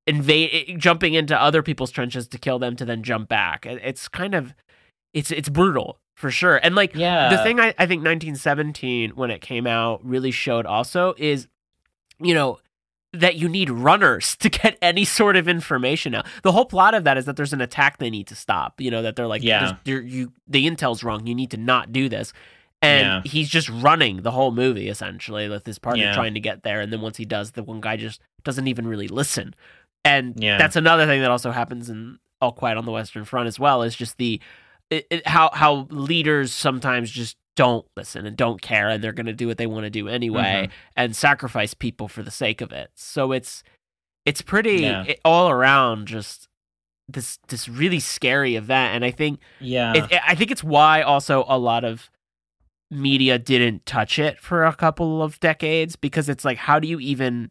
invade 0.07 0.51
eh, 0.69 0.75
jumping 0.77 1.15
into 1.15 1.41
other 1.41 1.63
people's 1.63 1.91
trenches 1.91 2.27
to 2.29 2.39
kill 2.39 2.59
them 2.59 2.75
to 2.77 2.85
then 2.85 3.03
jump 3.05 3.29
back 3.29 3.65
it's 3.67 4.09
kind 4.09 4.35
of 4.35 4.53
it's 5.15 5.31
it's 5.31 5.49
brutal 5.49 5.99
for 6.17 6.31
sure. 6.31 6.57
And 6.63 6.75
like 6.75 6.95
Yeah. 6.95 7.29
the 7.31 7.43
thing 7.43 7.59
I, 7.59 7.69
I 7.79 7.87
think 7.87 8.05
1917 8.05 9.11
when 9.11 9.31
it 9.31 9.41
came 9.41 9.67
out 9.67 10.05
really 10.05 10.31
showed 10.31 10.67
also 10.67 11.15
is, 11.19 11.49
you 12.21 12.35
know, 12.35 12.59
that 13.13 13.37
you 13.37 13.49
need 13.49 13.69
runners 13.71 14.37
to 14.41 14.49
get 14.49 14.79
any 14.81 15.05
sort 15.05 15.37
of 15.37 15.49
information 15.49 16.15
out. 16.15 16.27
The 16.43 16.53
whole 16.53 16.65
plot 16.65 16.95
of 16.95 17.05
that 17.05 17.17
is 17.19 17.25
that 17.27 17.37
there's 17.37 17.53
an 17.53 17.61
attack 17.61 17.99
they 17.99 18.11
need 18.11 18.27
to 18.29 18.35
stop. 18.35 18.81
You 18.81 18.91
know 18.91 19.03
that 19.03 19.17
they're 19.17 19.27
like, 19.27 19.43
Yeah. 19.43 19.77
you 19.85 20.33
the 20.47 20.67
intel's 20.69 21.03
wrong. 21.03 21.27
You 21.27 21.35
need 21.35 21.51
to 21.51 21.57
not 21.57 21.93
do 21.93 22.09
this. 22.09 22.33
And 22.83 23.25
Yeah. 23.25 23.31
he's 23.31 23.49
just 23.49 23.69
running 23.69 24.23
the 24.23 24.33
whole 24.33 24.51
movie 24.51 24.89
essentially 24.89 25.49
with 25.49 25.65
his 25.65 25.79
partner 25.79 26.05
Yeah. 26.05 26.15
trying 26.15 26.35
to 26.35 26.41
get 26.41 26.63
there. 26.65 26.81
And 26.81 26.93
then 26.93 27.01
once 27.01 27.17
he 27.17 27.25
does, 27.25 27.53
the 27.53 27.63
one 27.63 27.81
guy 27.81 27.97
just 27.97 28.21
doesn't 28.43 28.67
even 28.67 28.87
really 28.87 29.09
listen. 29.09 29.55
And 30.05 30.35
Yeah. 30.37 30.59
that's 30.59 30.75
another 30.77 31.07
thing 31.07 31.21
that 31.23 31.31
also 31.31 31.53
happens 31.53 31.89
in 31.89 32.19
All 32.41 32.53
Quiet 32.53 32.77
on 32.77 32.85
the 32.85 32.91
Western 32.93 33.25
Front 33.25 33.47
as 33.47 33.59
well. 33.61 33.83
Is 33.83 33.95
just 33.95 34.19
the 34.19 34.41
it, 34.91 35.07
it, 35.11 35.27
how 35.27 35.49
how 35.55 35.87
leaders 35.91 36.53
sometimes 36.53 37.11
just 37.11 37.37
don't 37.57 37.87
listen 37.97 38.27
and 38.27 38.37
don't 38.37 38.61
care, 38.61 38.89
and 38.89 39.03
they're 39.03 39.13
going 39.13 39.27
to 39.27 39.33
do 39.33 39.47
what 39.47 39.57
they 39.59 39.67
want 39.67 39.85
to 39.85 39.91
do 39.91 40.09
anyway, 40.09 40.65
Mm-hmm. 40.67 40.73
and 40.97 41.15
sacrifice 41.17 41.73
people 41.73 42.09
for 42.09 42.23
the 42.23 42.31
sake 42.31 42.61
of 42.61 42.73
it. 42.73 42.91
So 42.95 43.33
it's 43.33 43.63
it's 44.27 44.43
pretty 44.43 44.85
it, 44.85 45.21
all 45.25 45.49
around 45.51 46.07
just 46.09 46.49
this 47.09 47.39
this 47.49 47.69
really 47.69 48.01
scary 48.01 48.55
event, 48.57 48.97
and 48.97 49.05
I 49.05 49.11
think 49.13 49.41
yeah. 49.61 49.95
it, 49.95 50.21
I 50.27 50.35
think 50.35 50.51
it's 50.51 50.65
why 50.65 51.01
also 51.03 51.45
a 51.49 51.59
lot 51.59 51.85
of 51.85 52.11
media 52.93 53.39
didn't 53.39 53.87
touch 53.87 54.19
it 54.19 54.39
for 54.39 54.65
a 54.65 54.75
couple 54.75 55.23
of 55.23 55.41
decades 55.41 55.97
because 55.97 56.29
it's 56.29 56.45
like 56.45 56.59
how 56.59 56.79
do 56.79 56.87
you 56.87 57.01
even 57.01 57.51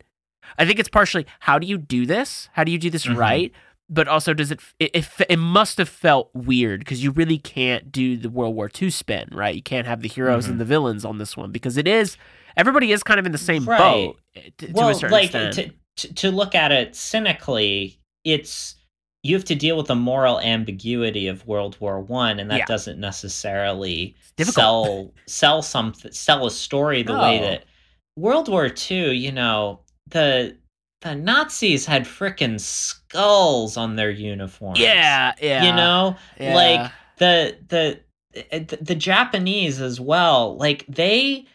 I 0.57 0.65
think 0.65 0.79
it's 0.79 0.89
partially 0.89 1.25
how 1.39 1.57
do 1.59 1.67
you 1.67 1.77
do 1.77 2.05
this? 2.05 2.49
How 2.53 2.63
do 2.63 2.71
you 2.71 2.77
do 2.77 2.89
this 2.89 3.05
Mhm. 3.05 3.17
right? 3.17 3.51
But 3.89 4.07
also 4.07 4.33
does 4.33 4.51
it 4.51 4.59
it 4.79 4.91
it, 4.95 5.07
it 5.29 5.37
must 5.37 5.77
have 5.77 5.89
felt 5.89 6.29
weird 6.33 6.79
because 6.79 7.03
you 7.03 7.11
really 7.11 7.37
can't 7.37 7.91
do 7.91 8.15
the 8.17 8.29
World 8.29 8.55
War 8.55 8.69
II 8.81 8.89
spin, 8.89 9.27
right? 9.31 9.55
You 9.55 9.63
can't 9.63 9.87
have 9.87 10.01
the 10.01 10.07
heroes 10.07 10.45
Mhm. 10.47 10.51
and 10.51 10.59
the 10.61 10.65
villains 10.65 11.03
on 11.03 11.17
this 11.17 11.35
one 11.35 11.51
because 11.51 11.75
it 11.77 11.87
is 11.87 12.17
everybody 12.55 12.91
is 12.91 13.03
kind 13.03 13.19
of 13.19 13.25
in 13.25 13.31
the 13.31 13.37
same 13.37 13.65
Right. 13.65 13.77
boat 13.79 14.19
eh, 14.35 14.49
to, 14.59 14.67
to 14.67 14.73
well, 14.73 14.89
a 14.89 14.93
certain 14.95 15.11
like 15.11 15.33
extent. 15.33 15.53
to, 15.97 16.07
to 16.07 16.13
to 16.13 16.31
look 16.31 16.55
at 16.55 16.71
it 16.71 16.95
cynically, 16.95 17.99
it's 18.23 18.75
you 19.23 19.35
have 19.35 19.45
to 19.45 19.55
deal 19.55 19.77
with 19.77 19.87
the 19.87 19.95
moral 19.95 20.39
ambiguity 20.39 21.27
of 21.27 21.45
World 21.45 21.77
War 21.79 21.99
One, 21.99 22.39
and 22.39 22.49
that 22.49 22.59
Yeah. 22.59 22.65
doesn't 22.65 22.99
necessarily 22.99 24.15
sell 24.39 25.11
sell 25.27 25.61
something 25.61 26.11
sell 26.11 26.45
a 26.45 26.51
story 26.51 27.03
the 27.03 27.13
way 27.13 27.39
that 27.39 27.65
World 28.17 28.49
War 28.49 28.69
Two. 28.69 29.11
You 29.11 29.31
know 29.31 29.81
the 30.09 30.57
the 31.01 31.15
Nazis 31.15 31.85
had 31.85 32.03
frickin' 32.05 32.59
skulls 32.59 33.77
on 33.77 33.95
their 33.95 34.11
uniforms. 34.11 34.79
yeah, 34.79 35.33
yeah. 35.41 35.63
you 35.65 35.73
know 35.73 36.15
yeah. 36.39 36.55
like 36.55 36.91
the 37.17 37.57
the 37.69 37.99
eh, 38.51 38.59
the 38.59 38.77
the 38.81 38.95
Japanese 38.95 39.81
as 39.81 39.99
well 39.99 40.57
like 40.57 40.85
they 40.87 41.45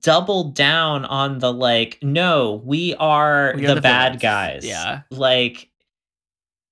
doubled 0.00 0.54
down 0.54 1.04
on 1.04 1.38
the 1.40 1.52
like 1.52 1.98
no 2.02 2.62
we 2.64 2.94
are, 2.96 3.52
We 3.56 3.64
are 3.64 3.68
the, 3.70 3.74
the 3.76 3.80
bad 3.80 4.20
villains. 4.20 4.22
guys 4.22 4.64
Yeah. 4.66 5.00
like 5.10 5.68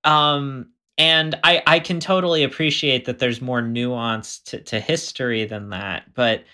um 0.05 0.69
and 0.99 1.39
i 1.45 1.63
i 1.67 1.79
can 1.79 2.01
totally 2.01 2.43
appreciate 2.43 3.05
that 3.05 3.19
there's 3.19 3.41
more 3.41 3.63
nuance 3.63 4.39
to, 4.41 4.61
to 4.61 4.81
history 4.81 5.45
than 5.45 5.71
that 5.71 6.05
but 6.15 6.45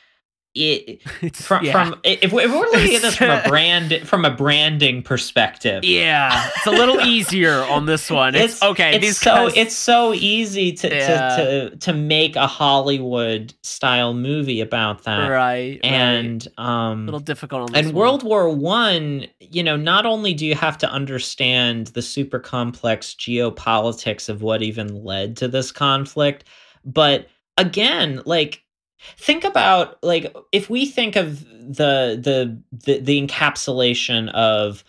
it 0.57 1.03
It's- 1.23 1.45
from 1.45 1.65
yeah. 1.65 1.73
from 1.73 2.01
if 2.03 2.33
we're, 2.33 2.43
if 2.47 2.51
we're 2.51 2.61
looking 2.61 2.95
at 2.97 3.03
this 3.03 3.17
from 3.17 3.31
a 3.31 3.43
brand 3.49 3.93
from 4.09 4.25
a 4.25 4.31
branding 4.31 5.03
perspective 5.03 5.85
Yeah, 5.85 6.51
it's 6.57 6.67
a 6.67 6.71
little 6.71 7.01
easier 7.03 7.63
on 7.65 7.87
this 7.87 8.11
one. 8.23 8.35
It's, 8.35 8.63
okay. 8.63 8.97
it's 8.99 9.19
so 9.19 9.49
guys, 9.49 9.57
it's 9.57 9.75
so 9.77 10.15
easy 10.15 10.73
to, 10.73 10.89
Yeah. 10.89 11.37
to 11.37 11.71
to 11.71 11.77
to 11.77 11.93
make 11.93 12.37
a 12.37 12.47
Hollywood 12.47 13.53
style 13.63 14.15
movie 14.15 14.61
about 14.61 15.05
that. 15.05 15.29
right, 15.29 15.79
And 15.85 16.47
right. 16.59 16.65
a 16.65 16.69
um 16.69 17.05
little 17.07 17.21
difficult 17.21 17.63
on 17.63 17.73
this 17.73 17.87
and 17.87 17.95
one. 17.95 17.95
World 18.01 18.23
War 18.23 18.49
One, 18.49 19.27
you 19.41 19.63
know, 19.63 19.77
not 19.77 20.07
only 20.07 20.33
do 20.35 20.47
you 20.47 20.55
have 20.55 20.79
to 20.79 20.89
understand 20.91 21.89
the 21.89 22.03
super 22.03 22.39
complex 22.39 23.15
geopolitics 23.15 24.29
of 24.29 24.43
what 24.43 24.63
even 24.63 25.05
led 25.05 25.37
to 25.39 25.49
this 25.49 25.73
conflict, 25.73 26.45
but 26.85 27.29
again, 27.59 28.23
like 28.25 28.63
think 29.19 29.45
about 29.45 30.03
like 30.03 30.35
if 30.53 30.71
we 30.71 30.87
think 30.87 31.17
of 31.17 31.45
the 31.45 32.19
the 32.21 32.61
the, 32.73 32.99
the 33.01 33.27
encapsulation 33.27 34.31
of 34.33 34.85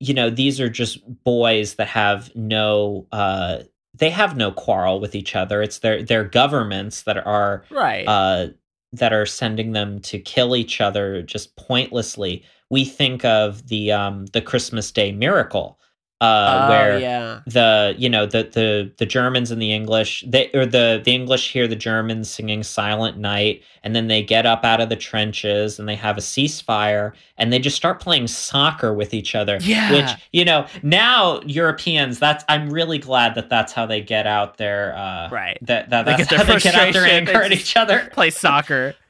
you 0.00 0.14
know 0.14 0.30
these 0.30 0.60
are 0.60 0.68
just 0.68 1.00
boys 1.24 1.74
that 1.74 1.88
have 1.88 2.34
no 2.34 3.06
uh 3.12 3.58
they 3.94 4.10
have 4.10 4.36
no 4.36 4.50
quarrel 4.50 5.00
with 5.00 5.14
each 5.14 5.36
other 5.36 5.62
it's 5.62 5.80
their 5.80 6.02
their 6.02 6.24
governments 6.24 7.02
that 7.02 7.18
are 7.26 7.64
right. 7.70 8.06
uh, 8.06 8.48
that 8.92 9.12
are 9.12 9.26
sending 9.26 9.72
them 9.72 10.00
to 10.00 10.18
kill 10.18 10.54
each 10.54 10.80
other 10.80 11.22
just 11.22 11.56
pointlessly. 11.56 12.44
We 12.70 12.84
think 12.84 13.24
of 13.24 13.68
the 13.68 13.92
um, 13.92 14.26
the 14.26 14.42
Christmas 14.42 14.90
Day 14.90 15.12
miracle, 15.12 15.78
uh, 16.22 16.66
Oh, 16.66 16.68
where 16.70 16.98
yeah, 17.00 17.40
the 17.46 17.96
you 17.98 18.08
know 18.08 18.26
the 18.26 18.44
the 18.44 18.92
the 18.96 19.06
Germans 19.06 19.50
and 19.50 19.60
the 19.60 19.72
English 19.72 20.22
they 20.26 20.50
or 20.54 20.64
the 20.64 21.02
the 21.04 21.12
English 21.12 21.52
hear 21.52 21.66
the 21.66 21.74
Germans 21.74 22.30
singing 22.30 22.62
Silent 22.62 23.18
Night, 23.18 23.62
and 23.82 23.96
then 23.96 24.06
they 24.06 24.22
get 24.22 24.46
up 24.46 24.64
out 24.64 24.80
of 24.80 24.88
the 24.88 24.96
trenches 24.96 25.80
and 25.80 25.88
they 25.88 25.96
have 25.96 26.16
a 26.16 26.20
ceasefire, 26.20 27.12
and 27.38 27.52
they 27.52 27.58
just 27.58 27.76
start 27.76 28.00
playing 28.00 28.28
soccer 28.28 28.94
with 28.94 29.12
each 29.12 29.34
other. 29.34 29.58
Yeah. 29.60 29.92
which 29.92 30.10
you 30.32 30.44
know 30.44 30.66
now 30.84 31.40
Europeans. 31.42 32.20
That's 32.20 32.44
I'm 32.48 32.70
really 32.70 32.98
glad 32.98 33.34
that 33.34 33.48
that's 33.50 33.72
how 33.72 33.86
they 33.86 34.00
get 34.00 34.26
out 34.26 34.58
there. 34.58 34.96
Uh, 34.96 35.28
right. 35.30 35.58
that, 35.62 35.90
that 35.90 36.04
They 36.04 36.12
that's 36.12 36.30
get 36.30 36.38
how 36.38 36.44
they 36.44 36.60
get 36.60 36.74
out 36.76 36.92
there 36.92 37.06
and 37.06 37.28
hurt 37.28 37.50
each 37.50 37.76
other. 37.76 38.08
Play 38.12 38.30
soccer. 38.30 38.94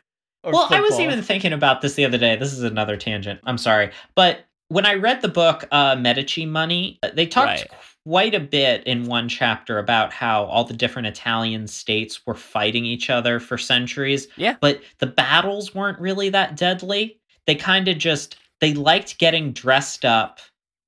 Well, 0.44 0.66
I 0.70 0.80
was 0.80 0.98
even 0.98 1.22
thinking 1.22 1.52
about 1.52 1.82
this 1.82 1.94
the 1.94 2.04
other 2.04 2.18
day. 2.18 2.34
This 2.34 2.52
is 2.52 2.64
another 2.64 2.96
tangent. 2.96 3.38
I'm 3.44 3.58
sorry, 3.58 3.92
but 4.16 4.40
when 4.72 4.86
I 4.86 4.94
read 4.94 5.20
the 5.22 5.28
book 5.28 5.66
uh, 5.70 5.96
Medici 5.98 6.46
Money, 6.46 6.98
they 7.14 7.26
talked 7.26 7.46
Right. 7.48 7.70
quite 8.06 8.34
a 8.34 8.40
bit 8.40 8.82
in 8.84 9.04
one 9.06 9.28
chapter 9.28 9.78
about 9.78 10.12
how 10.12 10.44
all 10.44 10.64
the 10.64 10.74
different 10.74 11.06
Italian 11.08 11.66
states 11.66 12.26
were 12.26 12.34
fighting 12.34 12.84
each 12.84 13.10
other 13.10 13.38
for 13.38 13.58
centuries. 13.58 14.28
Yeah. 14.36 14.56
but 14.60 14.80
the 14.98 15.06
battles 15.06 15.74
weren't 15.74 15.98
really 16.00 16.28
that 16.30 16.56
deadly. 16.56 17.18
They 17.46 17.54
kind 17.54 17.88
of 17.88 17.98
just 17.98 18.36
they 18.60 18.74
liked 18.74 19.18
getting 19.18 19.52
dressed 19.52 20.04
up 20.04 20.40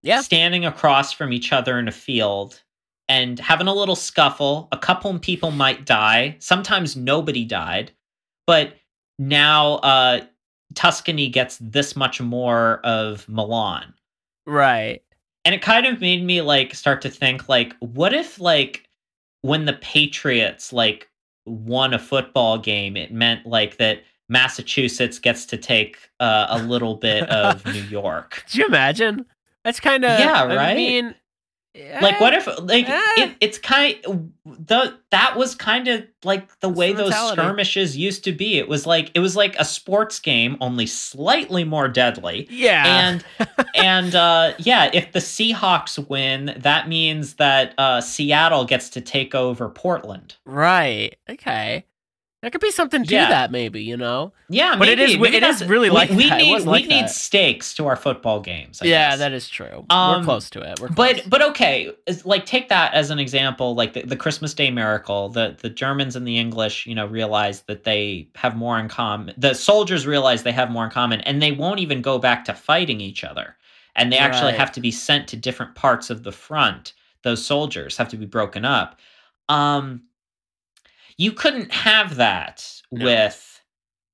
Yeah. 0.03 0.21
standing 0.23 0.65
across 0.65 1.13
from 1.13 1.33
each 1.33 1.53
other 1.53 1.79
in 1.79 1.89
a 1.89 1.93
field 1.93 2.63
and 3.09 3.39
having 3.39 3.67
a 3.67 3.75
little 3.75 3.97
scuffle. 3.97 4.69
A 4.73 4.79
couple 4.79 5.17
people 5.19 5.51
might 5.51 5.85
die. 5.85 6.37
Sometimes 6.39 6.97
nobody 6.97 7.45
died. 7.45 7.91
But 8.47 8.77
now 9.19 9.75
uh, 9.77 10.25
Tuscany 10.75 11.29
gets 11.29 11.59
this 11.59 11.97
much 11.97 12.21
more 12.21 12.81
of 12.85 13.29
Milan. 13.29 13.95
Right. 14.47 15.03
And 15.45 15.55
it 15.55 15.63
kind 15.63 15.87
of 15.87 16.01
made 16.01 16.25
me 16.25 16.41
like 16.43 16.75
start 16.75 17.03
to 17.03 17.11
think 17.11 17.49
like 17.49 17.75
what 17.81 18.15
if 18.15 18.41
like 18.41 18.89
when 19.43 19.67
the 19.67 19.75
Patriots 19.75 20.73
like 20.73 21.09
won 21.47 21.93
a 21.93 21.99
football 21.99 22.59
game 22.59 22.97
it 22.97 23.13
meant 23.13 23.45
like 23.47 23.77
that 23.77 24.03
Massachusetts 24.29 25.19
gets 25.19 25.45
to 25.47 25.59
take 25.59 25.99
uh, 26.19 26.47
a 26.49 26.63
little 26.63 26.95
bit 26.95 27.29
of 27.29 27.65
New 27.75 27.83
York. 27.83 28.43
Could 28.47 28.55
you 28.55 28.67
imagine? 28.67 29.27
That's 29.65 29.81
kind 29.81 30.05
of 30.05 30.19
Yeah, 30.19 30.45
right. 30.45 30.51
I 30.51 30.57
right? 30.57 31.15
Like 32.01 32.21
what 32.21 32.33
if 32.33 32.47
like 32.63 32.89
eh. 32.89 33.01
it, 33.17 33.37
it's 33.41 33.59
kind 33.59 33.97
the 34.45 34.97
that 35.11 35.37
was 35.37 35.57
kind 35.57 35.89
of 35.89 36.05
like 36.23 36.61
the 36.61 36.69
way 36.69 36.93
those 36.93 37.13
skirmishes 37.33 37.97
used 37.97 38.23
to 38.25 38.33
be 38.33 38.59
it 38.59 38.69
was 38.69 38.87
like 38.87 39.11
it 39.15 39.19
was 39.19 39.35
like 39.35 39.57
a 39.59 39.65
sports 39.65 40.21
game 40.21 40.57
only 40.61 40.87
slightly 40.87 41.65
more 41.65 41.89
deadly 41.89 42.47
Yeah. 42.49 42.85
and 42.87 43.25
and 43.75 44.15
uh 44.15 44.53
yeah 44.59 44.89
if 44.93 45.11
the 45.13 45.19
seahawks 45.19 46.09
win 46.09 46.55
that 46.59 46.89
means 46.89 47.35
that 47.35 47.75
uh 47.77 48.01
seattle 48.01 48.65
gets 48.65 48.89
to 48.91 49.01
take 49.01 49.35
over 49.35 49.69
portland 49.69 50.37
right. 50.45 51.17
Okay. 51.29 51.85
There 52.45 52.51
could 52.51 52.61
be 52.61 52.71
something 52.71 53.05
to 53.05 53.13
Yeah. 53.15 53.29
that, 53.31 53.51
maybe. 53.51 53.83
You 53.83 53.97
know. 53.97 54.33
yeah 54.51 54.77
But 54.77 54.89
it 54.89 54.99
maybe, 54.99 55.13
is- 55.15 55.19
maybe 55.19 55.37
it 55.39 55.43
is 55.43 55.65
really 55.65 55.89
like 55.89 56.11
we 56.11 56.29
that. 56.29 56.37
need 56.39 56.53
we 56.53 56.61
like 56.61 56.87
need 56.87 57.05
that. 57.05 57.11
stakes 57.11 57.73
to 57.75 57.87
our 57.87 57.97
football 57.97 58.41
games 58.41 58.81
I 58.83 58.87
yeah, 58.87 59.11
guess. 59.11 59.19
that 59.21 59.33
is 59.33 59.49
true. 59.49 59.87
Um, 59.89 60.21
We're 60.21 60.25
close 60.25 60.51
to 60.51 60.61
it. 60.61 60.79
We're 60.79 60.89
but 60.89 61.15
close. 61.17 61.27
but 61.27 61.43
okay 61.43 61.91
like 62.25 62.45
take 62.45 62.69
that 62.69 62.93
as 62.93 63.11
an 63.11 63.19
example 63.19 63.75
like 63.75 63.95
the, 63.95 64.03
the 64.03 64.17
christmas 64.17 64.53
day 64.53 64.71
miracle 64.71 65.31
the 65.31 65.57
the 65.63 65.71
germans 65.71 66.17
and 66.17 66.27
the 66.29 66.39
english 66.39 66.87
you 66.87 66.95
know 66.95 67.07
realize 67.07 67.63
that 67.63 67.85
they 67.85 68.29
have 68.35 68.55
more 68.57 68.79
in 68.79 68.89
common 68.89 69.35
the 69.39 69.55
soldiers 69.55 70.07
realize 70.07 70.43
they 70.43 70.53
have 70.53 70.71
more 70.71 70.85
in 70.85 70.91
common 70.91 71.21
and 71.23 71.41
they 71.41 71.53
won't 71.53 71.81
even 71.81 72.03
go 72.03 72.19
back 72.19 72.45
to 72.45 72.53
fighting 72.53 73.01
each 73.01 73.25
other 73.25 73.57
and 73.97 74.13
they 74.13 74.19
actually 74.19 74.51
Right. 74.53 74.61
have 74.61 74.73
to 74.73 74.81
be 74.81 74.91
sent 74.91 75.29
to 75.29 75.37
different 75.37 75.75
parts 75.75 76.11
of 76.11 76.25
the 76.25 76.33
front 76.33 76.93
those 77.23 77.43
soldiers 77.45 77.97
have 77.97 78.09
to 78.11 78.17
be 78.19 78.27
broken 78.27 78.65
up 78.67 79.01
um 79.49 80.03
you 81.17 81.33
couldn't 81.33 81.73
have 81.73 82.17
that 82.17 82.65
No. 82.93 83.05
with 83.05 83.61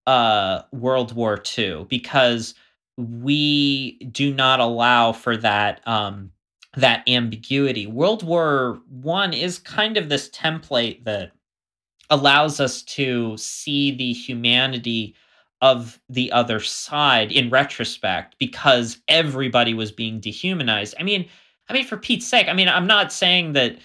uh 0.07 0.63
world 0.73 1.13
war 1.13 1.43
ii 1.59 1.85
because 1.85 2.55
we 2.97 3.99
do 4.13 4.33
not 4.35 4.61
allow 4.61 5.13
for 5.13 5.37
that 5.37 5.87
um 5.87 6.31
that 6.77 7.03
ambiguity 7.09 7.87
world 7.87 8.23
war 8.23 8.81
one 8.89 9.33
is 9.33 9.59
kind 9.59 9.97
of 9.97 10.09
this 10.09 10.29
template 10.31 11.05
that 11.05 11.33
allows 12.11 12.61
us 12.61 12.83
to 12.83 13.37
see 13.37 13.93
the 13.93 14.13
humanity 14.13 15.15
of 15.63 16.01
the 16.09 16.33
other 16.33 16.59
side 16.61 17.31
in 17.31 17.51
retrospect 17.51 18.35
because 18.39 18.99
everybody 19.09 19.75
was 19.75 19.93
being 19.93 20.19
dehumanized. 20.19 20.95
I 20.99 21.03
mean, 21.03 21.29
I 21.69 21.75
mean 21.75 21.85
for 21.85 21.97
Pete's 21.99 22.27
sake, 22.27 22.49
I 22.49 22.53
mean 22.55 22.69
I'm 22.69 22.87
not 22.87 23.13
saying 23.13 23.53
that 23.53 23.77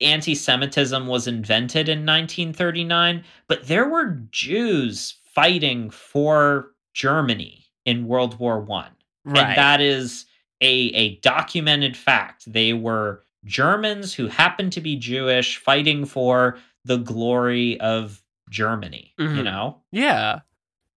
anti-Semitism 0.00 1.06
was 1.06 1.26
invented 1.26 1.88
in 1.88 2.00
1939, 2.00 3.24
but 3.48 3.66
there 3.66 3.88
were 3.88 4.20
Jews 4.30 5.16
fighting 5.34 5.90
for 5.90 6.70
Germany 6.92 7.66
in 7.84 8.06
World 8.06 8.38
War 8.38 8.60
1. 8.60 8.86
Right. 9.24 9.38
And 9.40 9.56
that 9.56 9.80
is 9.80 10.26
a 10.60 10.72
a 10.94 11.16
documented 11.16 11.96
fact. 11.96 12.44
They 12.52 12.72
were 12.72 13.24
Germans 13.44 14.14
who 14.14 14.26
happened 14.28 14.72
to 14.72 14.80
be 14.80 14.96
Jewish 14.96 15.56
fighting 15.58 16.04
for 16.06 16.58
the 16.84 16.98
glory 16.98 17.78
of 17.80 18.22
Germany, 18.50 19.12
you 19.18 19.26
Mhm. 19.28 19.44
know? 19.44 19.82
yeah. 19.90 20.40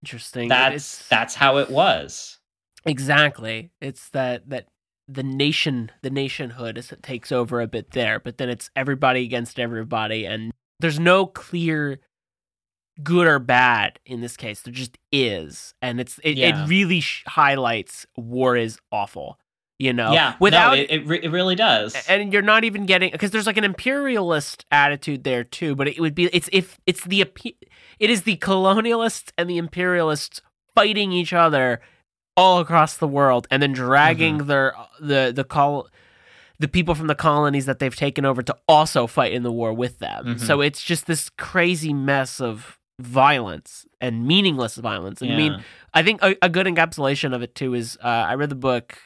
Interesting. 0.04 0.48
That's 0.48 0.76
It's- 0.76 1.08
that's 1.10 1.36
how 1.36 1.58
it 1.58 1.70
was. 1.70 2.38
Exactly. 2.86 3.72
It's 3.82 4.10
that 4.10 4.48
that 4.50 4.68
the 5.08 5.24
nation 5.24 5.92
the 6.02 6.10
nationhood 6.10 6.78
is, 6.78 6.94
takes 7.02 7.32
over 7.32 7.62
a 7.62 7.68
bit 7.68 7.92
there, 7.92 8.20
but 8.20 8.38
then 8.38 8.50
it's 8.50 8.70
everybody 8.76 9.24
against 9.24 9.60
everybody 9.60 10.26
and 10.26 10.52
there's 10.80 11.00
no 11.00 11.26
clear 11.26 12.00
good 13.04 13.28
or 13.28 13.40
bad 13.40 14.00
in 14.06 14.22
this 14.22 14.36
case. 14.36 14.62
There 14.62 14.74
just 14.74 14.98
is. 15.12 15.74
And 15.82 16.00
it's 16.00 16.20
it, 16.24 16.38
Yeah. 16.38 16.66
it 16.66 16.68
really 16.68 17.00
sh- 17.00 17.24
highlights 17.28 18.06
war 18.16 18.56
is 18.58 18.78
awful. 18.92 19.40
You 19.80 19.94
know, 19.94 20.12
yeah, 20.12 20.34
without 20.40 20.72
no, 20.76 20.82
it 20.82 20.90
it, 20.90 21.06
re- 21.08 21.20
it 21.22 21.30
really 21.30 21.54
does. 21.54 21.96
and 22.10 22.34
you're 22.34 22.42
not 22.42 22.64
even 22.64 22.88
getting 22.88 23.12
because 23.12 23.30
there's 23.30 23.46
like 23.46 23.58
an 23.58 23.64
imperialist 23.64 24.66
attitude 24.72 25.24
there 25.24 25.44
too 25.44 25.76
but 25.76 25.88
it 25.88 26.00
would 26.00 26.16
be 26.16 26.24
it's 26.34 26.50
if 26.52 26.80
it's 26.88 27.04
the 27.04 27.24
it 28.00 28.10
is 28.10 28.24
the 28.24 28.38
colonialists 28.38 29.32
and 29.38 29.48
the 29.48 29.60
imperialists 29.60 30.42
fighting 30.74 31.12
each 31.12 31.32
other 31.32 31.80
all 32.38 32.60
across 32.60 32.96
the 32.98 33.08
world 33.08 33.48
and 33.52 33.62
then 33.62 33.74
dragging 33.74 34.38
Mm-hmm. 34.38 34.48
their 34.48 34.74
the 35.02 35.34
the 35.36 35.44
col 35.44 35.88
the 36.60 36.68
people 36.68 36.96
from 36.96 37.08
the 37.08 37.16
colonies 37.16 37.66
that 37.66 37.80
they've 37.80 37.96
taken 37.96 38.24
over 38.26 38.42
to 38.44 38.56
also 38.68 39.08
fight 39.08 39.32
in 39.34 39.44
the 39.44 39.52
war 39.52 39.74
with 39.74 40.00
them 40.00 40.26
Mhm. 40.26 40.40
so 40.40 40.62
it's 40.62 40.82
just 40.84 41.06
this 41.08 41.30
crazy 41.38 41.94
mess 41.94 42.40
of 42.40 42.80
violence 43.00 43.86
and 44.02 44.26
meaningless 44.28 44.76
violence 44.78 45.22
and 45.22 45.32
i 45.34 45.38
mean 45.38 45.64
I 45.94 46.04
think 46.04 46.22
a, 46.22 46.36
a 46.44 46.50
good 46.50 46.68
encapsulation 46.68 47.34
of 47.36 47.42
it 47.42 47.56
too 47.56 47.74
is 47.74 47.98
uh, 48.04 48.08
I 48.08 48.36
read 48.36 48.50
the 48.50 48.56
book 48.56 49.00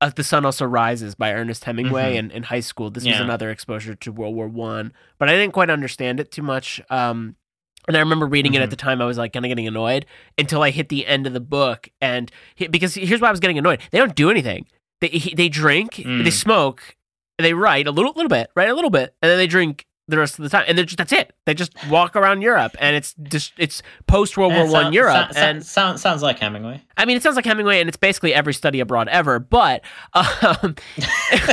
uh, 0.00 0.10
"The 0.14 0.22
Sun 0.22 0.44
Also 0.46 0.64
Rises" 0.64 1.14
by 1.16 1.32
Ernest 1.32 1.64
Hemingway 1.64 2.14
Mhm. 2.14 2.18
in, 2.18 2.30
in 2.30 2.42
high 2.44 2.60
school. 2.60 2.88
This 2.90 3.04
was 3.04 3.14
another 3.24 3.50
exposure 3.50 3.94
to 3.96 4.12
World 4.12 4.34
War 4.36 4.46
One, 4.48 4.92
but 5.18 5.28
I 5.28 5.32
didn't 5.32 5.52
quite 5.52 5.70
understand 5.70 6.20
it 6.20 6.30
too 6.30 6.42
much. 6.42 6.80
Um, 6.88 7.34
and 7.88 7.96
I 7.96 8.00
remember 8.00 8.26
reading 8.26 8.54
it 8.54 8.62
at 8.62 8.68
Mhm. 8.68 8.70
the 8.70 8.76
time. 8.76 9.00
I 9.02 9.04
was 9.04 9.18
like 9.18 9.32
kind 9.32 9.44
of 9.44 9.48
getting 9.48 9.66
annoyed 9.66 10.06
until 10.38 10.62
I 10.62 10.70
hit 10.70 10.88
the 10.88 11.06
end 11.06 11.26
of 11.26 11.32
the 11.32 11.40
book, 11.40 11.88
and 12.00 12.30
he, 12.54 12.66
because 12.68 12.94
here's 12.94 13.20
why 13.20 13.28
I 13.28 13.30
was 13.30 13.40
getting 13.40 13.58
annoyed: 13.58 13.80
they 13.90 13.98
don't 13.98 14.14
do 14.14 14.30
anything. 14.30 14.66
They 15.00 15.08
he, 15.08 15.34
they 15.34 15.48
drink, 15.48 15.94
Mm. 15.94 16.24
they 16.24 16.30
smoke, 16.30 16.96
they 17.38 17.54
write 17.54 17.86
a 17.86 17.90
little 17.90 18.12
little 18.14 18.28
bit, 18.28 18.50
write 18.54 18.68
a 18.68 18.74
little 18.74 18.90
bit, 18.90 19.14
and 19.22 19.30
then 19.30 19.38
they 19.38 19.46
drink 19.46 19.86
the 20.08 20.18
rest 20.18 20.40
of 20.40 20.42
the 20.42 20.48
time, 20.48 20.64
and 20.66 20.76
they're 20.76 20.84
just, 20.84 20.98
that's 20.98 21.12
it. 21.12 21.32
They 21.46 21.54
just 21.54 21.72
walk 21.88 22.16
around 22.16 22.42
Europe, 22.42 22.74
and 22.80 22.96
it's 22.96 23.14
just 23.22 23.52
it's 23.56 23.80
post 24.08 24.36
World 24.36 24.52
War 24.52 24.66
One 24.68 24.92
Europe, 24.92 25.32
sound- 25.32 25.36
and 25.36 25.64
sound- 25.64 26.00
sounds 26.00 26.20
like 26.20 26.40
Hemingway. 26.40 26.82
I 26.96 27.04
mean, 27.04 27.16
it 27.16 27.22
sounds 27.22 27.36
like 27.36 27.44
Hemingway, 27.44 27.78
and 27.78 27.88
it's 27.88 27.96
basically 27.96 28.34
every 28.34 28.52
study 28.52 28.80
abroad 28.80 29.06
ever. 29.08 29.38
But, 29.38 29.82
um, 30.12 30.74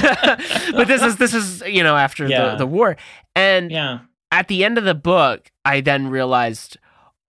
but 0.74 0.88
this 0.88 1.02
is 1.04 1.18
this 1.18 1.34
is 1.34 1.62
you 1.68 1.84
know 1.84 1.96
after 1.96 2.28
Yeah. 2.28 2.52
the, 2.52 2.58
the 2.58 2.68
war, 2.68 2.98
and 3.36 3.72
Yeah. 3.72 4.00
At 4.32 4.48
the 4.48 4.64
end 4.64 4.78
of 4.78 4.84
the 4.84 4.96
book, 4.96 5.52
I 5.66 5.82
then 5.82 6.10
realized, 6.10 6.78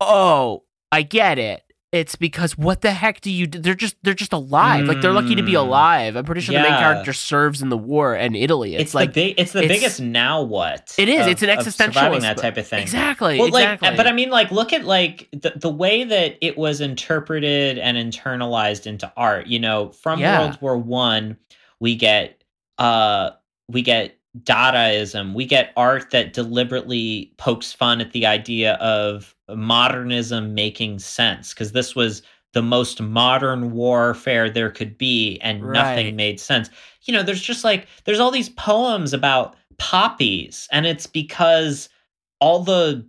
oh, 0.01 0.65
I 0.93 1.03
get 1.03 1.39
it. 1.39 1.63
It's 1.91 2.17
because 2.17 2.59
what 2.59 2.83
the 2.83 2.91
heck 2.91 3.23
do 3.23 3.31
you? 3.31 3.47
do? 3.47 3.59
They're 3.61 3.75
just 3.75 3.97
they're 4.03 4.13
just 4.13 4.35
alive. 4.35 4.85
Like 4.85 5.01
they're 5.01 5.11
lucky 5.15 5.35
to 5.37 5.43
be 5.43 5.53
Mm. 5.53 5.61
alive. 5.61 6.17
I'm 6.17 6.25
pretty 6.27 6.43
sure 6.43 6.53
the 6.55 6.61
main 6.61 6.79
character 6.79 7.15
serves 7.15 7.63
in 7.63 7.71
the 7.71 7.79
war 7.79 8.15
in 8.15 8.35
Italy. 8.35 8.75
It's, 8.75 8.83
It's, 8.83 8.95
like 8.95 9.15
the 9.15 9.29
big. 9.31 9.41
It's 9.41 9.53
the 9.53 9.63
it's- 9.63 9.79
biggest 9.79 9.99
now 9.99 10.43
what. 10.43 10.95
It 10.99 11.09
is. 11.09 11.23
of- 11.23 11.29
It's 11.29 11.43
an 11.43 11.49
existential 11.49 11.95
surviving 11.95 12.21
that 12.21 12.37
type 12.37 12.59
of 12.59 12.67
thing. 12.67 12.83
exactly, 12.83 13.39
Well, 13.39 13.47
exactly. 13.49 13.89
like, 13.89 13.97
but 13.97 14.07
I 14.07 14.13
mean, 14.13 14.29
like, 14.29 14.51
look 14.51 14.75
at 14.75 14.85
like 14.85 15.29
the 15.33 15.55
the 15.57 15.71
way 15.71 16.05
that 16.05 16.37
it 16.43 16.59
was 16.59 16.83
interpreted 16.83 17.79
and 17.79 17.97
internalized 17.97 18.87
into 18.87 19.11
art. 19.17 19.47
You 19.47 19.59
know, 19.59 19.89
from 19.93 20.21
Yeah. 20.21 20.41
World 20.41 20.59
War 20.61 20.77
One, 20.77 21.39
we 21.81 21.97
get 21.97 22.45
uh 22.77 23.31
we 23.71 23.81
get 23.81 24.15
Dadaism. 24.43 25.35
We 25.35 25.47
get 25.47 25.73
art 25.77 26.11
that 26.11 26.33
deliberately 26.33 27.33
pokes 27.39 27.73
fun 27.73 28.01
at 28.01 28.13
the 28.13 28.27
idea 28.27 28.75
of 28.75 29.35
modernism 29.49 30.55
making 30.55 30.99
sense 30.99 31.53
because 31.55 31.73
this 31.73 31.95
was 31.97 32.23
the 32.53 32.63
most 32.63 33.01
modern 33.01 33.73
warfare 33.73 34.49
there 34.51 34.71
could 34.71 34.97
be 34.97 35.39
and 35.41 35.63
Right. 35.63 35.73
nothing 35.73 36.17
made 36.17 36.41
sense. 36.41 36.71
You 37.03 37.13
know, 37.15 37.23
there's 37.23 37.43
just 37.43 37.65
like 37.65 37.87
there's 38.05 38.21
all 38.21 38.31
these 38.31 38.49
poems 38.51 39.13
about 39.13 39.57
poppies 39.79 40.69
and 40.73 40.87
it's 40.87 41.07
because 41.07 41.89
all 42.41 42.61
the 42.61 43.07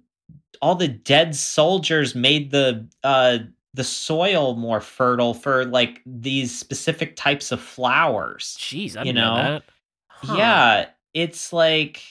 all 0.61 0.76
the 0.76 0.88
dead 0.88 1.36
soldiers 1.36 2.15
made 2.15 2.51
the 2.51 2.88
uh 3.03 3.39
the 3.74 3.84
soil 3.84 4.55
more 4.55 4.82
fertile 4.82 5.34
for 5.34 5.65
like 5.65 6.01
these 6.05 6.57
specific 6.57 7.15
types 7.15 7.51
of 7.51 7.61
flowers. 7.61 8.57
jeez, 8.59 8.97
I 8.97 9.03
you 9.03 9.13
know. 9.13 9.61
Huh. 10.07 10.36
Yeah, 10.36 10.86
it's 11.14 11.51
like 11.53 12.01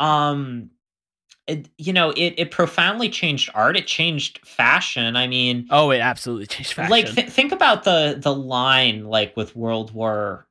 um 0.00 0.70
it, 1.46 1.68
you 1.76 1.92
know, 1.92 2.10
it 2.10 2.34
it 2.38 2.50
profoundly 2.50 3.10
changed 3.10 3.50
art. 3.54 3.76
It 3.76 3.86
changed 3.86 4.46
fashion. 4.46 5.14
I 5.14 5.26
mean, 5.26 5.66
Oh, 5.70 5.90
it 5.90 5.98
absolutely 5.98 6.46
changed 6.46 6.72
fashion. 6.72 6.90
like 6.90 7.06
th- 7.14 7.28
think 7.28 7.52
about 7.52 7.84
the 7.84 8.16
the 8.18 8.34
line 8.34 9.04
like 9.04 9.36
with 9.36 9.54
World 9.54 9.92
War 9.92 10.46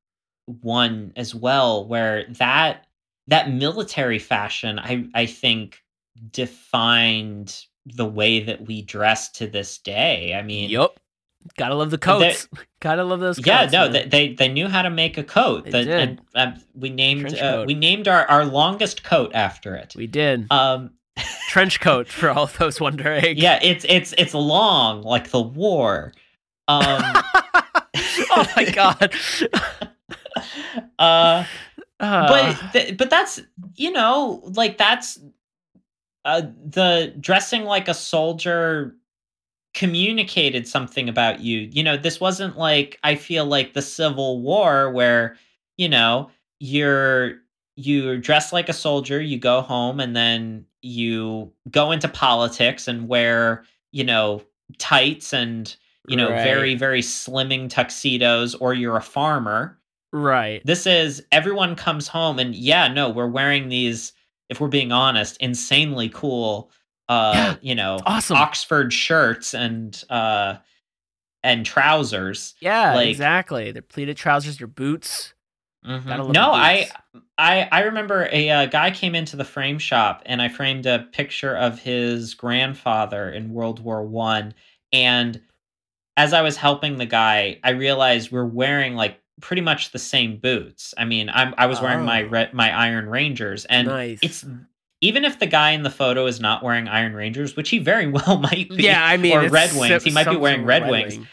1 0.46 1.14
as 1.16 1.34
well 1.34 1.88
where 1.88 2.26
that 2.34 2.86
that 3.28 3.50
military 3.52 4.20
fashion 4.20 4.78
I 4.78 5.08
I 5.16 5.26
think 5.26 5.82
defined 6.32 7.66
the 7.86 8.06
way 8.06 8.42
that 8.42 8.66
we 8.68 8.82
dress 8.82 9.30
to 9.32 9.48
this 9.48 9.78
day. 9.78 10.34
I 10.36 10.42
mean, 10.42 10.70
Yup. 10.70 11.00
Gotta 11.58 11.76
love 11.76 11.92
the 11.92 11.98
coats. 11.98 12.48
Gotta 12.80 13.04
love 13.04 13.20
those 13.20 13.38
coats. 13.38 13.48
yeah, 13.48 13.66
no, 13.72 13.84
man. 13.90 13.92
they, 13.92 14.06
they 14.08 14.34
they 14.34 14.48
knew 14.48 14.68
how 14.68 14.82
to 14.82 14.90
make 14.90 15.18
a 15.18 15.24
coat. 15.24 15.66
They 15.66 15.72
that, 15.72 15.86
did. 15.86 16.22
And, 16.36 16.56
uh, 16.56 16.60
we 16.74 16.90
named 16.90 17.34
uh, 17.38 17.64
we 17.68 17.74
named 17.76 18.08
our, 18.08 18.26
our 18.26 18.46
longest 18.46 19.04
coat 19.04 19.32
after 19.34 19.76
it. 19.76 19.94
we 19.96 20.08
did. 20.08 20.48
Um, 20.52 20.92
Trench 21.50 21.80
coat 21.80 22.08
for 22.08 22.30
all 22.30 22.48
those 22.48 22.82
wondering. 22.82 23.38
yeah, 23.38 23.60
it's 23.62 23.86
it's 23.88 24.14
it's 24.18 24.34
long 24.34 25.04
like 25.04 25.30
the 25.30 25.42
war. 25.42 26.14
Um, 26.68 27.02
oh 27.96 28.46
my 28.56 28.70
god. 28.72 29.14
uh, 31.00 31.44
Uh, 32.00 32.28
but 32.28 32.72
th- 32.74 32.98
but 32.98 33.10
that's 33.10 33.40
you 33.76 33.92
know 33.92 34.42
like 34.56 34.78
that's 34.78 35.20
uh, 36.26 36.42
the 36.66 37.14
dressing 37.20 37.64
like 37.64 37.88
a 37.88 37.94
soldier 37.94 38.96
communicated 39.74 40.68
something 40.68 41.10
about 41.10 41.40
you 41.40 41.68
you 41.72 41.84
know 41.84 41.98
this 41.98 42.20
wasn't 42.20 42.58
like 42.58 43.00
i 43.04 43.16
feel 43.16 43.46
like 43.46 43.74
the 43.74 43.82
civil 43.82 44.42
war 44.42 44.92
where 44.92 45.36
you 45.78 45.90
know 45.90 46.30
you're 46.60 47.36
you're 47.76 48.18
dressed 48.18 48.54
like 48.54 48.70
a 48.70 48.74
soldier 48.74 49.20
you 49.20 49.38
go 49.40 49.62
home 49.62 50.00
and 50.00 50.16
then 50.16 50.64
you 50.82 51.52
go 51.72 51.92
into 51.92 52.08
politics 52.08 52.88
and 52.88 53.08
wear 53.08 53.64
you 53.92 54.04
know 54.04 54.42
tights 54.78 55.34
and 55.34 55.76
you 56.08 56.16
know 56.18 56.30
Right. 56.30 56.44
very 56.44 56.76
very 56.76 57.02
slimming 57.02 57.70
tuxedos 57.70 58.54
or 58.56 58.74
you're 58.74 58.98
a 58.98 59.02
farmer 59.02 59.80
right. 60.12 60.62
this 60.66 60.86
is 60.86 61.24
everyone 61.32 61.76
comes 61.76 62.08
home 62.08 62.38
and 62.38 62.54
yeah, 62.56 62.88
no, 62.88 63.10
we're 63.10 63.28
wearing 63.28 63.70
these, 63.70 64.14
if 64.50 64.60
we're 64.62 64.68
being 64.68 64.92
honest, 64.92 65.38
insanely 65.38 66.10
cool 66.10 66.70
uh, 67.14 67.34
Yeah, 67.36 67.56
you 67.62 67.76
know, 67.76 68.00
awesome. 68.06 68.38
Oxford 68.38 68.92
shirts 68.94 69.54
and 69.54 70.02
uh 70.10 70.56
and 71.44 71.66
trousers. 71.66 72.56
Yeah, 72.60 72.96
like- 72.96 73.10
exactly. 73.10 73.72
Their 73.72 73.82
pleated 73.82 74.18
trousers, 74.18 74.60
your 74.60 74.68
boots. 74.68 75.34
Mhm. 75.86 76.06
No, 76.06 76.32
the 76.32 76.40
I. 76.40 76.90
I 77.38 77.68
I 77.72 77.82
remember 77.82 78.30
a 78.32 78.50
uh, 78.50 78.66
guy 78.68 78.90
came 78.92 79.16
into 79.16 79.36
the 79.36 79.44
frame 79.44 79.80
shop 79.80 80.22
and 80.26 80.42
I 80.42 80.48
framed 80.48 80.86
a 80.86 81.00
picture 81.12 81.56
of 81.58 81.80
his 81.80 82.34
grandfather 82.36 83.30
in 83.30 83.52
World 83.54 83.80
War 83.82 84.04
1 84.04 84.54
and 84.94 85.42
as 86.16 86.32
I 86.32 86.42
was 86.44 86.56
helping 86.58 86.98
the 87.00 87.06
guy, 87.08 87.60
I 87.64 87.72
realized 87.72 88.32
we're 88.32 88.46
wearing 88.46 88.96
like 88.96 89.20
pretty 89.42 89.62
much 89.64 89.92
the 89.92 90.00
same 90.00 90.38
boots. 90.38 90.94
I 90.98 91.06
mean, 91.06 91.30
I'm 91.34 91.54
I 91.58 91.66
was 91.66 91.82
wearing 91.82 92.06
my 92.06 92.24
Oh. 92.24 92.28
red, 92.28 92.54
my 92.54 92.72
Iron 92.72 93.10
Rangers 93.10 93.66
and 93.66 93.88
nice. 93.90 94.20
it's 94.22 94.46
even 95.04 95.26
if 95.26 95.38
the 95.40 95.46
guy 95.46 95.72
in 95.72 95.84
the 95.84 95.90
photo 95.90 96.26
is 96.26 96.40
not 96.40 96.64
wearing 96.64 96.88
Iron 96.88 97.14
Rangers, 97.14 97.56
which 97.56 97.70
he 97.70 97.78
very 97.80 98.08
well 98.18 98.40
might 98.40 98.70
be, 98.70 98.84
yeah, 98.84 99.06
I 99.06 99.18
mean, 99.18 99.38
or 99.38 99.50
Red 99.50 99.72
Wings, 99.78 100.04
si- 100.04 100.10
he 100.10 100.14
might 100.14 100.30
be 100.30 100.36
wearing 100.36 100.64
Red 100.66 100.90
Wings. 100.90 101.18
Wing. 101.18 101.28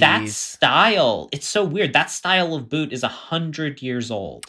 That 0.00 0.26
style, 0.28 1.28
it's 1.30 1.46
so 1.46 1.62
weird. 1.62 1.92
That 1.92 2.10
style 2.10 2.54
of 2.54 2.70
boot 2.70 2.90
is 2.92 3.02
a 3.02 3.08
hundred 3.08 3.82
years 3.82 4.10
old 4.10 4.46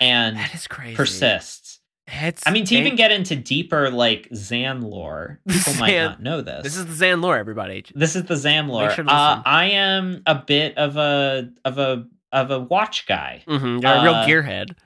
and 0.00 0.36
that 0.36 0.54
is 0.54 0.66
crazy. 0.66 0.94
persists. 0.94 1.80
It's 2.06 2.42
I 2.46 2.50
mean, 2.50 2.66
to 2.66 2.74
even 2.76 2.96
get 2.96 3.10
into 3.10 3.34
deeper 3.34 3.88
like 3.90 4.28
Xan 4.28 4.82
lore, 4.82 5.40
people 5.48 5.72
might 5.76 5.96
not 5.96 6.22
know 6.22 6.42
this. 6.42 6.62
this 6.64 6.76
is 6.76 6.84
the 6.98 7.04
Xan 7.06 7.22
lore, 7.22 7.38
everybody. 7.38 7.82
This 7.94 8.14
is 8.14 8.24
the 8.24 8.34
Xan 8.34 8.68
lore. 8.68 8.90
sure 8.90 9.06
uh. 9.08 9.40
I 9.46 9.70
am 9.70 10.22
a 10.26 10.34
bit 10.34 10.76
of 10.76 10.98
a 10.98 11.50
of 11.64 11.78
a 11.78 12.06
of 12.30 12.50
a 12.50 12.60
watch 12.60 13.06
guy. 13.06 13.42
Mm-hmm. 13.48 13.78
You're 13.78 13.90
a 13.94 14.02
real 14.02 14.14
Uh, 14.16 14.26
gearhead. 14.26 14.76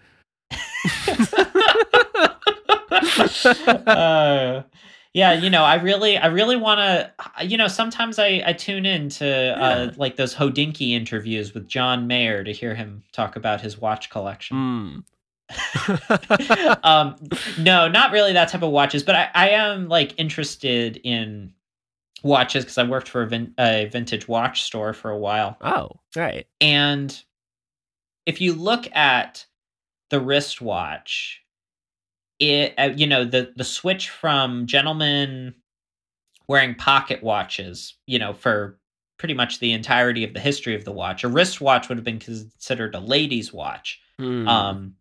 uh, 3.86 4.62
yeah, 5.14 5.32
you 5.32 5.51
know, 5.51 5.64
I 5.64 5.76
really, 5.76 6.16
I 6.18 6.26
really 6.26 6.57
want 6.57 6.78
to. 6.80 7.12
You 7.44 7.57
know, 7.57 7.68
sometimes 7.68 8.18
I 8.18 8.42
I 8.46 8.53
tune 8.53 8.86
in 8.86 9.09
to 9.11 9.26
uh, 9.26 9.84
Yeah. 9.86 9.90
like 9.96 10.16
those 10.16 10.34
Hodinkee 10.34 10.92
interviews 10.92 11.55
with 11.55 11.66
John 11.66 12.07
Mayer 12.07 12.44
to 12.44 12.53
hear 12.53 12.74
him 12.74 13.03
talk 13.12 13.36
about 13.36 13.61
his 13.61 13.78
watch 13.78 14.11
collection. 14.11 14.57
Mm. 14.57 15.05
um, 16.84 17.16
no, 17.59 17.88
not 17.88 18.12
really 18.12 18.32
that 18.34 18.49
type 18.49 18.62
of 18.62 18.70
watches, 18.70 19.03
but 19.03 19.14
I, 19.14 19.30
I 19.34 19.49
am 19.51 19.88
like 19.88 20.14
interested 20.18 21.01
in 21.05 21.53
watches 22.22 22.64
because 22.64 22.76
I 22.78 22.82
worked 22.82 23.09
for 23.09 23.22
a, 23.22 23.26
vin- 23.26 23.55
a 23.59 23.86
vintage 23.86 24.28
watch 24.28 24.62
store 24.62 24.92
for 24.92 25.11
a 25.11 25.18
while. 25.18 25.57
Oh, 25.62 25.92
right. 26.16 26.46
And 26.61 27.18
if 28.26 28.40
you 28.42 28.53
look 28.53 28.94
at 28.94 29.46
the 30.11 30.20
wristwatch, 30.20 31.40
it 32.39 32.74
uh, 32.78 32.91
you 32.97 33.07
know 33.07 33.24
the 33.24 33.53
the 33.57 33.64
switch 33.64 34.11
from 34.11 34.66
gentlemen 34.66 35.55
wearing 36.49 36.74
pocket 36.74 37.22
watches, 37.22 37.95
you 38.07 38.18
know, 38.18 38.32
for 38.32 38.78
pretty 39.18 39.34
much 39.34 39.59
the 39.59 39.72
entirety 39.72 40.24
of 40.24 40.32
the 40.32 40.41
history 40.41 40.74
of 40.74 40.84
the 40.84 40.93
watch. 40.93 41.22
A 41.24 41.28
wristwatch 41.28 41.89
would 41.89 41.99
have 41.99 42.05
been 42.05 42.18
considered 42.18 42.95
a 42.95 43.01
lady's 43.01 43.53
watch. 43.53 44.01
Mm. 44.20 44.49
Um, 44.49 44.95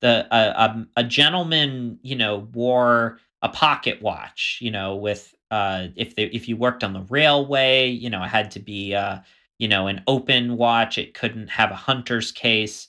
the 0.00 0.26
a, 0.30 0.38
a 0.38 0.86
a 0.98 1.04
gentleman, 1.04 1.98
you 2.02 2.16
know, 2.16 2.48
wore 2.52 3.18
a 3.42 3.48
pocket 3.48 4.02
watch, 4.02 4.58
you 4.60 4.70
know, 4.70 4.96
with 4.96 5.34
uh, 5.50 5.88
if 5.96 6.16
they 6.16 6.24
if 6.24 6.48
you 6.48 6.56
worked 6.56 6.84
on 6.84 6.92
the 6.92 7.06
railway, 7.08 7.88
you 7.88 8.10
know, 8.10 8.22
it 8.22 8.28
had 8.28 8.50
to 8.52 8.60
be 8.60 8.94
uh, 8.94 9.18
you 9.58 9.68
know, 9.68 9.86
an 9.88 10.02
open 10.06 10.56
watch. 10.56 10.98
It 10.98 11.14
couldn't 11.14 11.48
have 11.48 11.70
a 11.70 11.76
hunter's 11.76 12.32
case. 12.32 12.88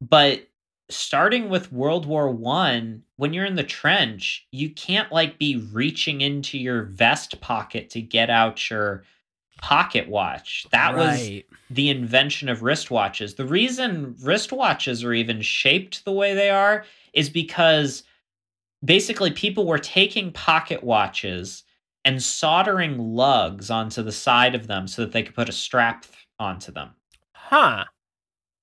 But 0.00 0.48
starting 0.94 1.48
with 1.48 1.72
World 1.72 2.06
War 2.06 2.30
One, 2.30 3.02
when 3.16 3.32
you're 3.32 3.44
in 3.44 3.56
the 3.56 3.62
trench, 3.62 4.46
you 4.50 4.70
can't 4.70 5.10
like 5.12 5.38
be 5.38 5.56
reaching 5.72 6.20
into 6.20 6.58
your 6.58 6.84
vest 6.84 7.40
pocket 7.40 7.90
to 7.90 8.00
get 8.00 8.30
out 8.30 8.70
your 8.70 9.04
pocket 9.60 10.08
watch. 10.08 10.66
That 10.72 10.94
was 10.94 11.42
the 11.70 11.88
invention 11.88 12.48
of 12.48 12.60
wristwatches. 12.60 13.36
The 13.36 13.46
reason 13.46 14.14
wristwatches 14.22 15.04
are 15.04 15.14
even 15.14 15.40
shaped 15.40 16.04
the 16.04 16.12
way 16.12 16.34
they 16.34 16.50
are 16.50 16.84
is 17.12 17.30
because 17.30 18.02
basically 18.84 19.30
people 19.30 19.66
were 19.66 19.78
taking 19.78 20.32
pocket 20.32 20.82
watches 20.82 21.64
and 22.04 22.20
soldering 22.20 22.98
lugs 22.98 23.70
onto 23.70 24.02
the 24.02 24.12
side 24.12 24.54
of 24.54 24.66
them 24.66 24.88
so 24.88 25.02
that 25.02 25.12
they 25.12 25.22
could 25.22 25.36
put 25.36 25.48
a 25.48 25.52
strap 25.52 26.04
onto 26.38 26.72
them. 26.72 26.90
Huh. 27.32 27.84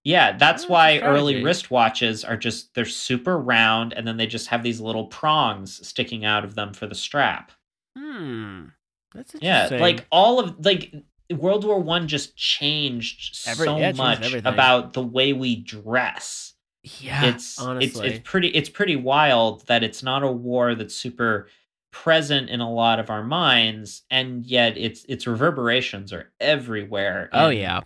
Yeah, 0.05 0.31
that's 0.31 0.63
That's 0.63 0.69
why 0.69 0.99
early 0.99 1.35
wristwatches 1.43 2.27
are 2.27 2.37
just 2.37 2.73
they're 2.73 2.85
super 2.85 3.37
round 3.37 3.93
and 3.93 4.07
then 4.07 4.17
they 4.17 4.27
just 4.27 4.47
have 4.47 4.63
these 4.63 4.79
little 4.79 5.07
prongs 5.07 5.85
sticking 5.87 6.23
out 6.25 6.43
of 6.45 6.55
them 6.55 6.73
for 6.73 6.87
the 6.87 6.95
strap. 6.95 7.51
Hmm. 7.97 8.65
That's 9.13 9.35
Yeah, 9.41 9.67
like 9.71 10.05
all 10.11 10.39
of 10.39 10.63
like 10.65 10.93
World 11.31 11.65
War 11.65 11.79
One 11.79 12.07
just 12.07 12.35
changed 12.37 13.45
Every- 13.47 13.65
so 13.65 13.77
yeah, 13.77 13.89
it 13.89 13.95
changed 13.97 14.21
much 14.33 14.33
about 14.45 14.93
the 14.93 15.03
way 15.03 15.33
we 15.33 15.57
dress. 15.57 16.53
yeah. 16.83 17.25
it's 17.25 17.59
honestly. 17.59 17.87
it's 17.87 17.99
it's 18.17 18.29
pretty 18.29 18.47
it's 18.49 18.69
pretty 18.69 18.95
wild 18.95 19.67
that 19.67 19.83
it's 19.83 20.01
not 20.01 20.23
a 20.23 20.31
war 20.31 20.75
that's 20.75 20.95
super 20.95 21.47
present 21.91 22.49
in 22.49 22.61
a 22.61 22.71
lot 22.71 22.99
of 22.99 23.09
our 23.09 23.23
minds, 23.23 24.03
and 24.09 24.45
yet 24.45 24.77
its 24.77 25.03
its 25.09 25.27
reverberations 25.27 26.13
are 26.13 26.31
everywhere. 26.39 27.29
oh 27.33 27.49
yeah. 27.49 27.81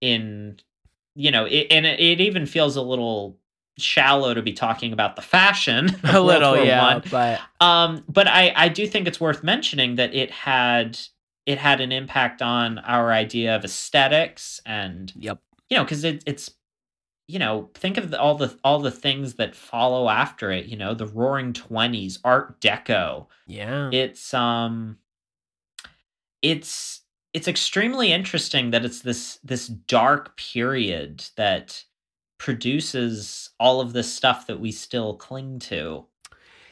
in 0.00 0.58
you 1.14 1.30
know, 1.30 1.44
it, 1.44 1.66
and 1.70 1.86
it, 1.86 2.00
it 2.00 2.20
even 2.20 2.46
feels 2.46 2.76
a 2.76 2.82
little 2.82 3.38
shallow 3.78 4.34
to 4.34 4.42
be 4.42 4.52
talking 4.52 4.92
about 4.92 5.16
the 5.16 5.22
fashion. 5.22 5.90
A 6.04 6.20
little, 6.20 6.62
yeah. 6.62 6.94
One. 6.94 7.02
But 7.10 7.40
Um, 7.60 8.04
but 8.08 8.28
I 8.28 8.52
I 8.54 8.68
do 8.68 8.86
think 8.86 9.06
it's 9.06 9.20
worth 9.20 9.42
mentioning 9.42 9.96
that 9.96 10.14
it 10.14 10.30
had 10.30 10.98
it 11.46 11.58
had 11.58 11.80
an 11.80 11.92
impact 11.92 12.42
on 12.42 12.78
our 12.80 13.12
idea 13.12 13.56
of 13.56 13.64
aesthetics 13.64 14.60
and 14.64 15.12
yep. 15.16 15.40
you 15.68 15.76
know 15.76 15.84
because 15.84 16.04
it, 16.04 16.22
it's 16.26 16.50
you 17.26 17.38
know 17.38 17.70
think 17.74 17.96
of 17.96 18.10
the, 18.10 18.20
all 18.20 18.36
the 18.36 18.56
all 18.62 18.78
the 18.78 18.90
things 18.90 19.34
that 19.34 19.54
follow 19.54 20.08
after 20.08 20.50
it 20.52 20.66
you 20.66 20.76
know 20.76 20.94
the 20.94 21.06
roaring 21.06 21.52
20s 21.52 22.18
art 22.24 22.60
deco 22.60 23.26
Yeah. 23.46 23.90
it's 23.92 24.32
um 24.34 24.98
it's 26.42 27.01
it's 27.32 27.48
extremely 27.48 28.12
interesting 28.12 28.70
that 28.70 28.84
it's 28.84 29.00
this 29.00 29.38
this 29.42 29.66
dark 29.68 30.36
period 30.36 31.24
that 31.36 31.84
produces 32.38 33.50
all 33.60 33.80
of 33.80 33.92
this 33.92 34.12
stuff 34.12 34.46
that 34.46 34.60
we 34.60 34.72
still 34.72 35.14
cling 35.14 35.58
to 35.58 36.04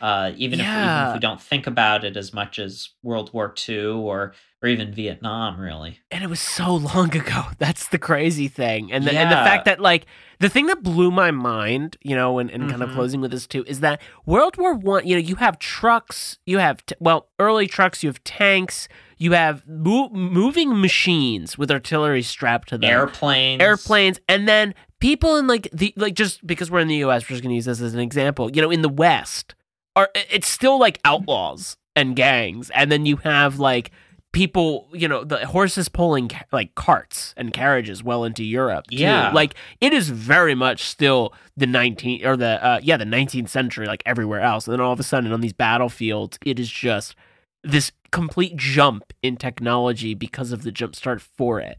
uh, 0.01 0.33
even, 0.37 0.61
if, 0.61 0.67
even 0.67 1.09
if 1.09 1.13
we 1.13 1.21
don't 1.21 1.41
think 1.41 1.67
about 1.67 2.05
it 2.05 2.17
as 2.17 2.33
much 2.33 2.59
as 2.59 2.91
World 3.03 3.33
War 3.35 3.55
II 3.69 3.87
or 3.87 4.33
or 4.63 4.69
even 4.69 4.93
Vietnam, 4.93 5.59
really. 5.59 6.01
and 6.11 6.23
it 6.23 6.29
was 6.29 6.41
so 6.41 6.75
long 6.75 7.15
ago. 7.17 7.45
That's 7.59 7.89
the 7.89 7.99
crazy 7.99 8.49
thing, 8.49 8.93
and 8.93 9.05
the, 9.05 9.13
and 9.13 9.31
the 9.31 9.37
fact 9.37 9.65
that 9.65 9.81
like 9.81 10.07
the 10.39 10.49
thing 10.49 10.67
that 10.67 10.83
blew 10.83 11.11
my 11.11 11.31
mind, 11.31 11.97
you 12.03 12.15
know, 12.17 12.39
and, 12.39 12.51
and 12.51 12.69
kind 12.71 12.83
of 12.83 12.91
Mhm. 12.91 12.95
closing 12.95 13.21
with 13.21 13.31
this 13.31 13.47
too, 13.47 13.65
is 13.67 13.81
that 13.81 14.01
World 14.27 14.57
War 14.57 14.75
One. 14.75 15.07
You 15.07 15.15
know, 15.17 15.21
you 15.21 15.37
have 15.37 15.59
trucks, 15.59 16.39
you 16.47 16.59
have 16.59 16.85
t- 16.87 16.95
well 17.01 17.29
early 17.39 17.67
trucks, 17.67 18.03
you 18.03 18.09
have 18.09 18.23
tanks, 18.25 18.89
you 19.17 19.33
have 19.33 19.67
mo- 19.67 20.11
moving 20.11 20.81
machines 20.81 21.57
with 21.59 21.71
artillery 21.71 22.23
strapped 22.23 22.69
to 22.71 22.79
them, 22.79 22.91
Airplanes, 22.91 23.63
airplanes, 23.63 24.21
and 24.29 24.47
then 24.49 24.75
people 25.01 25.37
in 25.37 25.47
like 25.47 25.69
the 25.73 25.93
like 25.97 26.15
just 26.15 26.47
because 26.47 26.71
we're 26.71 26.81
in 26.81 26.89
the 26.89 26.97
U.S., 26.97 27.23
we're 27.25 27.29
just 27.35 27.43
going 27.43 27.51
to 27.51 27.55
use 27.57 27.65
this 27.65 27.81
as 27.81 27.95
an 27.95 28.01
example. 28.01 28.51
You 28.55 28.61
know, 28.63 28.71
in 28.71 28.83
the 28.83 28.89
West, 28.91 29.55
are 29.97 30.11
it's 30.31 30.49
still 30.49 30.79
like 30.79 31.01
outlaws 31.05 31.77
and 31.97 32.15
gangs, 32.15 32.71
and 32.71 32.91
then 32.93 33.05
you 33.07 33.17
have 33.17 33.59
like 33.59 33.91
people, 34.33 34.89
you 34.93 35.09
know, 35.09 35.25
the 35.25 35.45
horses 35.47 35.89
pulling 35.89 36.31
like 36.53 36.75
carts 36.75 37.35
and 37.37 37.53
carriages 37.53 38.03
well 38.05 38.25
into 38.25 38.45
Europe. 38.45 38.85
too. 38.91 38.97
Yeah. 38.97 39.33
like 39.33 39.55
it 39.81 39.93
is 39.93 40.09
very 40.11 40.55
much 40.55 40.85
still 40.85 41.33
the 41.57 41.67
19th 41.67 42.25
or 42.25 42.37
the 42.37 42.65
uh, 42.65 42.81
yeah 42.83 42.97
the 42.97 43.05
19th 43.05 43.49
century, 43.49 43.87
like 43.87 44.03
everywhere 44.07 44.41
else. 44.41 44.67
And 44.67 44.73
then 44.73 44.81
all 44.81 44.93
of 44.93 45.01
a 45.01 45.05
sudden 45.05 45.33
on 45.33 45.41
these 45.41 45.53
battlefields, 45.53 46.39
it 46.45 46.59
is 46.61 46.71
just 46.71 47.17
this 47.65 47.93
complete 48.13 48.57
jump 48.57 49.13
in 49.23 49.37
technology 49.37 50.15
because 50.15 50.53
of 50.53 50.63
the 50.63 50.73
jump 50.73 50.95
start 50.97 51.21
for 51.21 51.61
it. 51.61 51.79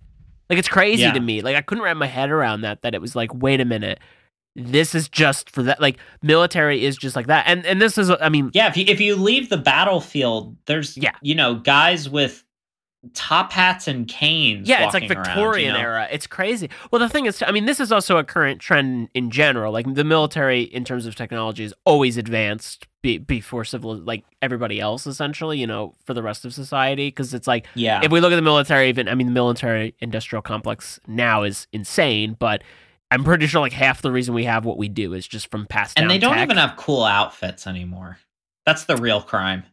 Like 0.49 0.59
it's 0.59 0.67
crazy 0.67 1.03
Yeah. 1.03 1.13
to 1.13 1.19
me. 1.21 1.41
Like 1.41 1.55
I 1.55 1.61
couldn't 1.61 1.83
wrap 1.83 1.95
my 1.97 2.07
head 2.07 2.29
around 2.29 2.61
that. 2.61 2.81
That 2.81 2.93
it 2.93 3.01
was 3.01 3.15
like, 3.15 3.33
wait 3.33 3.61
a 3.61 3.65
minute, 3.65 3.99
this 4.55 4.93
is 4.95 5.07
just 5.09 5.49
for 5.49 5.63
that. 5.63 5.81
Like 5.81 5.97
military 6.21 6.83
is 6.85 6.97
just 6.97 7.15
like 7.15 7.27
that. 7.27 7.45
And 7.47 7.65
and 7.65 7.81
this 7.81 7.97
is, 7.97 8.09
I 8.09 8.29
mean, 8.29 8.51
Yeah, 8.53 8.67
if 8.67 8.77
you 8.77 8.85
if 8.87 8.99
you 8.99 9.15
leave 9.15 9.49
the 9.49 9.57
battlefield, 9.57 10.57
there's 10.65 10.97
Yeah. 10.97 11.11
you 11.21 11.35
know 11.35 11.55
guys 11.55 12.09
with 12.09 12.43
top 13.15 13.51
hats 13.51 13.87
and 13.87 14.07
canes. 14.07 14.69
yeah, 14.69 14.85
it's 14.85 14.93
like 14.93 15.03
walking 15.03 15.17
around, 15.17 15.25
you 15.25 15.33
Victorian 15.33 15.73
know? 15.73 15.79
era. 15.79 16.07
It's 16.11 16.27
crazy. 16.27 16.69
Well, 16.91 16.99
the 16.99 17.09
thing 17.09 17.25
is, 17.25 17.41
I 17.45 17.51
mean, 17.51 17.65
this 17.65 17.79
is 17.79 17.91
also 17.91 18.17
a 18.17 18.23
current 18.23 18.61
trend 18.61 19.09
in 19.15 19.31
general. 19.31 19.73
Like 19.73 19.91
the 19.91 20.03
military, 20.03 20.61
in 20.61 20.83
terms 20.85 21.07
of 21.07 21.15
technology, 21.15 21.63
is 21.63 21.73
always 21.83 22.17
advanced 22.17 22.85
be, 23.01 23.17
before 23.17 23.65
civil, 23.65 23.95
like 23.97 24.23
everybody 24.43 24.79
else, 24.79 25.07
essentially. 25.07 25.57
You 25.59 25.65
know, 25.65 25.95
for 26.05 26.13
the 26.13 26.21
rest 26.21 26.45
of 26.45 26.53
society, 26.53 27.07
because 27.07 27.33
it's 27.33 27.47
like 27.47 27.65
Yeah, 27.73 28.01
if 28.03 28.11
we 28.11 28.19
look 28.19 28.33
at 28.33 28.35
the 28.35 28.41
military, 28.43 28.89
even 28.89 29.07
I 29.07 29.15
mean, 29.15 29.25
the 29.27 29.33
military 29.33 29.95
industrial 29.99 30.43
complex 30.43 30.99
now 31.07 31.41
is 31.41 31.65
insane, 31.73 32.35
but 32.37 32.61
I'm 33.11 33.23
pretty 33.23 33.45
sure 33.47 33.61
like 33.61 33.73
half 33.73 34.01
the 34.01 34.11
reason 34.11 34.33
we 34.33 34.45
have 34.45 34.65
what 34.65 34.77
we 34.77 34.87
do 34.89 35.13
is 35.13 35.27
just 35.27 35.51
from 35.51 35.67
past. 35.67 35.99
and 35.99 36.09
they 36.09 36.17
don't 36.17 36.33
tech. 36.33 36.43
even 36.45 36.57
have 36.57 36.77
cool 36.77 37.03
outfits 37.03 37.67
anymore. 37.67 38.17
That's 38.65 38.85
the 38.85 38.95
real 38.97 39.21
crime. 39.21 39.63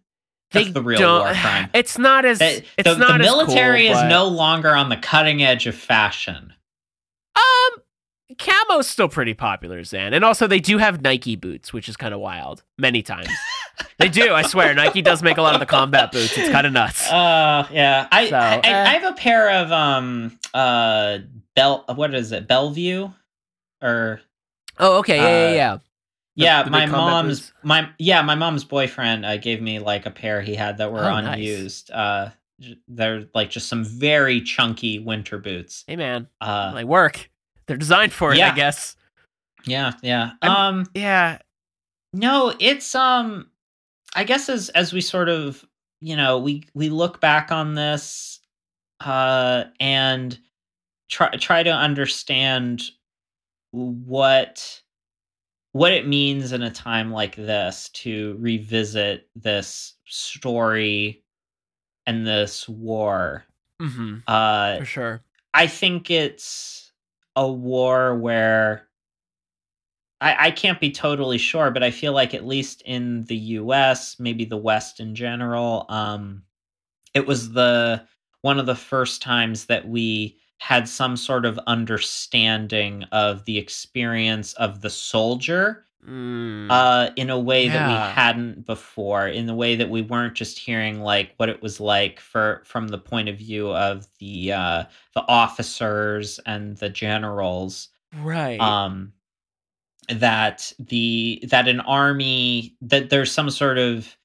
That's 0.51 0.67
They 0.67 0.73
the 0.73 0.83
real 0.83 1.01
war 1.21 1.33
crime. 1.35 1.71
It's 1.75 1.97
not 1.99 2.25
as 2.25 2.39
They- 2.41 2.65
it's 2.77 2.89
the, 2.89 2.97
not 2.97 3.19
the 3.19 3.25
as 3.25 3.31
cool, 3.31 3.39
military 3.47 3.87
is 3.87 3.97
but- 3.97 4.09
no 4.09 4.27
longer 4.27 4.75
on 4.75 4.89
the 4.89 4.97
cutting 4.97 5.43
edge 5.43 5.67
of 5.67 5.75
fashion. 5.77 6.53
um 7.37 7.83
camo's 8.39 8.87
still 8.87 9.09
pretty 9.09 9.35
popular, 9.35 9.81
Xan, 9.81 10.15
and 10.15 10.25
also 10.25 10.47
they 10.47 10.59
do 10.61 10.79
have 10.79 11.01
Nike 11.01 11.37
boots, 11.37 11.73
which 11.73 11.89
is 11.89 11.97
kind 11.97 12.13
of 12.15 12.21
wild. 12.21 12.63
Many 12.77 13.03
times 13.03 13.29
they 13.99 14.09
do. 14.09 14.33
I 14.35 14.43
swear, 14.43 14.75
Nike 14.75 15.03
does 15.03 15.23
make 15.23 15.39
a 15.39 15.43
lot 15.43 15.55
of 15.55 15.61
the 15.61 15.67
combat 15.67 16.13
boots. 16.13 16.37
It's 16.37 16.49
kind 16.51 16.67
of 16.67 16.73
nuts. 16.73 17.09
Uh, 17.13 17.67
yeah. 17.73 18.07
I, 18.13 18.29
So, 18.29 18.37
I, 18.37 18.57
eh. 18.65 18.85
I 18.85 18.93
have 18.99 19.13
a 19.13 19.17
pair 19.17 19.51
of 19.63 19.71
um 19.73 20.39
uh 20.55 21.19
Bell. 21.57 21.85
What 21.95 22.15
is 22.15 22.31
it? 22.33 22.47
Belleville, 22.47 23.15
or 23.83 24.21
oh, 24.79 24.99
okay, 24.99 25.17
yeah, 25.17 25.23
yeah, 25.29 25.51
uh, 25.51 25.55
yeah. 25.55 25.77
The- 25.77 25.83
yeah, 26.45 26.63
the 26.63 26.71
my 26.71 26.87
mom's 26.87 27.41
boots. 27.41 27.53
my 27.65 27.89
yeah 27.99 28.23
my 28.23 28.37
mom's 28.37 28.63
boyfriend 28.65 29.27
uh, 29.27 29.37
gave 29.39 29.61
me 29.61 29.81
like 29.81 30.07
a 30.07 30.11
pair 30.11 30.41
he 30.41 30.55
had 30.55 30.79
that 30.79 30.93
were 30.93 31.05
Oh, 31.05 31.21
nice. 31.21 31.35
unused. 31.37 31.91
Uh, 31.91 32.31
they're 32.87 33.25
like 33.35 33.51
just 33.51 33.69
some 33.69 33.85
very 33.85 34.41
chunky 34.41 34.99
winter 35.01 35.39
boots. 35.39 35.85
Hey, 35.89 35.97
man, 35.97 36.29
Uh, 36.41 36.71
like 36.75 36.87
work. 36.87 37.29
They're 37.67 37.77
designed 37.77 38.13
for 38.13 38.33
it, 38.33 38.41
I 38.41 38.55
guess. 38.55 38.97
yeah, 39.65 39.93
yeah. 40.03 40.31
I'm- 40.43 40.53
Um, 40.57 40.87
Yeah. 40.95 41.39
No, 42.13 42.55
it's 42.61 42.95
um 42.95 43.51
I 44.15 44.25
guess 44.25 44.49
as 44.49 44.69
as 44.71 44.93
we 44.93 45.01
sort 45.01 45.29
of, 45.29 45.65
you 46.01 46.15
know, 46.17 46.39
we 46.39 46.65
we 46.75 46.89
look 46.89 47.21
back 47.21 47.51
on 47.53 47.75
this 47.75 48.39
uh 49.01 49.65
and 49.81 50.39
try 51.11 51.31
try 51.37 51.63
to 51.65 51.71
understand 51.73 52.83
what 53.73 54.83
what 55.73 55.93
it 55.93 56.09
means 56.09 56.53
in 56.53 56.63
a 56.63 56.71
time 56.71 57.13
like 57.13 57.37
this 57.37 57.91
to 57.91 58.37
revisit 58.41 59.29
this 59.37 59.95
story 60.07 61.23
and 62.07 62.27
this 62.27 62.69
war. 62.69 63.45
Mm-hmm. 63.81 64.19
Uh 64.27 64.79
For 64.79 64.85
sure. 64.85 65.23
I 65.55 65.67
think 65.67 66.11
it's 66.11 66.93
a 67.37 67.51
war 67.51 68.17
where 68.17 68.89
I, 70.21 70.47
I 70.47 70.51
can't 70.51 70.81
be 70.81 70.91
totally 70.91 71.39
sure, 71.39 71.71
but 71.71 71.83
I 71.83 71.91
feel 71.91 72.13
like 72.13 72.35
at 72.35 72.47
least 72.47 72.83
in 72.83 73.25
the 73.25 73.37
US, 73.37 74.19
maybe 74.19 74.45
the 74.45 74.57
West 74.57 75.01
in 75.01 75.15
general, 75.15 75.87
um, 75.89 76.43
it 77.15 77.27
was 77.27 77.53
the 77.53 78.05
one 78.43 78.59
of 78.59 78.67
the 78.67 78.75
first 78.75 79.23
times 79.23 79.67
that 79.67 79.89
we 79.89 80.39
had 80.59 80.89
some 80.89 81.17
sort 81.17 81.47
of 81.47 81.59
understanding 81.67 83.05
of 83.13 83.45
the 83.45 83.59
experience 83.59 84.53
of 84.55 84.81
the 84.81 84.91
soldier 84.91 85.85
Mm. 86.07 86.71
uh, 86.71 87.11
in 87.17 87.29
a 87.29 87.39
way 87.39 87.69
that 87.69 87.89
we 87.89 87.93
hadn't 88.15 88.65
before, 88.65 89.27
in 89.27 89.47
the 89.47 89.55
way 89.55 89.75
that 89.75 89.91
we 89.91 90.01
weren't 90.01 90.35
just 90.35 90.59
hearing 90.59 91.01
like 91.01 91.35
what 91.37 91.49
it 91.49 91.61
was 91.61 91.81
like 91.81 92.21
for 92.21 92.63
from 92.65 92.89
the 92.89 92.99
point 92.99 93.29
of 93.29 93.37
view 93.37 93.71
of 93.73 94.07
the 94.21 94.53
uh, 94.53 94.85
the 95.15 95.23
officers 95.29 96.39
and 96.47 96.77
the 96.79 96.89
generals. 96.89 97.89
right. 98.17 98.61
Um, 98.61 99.13
that 100.09 100.73
the 100.79 101.45
that 101.51 101.69
an 101.69 101.81
army 101.81 102.77
that 102.81 103.11
there's 103.11 103.33
some 103.33 103.51
sort 103.51 103.77
of 103.77 104.17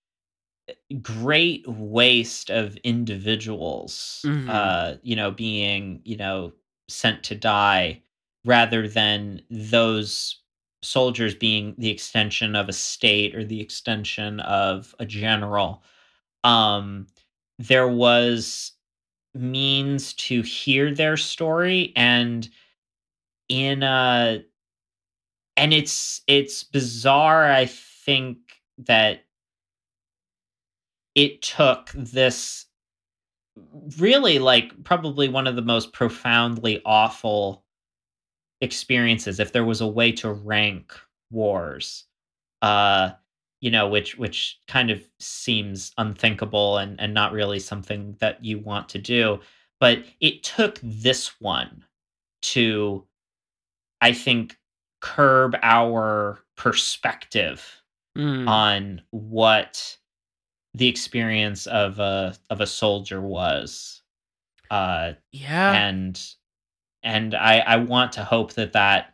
great 1.01 1.65
waste 1.67 2.49
of 2.49 2.77
individuals 2.77 4.21
Mhm. 4.25 4.49
uh 4.49 4.95
you 5.03 5.15
know 5.15 5.31
being 5.31 6.01
you 6.05 6.15
know 6.17 6.53
sent 6.87 7.23
to 7.23 7.35
die 7.35 8.01
rather 8.45 8.87
than 8.87 9.41
those 9.49 10.41
soldiers 10.81 11.35
being 11.35 11.75
the 11.77 11.89
extension 11.89 12.55
of 12.55 12.69
a 12.69 12.73
state 12.73 13.35
or 13.35 13.43
the 13.43 13.59
extension 13.61 14.39
of 14.41 14.93
a 14.99 15.05
general 15.05 15.83
um 16.43 17.07
there 17.59 17.87
was 17.87 18.73
means 19.35 20.13
to 20.15 20.41
hear 20.43 20.93
their 20.93 21.17
story 21.17 21.93
and 21.95 22.49
in 23.49 23.83
a 23.83 24.43
and 25.57 25.73
it's 25.73 26.21
it's 26.27 26.63
bizarre 26.63 27.51
i 27.51 27.65
think 27.65 28.37
that 28.77 29.25
it 31.15 31.41
took 31.41 31.89
this 31.93 32.65
really 33.97 34.39
like 34.39 34.71
probably 34.83 35.27
one 35.27 35.45
of 35.47 35.55
the 35.55 35.61
most 35.61 35.93
profoundly 35.93 36.81
awful 36.85 37.63
experiences 38.61 39.39
if 39.39 39.51
there 39.51 39.65
was 39.65 39.81
a 39.81 39.87
way 39.87 40.11
to 40.11 40.31
rank 40.31 40.93
wars 41.31 42.05
uh 42.61 43.11
you 43.59 43.69
know 43.69 43.87
which 43.87 44.17
which 44.17 44.59
kind 44.67 44.89
of 44.89 45.01
seems 45.19 45.91
unthinkable 45.97 46.77
and 46.77 46.99
and 46.99 47.13
not 47.13 47.31
really 47.33 47.59
something 47.59 48.15
that 48.19 48.43
you 48.43 48.57
want 48.59 48.87
to 48.89 48.97
do 48.97 49.39
but 49.79 50.03
it 50.21 50.43
took 50.43 50.79
this 50.81 51.39
one 51.41 51.83
to 52.41 53.05
i 54.01 54.13
think 54.13 54.57
curb 55.01 55.55
our 55.61 56.39
perspective 56.55 57.79
Mm. 58.15 58.47
on 58.47 59.01
what 59.09 59.97
the 60.75 60.87
experience 60.87 61.67
of 61.67 61.99
a 61.99 62.35
of 62.49 62.61
a 62.61 62.67
soldier 62.67 63.21
was 63.21 64.01
uh 64.71 65.13
yeah. 65.31 65.73
and 65.73 66.33
and 67.03 67.35
i 67.35 67.59
i 67.59 67.75
want 67.77 68.11
to 68.11 68.23
hope 68.23 68.53
that 68.53 68.73
that 68.73 69.13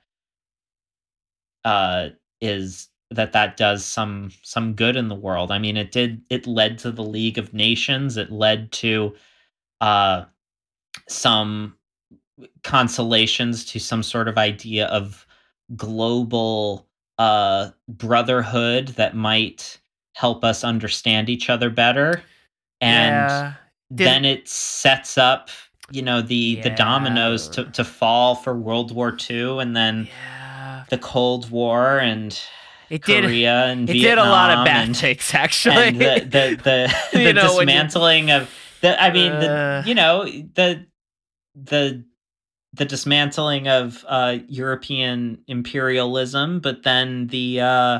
uh 1.65 2.09
is 2.41 2.89
that 3.11 3.33
that 3.33 3.57
does 3.57 3.83
some 3.83 4.31
some 4.43 4.73
good 4.73 4.95
in 4.95 5.07
the 5.07 5.15
world 5.15 5.51
i 5.51 5.59
mean 5.59 5.75
it 5.75 5.91
did 5.91 6.21
it 6.29 6.47
led 6.47 6.77
to 6.77 6.91
the 6.91 7.03
league 7.03 7.37
of 7.37 7.53
nations 7.53 8.15
it 8.15 8.31
led 8.31 8.71
to 8.71 9.13
uh 9.81 10.23
some 11.07 11.75
consolations 12.63 13.65
to 13.65 13.79
some 13.79 14.03
sort 14.03 14.27
of 14.27 14.37
idea 14.37 14.85
of 14.87 15.25
global 15.75 16.87
uh 17.17 17.69
brotherhood 17.89 18.89
that 18.89 19.15
might 19.15 19.79
help 20.19 20.43
us 20.43 20.63
understand 20.63 21.29
each 21.29 21.49
other 21.49 21.69
better 21.69 22.21
and 22.81 23.29
yeah. 23.29 23.53
Did- 23.95 24.07
then 24.07 24.25
it 24.25 24.47
sets 24.47 25.17
up 25.17 25.49
you 25.91 26.01
know 26.01 26.21
the 26.21 26.59
the 26.61 26.69
dominoes 26.71 27.47
to 27.49 27.65
to 27.71 27.83
fall 27.83 28.35
for 28.35 28.53
world 28.55 28.91
war 28.93 29.17
ii 29.31 29.59
and 29.63 29.75
then 29.75 30.07
yeah. 30.07 30.83
the 30.89 30.97
cold 30.97 31.49
war 31.49 31.97
and 31.99 32.37
It 32.89 33.03
did. 33.05 33.23
korea 33.23 33.65
and 33.71 33.89
It 33.89 33.93
did 33.93 34.17
a 34.17 34.23
lot 34.23 34.51
of 34.51 34.57
Vietnam 34.59 34.65
bad 34.65 34.87
and, 34.87 34.95
takes, 34.95 35.33
actually. 35.33 35.87
and 35.87 35.99
the 35.99 36.13
the 36.35 36.45
the, 36.67 36.77
the 37.17 37.33
know, 37.33 37.55
when 37.55 37.67
you- 37.67 37.73
dismantling 37.73 38.29
of 38.31 38.49
the 38.81 39.01
i 39.01 39.11
mean 39.11 39.31
Uh. 39.31 39.81
the 39.83 39.89
you 39.89 39.95
know 39.95 40.25
the 40.25 40.85
the 41.55 42.03
the 42.73 42.85
dismantling 42.85 43.67
of 43.67 44.05
uh 44.07 44.37
european 44.47 45.39
imperialism 45.47 46.59
but 46.59 46.83
then 46.83 47.25
the 47.27 47.59
uh 47.61 47.99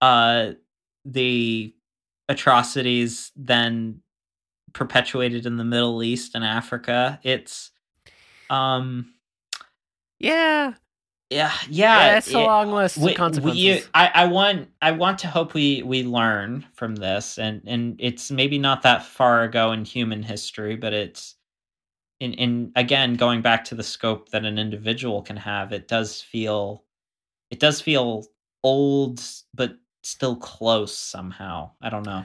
uh 0.00 0.52
the 1.12 1.74
atrocities 2.28 3.30
then 3.36 4.00
perpetuated 4.72 5.46
in 5.46 5.56
the 5.56 5.64
middle 5.64 6.02
east 6.02 6.34
and 6.34 6.44
africa 6.44 7.18
it's 7.22 7.70
um 8.50 9.12
yeah. 10.18 10.72
yeah 11.30 11.52
Yeah, 11.68 12.06
yeah 12.08 12.16
it's 12.18 12.28
a 12.28 12.38
it- 12.38 12.44
long 12.44 12.72
list 12.72 12.98
we, 12.98 13.10
of 13.12 13.16
consequences. 13.16 13.62
we, 13.84 13.90
I, 13.94 14.10
I 14.14 14.26
want 14.26 14.68
I 14.82 14.92
want 14.92 15.18
to 15.20 15.28
hope 15.28 15.54
we 15.54 15.82
we 15.82 16.02
learn 16.02 16.66
from 16.74 16.96
this 16.96 17.38
and 17.38 17.62
and 17.66 17.96
it's 17.98 18.30
maybe 18.30 18.58
not 18.58 18.82
that 18.82 19.04
far 19.04 19.42
ago 19.44 19.72
in 19.72 19.84
human 19.84 20.22
history 20.22 20.76
but 20.76 20.92
it's 20.92 21.36
in 22.20 22.32
in 22.34 22.72
again 22.76 23.14
going 23.14 23.42
back 23.42 23.64
to 23.64 23.74
the 23.74 23.82
scope 23.82 24.30
that 24.30 24.44
an 24.44 24.58
individual 24.58 25.22
can 25.22 25.36
have 25.36 25.72
it 25.72 25.86
does 25.88 26.20
feel 26.22 26.84
it 27.50 27.60
does 27.60 27.80
feel 27.80 28.24
old 28.64 29.22
but 29.54 29.76
still 30.06 30.36
close 30.36 30.96
somehow 30.96 31.70
I 31.82 31.90
don't 31.90 32.06
know 32.06 32.24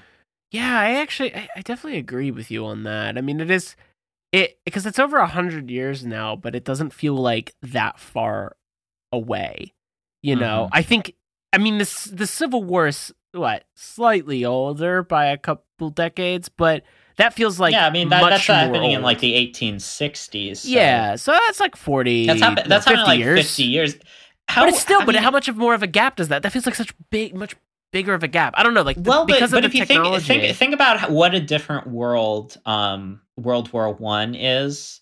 Yeah, 0.51 0.77
I 0.79 0.91
actually, 0.95 1.33
I, 1.35 1.47
I 1.55 1.61
definitely 1.61 1.97
agree 1.99 2.29
with 2.31 2.51
you 2.51 2.65
on 2.65 2.83
that. 2.83 3.17
I 3.17 3.21
mean, 3.21 3.39
it 3.39 3.49
is 3.49 3.75
it 4.33 4.59
because 4.65 4.85
it's 4.85 4.99
over 4.99 5.17
a 5.17 5.27
hundred 5.27 5.69
years 5.69 6.05
now, 6.05 6.35
but 6.35 6.55
it 6.55 6.63
doesn't 6.63 6.93
feel 6.93 7.15
like 7.15 7.53
that 7.61 7.99
far 7.99 8.55
away. 9.11 9.73
You 10.23 10.35
know, 10.35 10.67
Mhm. 10.71 10.77
I 10.77 10.81
think, 10.83 11.15
I 11.53 11.57
mean, 11.57 11.77
this 11.79 12.05
the 12.05 12.27
Civil 12.27 12.63
War 12.63 12.87
is 12.87 13.13
what 13.33 13.63
slightly 13.75 14.43
older 14.45 15.03
by 15.03 15.25
a 15.27 15.37
couple 15.37 15.89
decades, 15.89 16.49
but 16.49 16.83
that 17.17 17.33
feels 17.33 17.59
like 17.59 17.71
yeah 17.73 17.85
I 17.87 17.89
mean 17.89 18.09
that, 18.09 18.29
that's 18.29 18.45
happening 18.47 18.91
in 18.91 19.01
like 19.01 19.19
the 19.19 19.33
1860s 19.35 20.59
so 20.59 20.69
yeah, 20.69 21.15
so 21.15 21.31
that's 21.31 21.59
like 21.59 21.75
forty. 21.75 22.27
that's 22.27 22.41
happen- 22.41 22.67
that's 22.69 22.85
50 22.85 22.97
happening 22.99 23.19
like 23.19 23.19
years. 23.19 23.39
50 23.47 23.63
years 23.63 23.95
how 24.47 24.63
but 24.63 24.69
it's 24.69 24.79
still, 24.81 25.01
I 25.01 25.05
but 25.05 25.15
mean, 25.15 25.23
how 25.23 25.31
much 25.31 25.47
of 25.47 25.55
more 25.55 25.73
of 25.73 25.81
a 25.81 25.87
gap 25.87 26.17
does 26.17 26.27
that? 26.27 26.43
That 26.43 26.51
feels 26.51 26.65
like 26.65 26.75
such 26.75 26.93
big, 27.09 27.33
much 27.33 27.55
bigger 27.91 28.13
of 28.13 28.23
a 28.23 28.27
gap. 28.27 28.53
I 28.57 28.63
don't 28.63 28.73
know, 28.73 28.81
like 28.81 29.01
the, 29.01 29.09
well, 29.09 29.25
but, 29.25 29.33
because 29.33 29.51
but 29.51 29.59
of 29.59 29.65
if 29.65 29.71
the 29.73 29.79
you 29.79 29.85
think, 29.85 30.23
think 30.23 30.55
think 30.55 30.73
about 30.73 31.11
what 31.11 31.33
a 31.33 31.39
different 31.39 31.87
world 31.87 32.57
um, 32.65 33.21
World 33.37 33.71
War 33.73 33.91
One 33.91 34.35
is, 34.35 35.00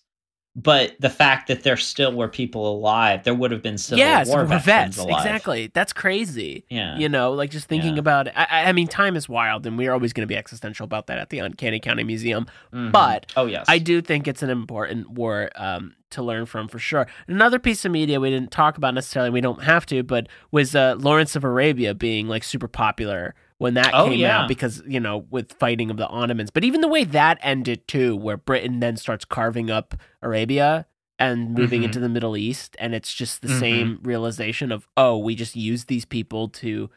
but 0.56 0.96
the 0.98 1.08
fact 1.10 1.46
that 1.48 1.62
there 1.62 1.76
still 1.76 2.12
were 2.12 2.26
people 2.28 2.68
alive, 2.72 3.22
there 3.24 3.34
would 3.34 3.52
have 3.52 3.62
been 3.62 3.78
Civil 3.78 4.00
yeah, 4.00 4.24
War 4.26 4.44
vets. 4.44 4.98
alive. 4.98 5.24
Exactly. 5.24 5.70
That's 5.72 5.92
crazy. 5.92 6.64
Yeah. 6.68 6.98
You 6.98 7.08
know, 7.08 7.32
like 7.32 7.50
just 7.50 7.68
thinking 7.68 7.94
Yeah. 7.94 8.00
about 8.00 8.26
it. 8.26 8.32
I, 8.36 8.64
I- 8.68 8.72
mean, 8.72 8.88
time 8.88 9.14
is 9.16 9.28
wild, 9.28 9.64
and 9.66 9.78
we're 9.78 9.92
always 9.92 10.12
going 10.12 10.22
to 10.26 10.32
be 10.32 10.36
existential 10.36 10.84
about 10.84 11.06
that 11.06 11.18
at 11.18 11.30
the 11.30 11.38
Uncanny 11.38 11.78
County 11.78 12.02
Museum. 12.02 12.46
Mhm. 12.74 12.90
But 12.92 13.26
oh 13.36 13.46
yes, 13.46 13.66
I 13.68 13.78
do 13.78 14.00
think 14.02 14.26
it's 14.26 14.42
an 14.42 14.50
important 14.50 15.10
war 15.10 15.50
um, 15.54 15.94
to 16.10 16.22
learn 16.22 16.46
from 16.46 16.66
for 16.66 16.80
sure. 16.80 17.06
Another 17.28 17.60
piece 17.60 17.84
of 17.84 17.92
media 17.92 18.18
we 18.18 18.30
didn't 18.30 18.50
talk 18.50 18.76
about 18.76 18.94
necessarily, 18.94 19.30
we 19.30 19.40
don't 19.40 19.62
have 19.62 19.86
to, 19.86 20.02
but 20.02 20.26
was 20.50 20.74
uh, 20.74 20.96
Lawrence 20.98 21.36
of 21.36 21.44
Arabia 21.44 21.94
being 21.94 22.26
like 22.26 22.42
super 22.42 22.66
popular 22.68 23.34
when 23.60 23.74
that 23.74 23.92
Oh, 23.92 24.06
came 24.08 24.20
yeah. 24.20 24.38
out 24.40 24.48
because, 24.48 24.82
you 24.86 24.98
know, 24.98 25.26
with 25.30 25.52
fighting 25.52 25.90
of 25.90 25.98
the 25.98 26.06
Ottomans. 26.06 26.50
But 26.50 26.64
even 26.64 26.80
the 26.80 26.88
way 26.88 27.04
that 27.04 27.38
ended 27.42 27.86
too, 27.86 28.16
where 28.16 28.38
Britain 28.38 28.80
then 28.80 28.96
starts 28.96 29.26
carving 29.26 29.70
up 29.70 29.94
Arabia 30.22 30.86
and 31.18 31.52
moving 31.52 31.82
Mhm. 31.82 31.84
into 31.84 32.00
the 32.00 32.08
Middle 32.08 32.38
East, 32.38 32.74
and 32.78 32.94
it's 32.94 33.12
just 33.12 33.42
the 33.42 33.48
Mhm. 33.48 33.58
same 33.60 33.98
realization 34.02 34.72
of, 34.72 34.86
oh, 34.96 35.18
we 35.18 35.34
just 35.34 35.56
use 35.56 35.84
these 35.84 36.06
people 36.06 36.48
to 36.48 36.88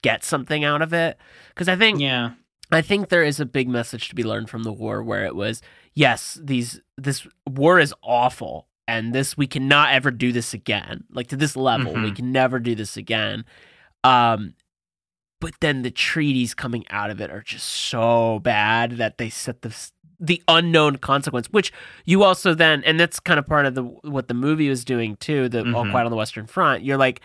get 0.00 0.22
something 0.22 0.62
out 0.62 0.80
of 0.80 0.92
it. 0.92 1.18
Because 1.48 1.68
I 1.68 1.74
think 1.74 1.98
Yeah, 2.00 2.30
I 2.70 2.82
think 2.82 3.08
there 3.08 3.24
is 3.24 3.40
a 3.40 3.44
big 3.44 3.68
message 3.68 4.08
to 4.10 4.14
be 4.14 4.22
learned 4.22 4.48
from 4.48 4.62
the 4.62 4.72
war 4.72 5.02
where 5.02 5.24
it 5.24 5.34
was, 5.34 5.60
yes, 5.92 6.38
these 6.40 6.80
this 6.96 7.26
war 7.50 7.80
is 7.80 7.92
awful 8.00 8.68
and 8.86 9.12
this 9.12 9.36
we 9.36 9.48
cannot 9.48 9.90
ever 9.92 10.12
do 10.12 10.30
this 10.30 10.54
again. 10.54 11.02
Like 11.10 11.26
to 11.28 11.36
this 11.36 11.56
level, 11.56 11.94
we 11.94 12.12
Mhm. 12.12 12.16
can 12.16 12.30
never 12.30 12.60
do 12.60 12.76
this 12.76 12.96
again. 12.96 13.44
Um 14.04 14.54
but 15.42 15.52
then 15.60 15.82
the 15.82 15.90
treaties 15.90 16.54
coming 16.54 16.84
out 16.88 17.10
of 17.10 17.20
it 17.20 17.30
are 17.30 17.42
just 17.42 17.66
so 17.66 18.38
bad 18.38 18.92
that 18.92 19.18
they 19.18 19.28
set 19.28 19.60
the 19.60 19.76
the 20.18 20.40
unknown 20.46 20.96
consequence, 20.98 21.48
which 21.48 21.72
you 22.06 22.22
also 22.22 22.54
then, 22.54 22.82
and 22.84 22.98
that's 22.98 23.18
kind 23.20 23.38
of 23.40 23.46
part 23.46 23.66
of 23.66 23.74
the 23.74 23.82
what 23.82 24.28
the 24.28 24.34
movie 24.34 24.68
was 24.70 24.84
doing 24.84 25.16
too. 25.16 25.48
The 25.50 25.58
All 25.74 25.84
Mhm. 25.84 25.90
Quiet 25.90 26.04
on 26.04 26.10
the 26.10 26.16
Western 26.16 26.46
Front. 26.46 26.84
You're 26.84 26.96
like, 26.96 27.20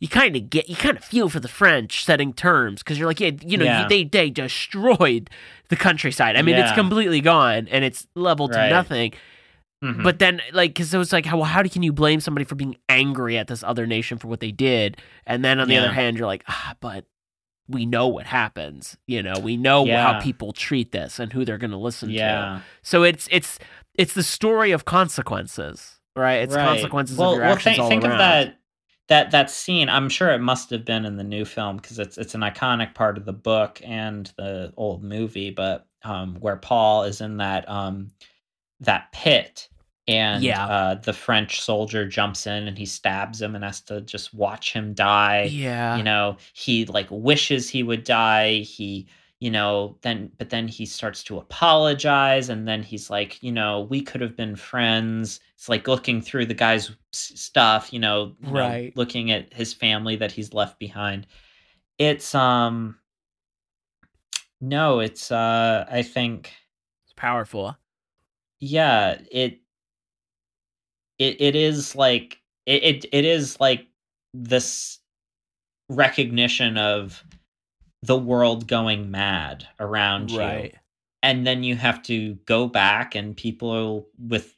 you 0.00 0.08
kind 0.08 0.36
of 0.36 0.50
get, 0.50 0.68
you 0.68 0.76
kind 0.76 0.96
of 0.98 1.02
feel 1.04 1.28
for 1.30 1.40
the 1.40 1.48
French 1.48 2.04
setting 2.04 2.32
terms 2.34 2.82
because 2.82 2.98
you're 2.98 3.08
like, 3.08 3.20
yeah, 3.20 3.30
you 3.40 3.56
know, 3.56 3.64
Yeah. 3.64 3.88
they 3.88 4.04
they 4.04 4.28
destroyed 4.30 5.30
the 5.70 5.76
countryside. 5.76 6.36
I 6.36 6.42
mean, 6.42 6.56
it's 6.56 6.72
completely 6.72 7.20
gone 7.22 7.68
and 7.70 7.84
it's 7.84 8.06
leveled 8.14 8.52
to 8.52 8.58
Right. 8.58 8.68
nothing. 8.68 9.12
Mhm. 9.82 10.02
But 10.04 10.18
then, 10.20 10.40
like, 10.52 10.70
because 10.74 10.92
it 10.94 10.98
was 10.98 11.12
like, 11.12 11.24
how, 11.26 11.36
well, 11.38 11.46
how 11.46 11.62
can 11.64 11.82
you 11.82 11.92
blame 11.92 12.20
somebody 12.20 12.44
for 12.44 12.54
being 12.54 12.76
angry 12.88 13.36
at 13.38 13.48
this 13.48 13.64
other 13.64 13.84
nation 13.86 14.16
for 14.18 14.28
what 14.28 14.38
they 14.40 14.52
did? 14.52 14.96
And 15.26 15.44
then 15.44 15.58
on 15.58 15.66
the 15.68 15.74
Yeah. 15.74 15.80
other 15.84 15.92
hand, 15.92 16.18
you're 16.18 16.26
like, 16.28 16.44
ah, 16.48 16.74
but 16.80 17.04
we 17.72 17.86
know 17.86 18.06
what 18.08 18.26
happens. 18.26 18.96
You 19.06 19.22
know, 19.22 19.34
we 19.40 19.56
know 19.56 19.84
Yeah. 19.84 20.02
how 20.14 20.20
people 20.20 20.52
treat 20.52 20.92
this 20.92 21.18
and 21.18 21.32
who 21.32 21.44
they're 21.44 21.58
going 21.58 21.70
to 21.72 21.76
listen 21.76 22.08
to. 22.10 22.14
yeah. 22.14 22.60
So 22.82 23.02
it's 23.02 23.28
it's 23.30 23.58
it's 23.94 24.14
the 24.14 24.22
story 24.22 24.70
of 24.72 24.84
consequences, 24.84 25.98
right? 26.16 26.42
It's 26.42 26.54
Right. 26.54 26.64
consequences 26.64 27.18
well, 27.18 27.30
of 27.32 27.36
your 27.36 27.44
well, 27.44 27.52
actions 27.54 27.76
think, 27.76 27.88
think 27.88 28.04
of 28.04 28.18
that 28.18 28.58
that 29.08 29.30
that 29.32 29.50
scene. 29.50 29.88
I'm 29.88 30.08
sure 30.08 30.30
it 30.30 30.38
must 30.38 30.70
have 30.70 30.84
been 30.84 31.04
in 31.04 31.16
the 31.16 31.24
new 31.24 31.44
film 31.44 31.76
because 31.76 31.98
it's 31.98 32.16
it's 32.18 32.34
an 32.34 32.40
iconic 32.42 32.94
part 32.94 33.18
of 33.18 33.24
the 33.24 33.32
book 33.32 33.80
and 33.84 34.32
the 34.36 34.72
old 34.76 35.02
movie. 35.02 35.50
But 35.50 35.86
um, 36.04 36.36
where 36.40 36.56
Paul 36.56 37.04
is 37.04 37.20
in 37.20 37.36
that 37.38 37.68
um, 37.68 38.10
that 38.80 39.12
pit, 39.12 39.68
and 40.12 40.42
Yeah. 40.44 40.66
uh, 40.66 40.94
the 40.96 41.12
French 41.12 41.60
soldier 41.60 42.06
jumps 42.06 42.46
in 42.46 42.68
and 42.68 42.76
he 42.78 42.86
stabs 42.86 43.40
him 43.40 43.54
and 43.54 43.64
has 43.64 43.80
to 43.82 44.00
just 44.02 44.34
watch 44.34 44.72
him 44.72 44.94
die. 44.94 45.44
Yeah, 45.52 45.96
you 45.96 46.02
know 46.04 46.36
he 46.54 46.84
like 46.86 47.08
wishes 47.10 47.68
he 47.68 47.82
would 47.82 48.04
die 48.04 48.58
he 48.60 49.08
you 49.40 49.50
know 49.50 49.98
then 50.02 50.30
but 50.38 50.50
then 50.50 50.68
he 50.68 50.86
starts 50.86 51.22
to 51.24 51.38
apologize 51.38 52.48
and 52.48 52.66
then 52.68 52.82
he's 52.82 53.10
like 53.10 53.42
you 53.42 53.52
know 53.52 53.80
we 53.90 54.00
could 54.00 54.20
have 54.20 54.36
been 54.36 54.54
friends 54.56 55.40
it's 55.56 55.68
like 55.68 55.88
looking 55.88 56.20
through 56.22 56.46
the 56.46 56.54
guy's 56.54 56.92
stuff 57.12 57.92
you 57.92 57.98
know, 57.98 58.36
you 58.40 58.52
know, 58.52 58.52
Right. 58.58 58.96
looking 58.96 59.30
at 59.32 59.52
his 59.52 59.74
family 59.74 60.16
that 60.16 60.32
he's 60.32 60.54
left 60.54 60.78
behind 60.78 61.26
it's 61.98 62.34
um 62.34 62.98
no 64.60 65.00
it's 65.00 65.30
uh 65.30 65.86
i 65.90 66.02
think 66.02 66.52
it's 67.04 67.12
powerful. 67.14 67.76
yeah 68.60 69.18
it 69.30 69.60
it 71.22 71.40
it 71.40 71.56
is 71.56 71.94
like 71.94 72.40
it 72.66 72.82
it, 72.82 73.04
it 73.12 73.24
is 73.24 73.58
like 73.60 73.86
this 74.34 74.98
recognition 75.88 76.76
of 76.76 77.22
the 78.02 78.18
world 78.18 78.66
going 78.66 79.10
mad 79.10 79.66
around 79.78 80.30
you 80.30 80.70
and 81.22 81.46
then 81.46 81.62
you 81.62 81.76
have 81.76 82.02
to 82.02 82.34
go 82.46 82.66
back 82.66 83.14
and 83.14 83.36
people 83.36 84.08
with 84.18 84.56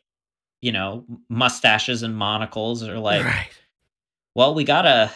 you 0.63 0.73
know 0.73 1.05
mustaches 1.29 2.03
and 2.03 2.17
monocles 2.17 2.83
are 2.83 2.99
like 2.99 3.25
right. 3.25 3.51
well 4.35 4.55
we 4.55 4.65
gotta 4.65 5.11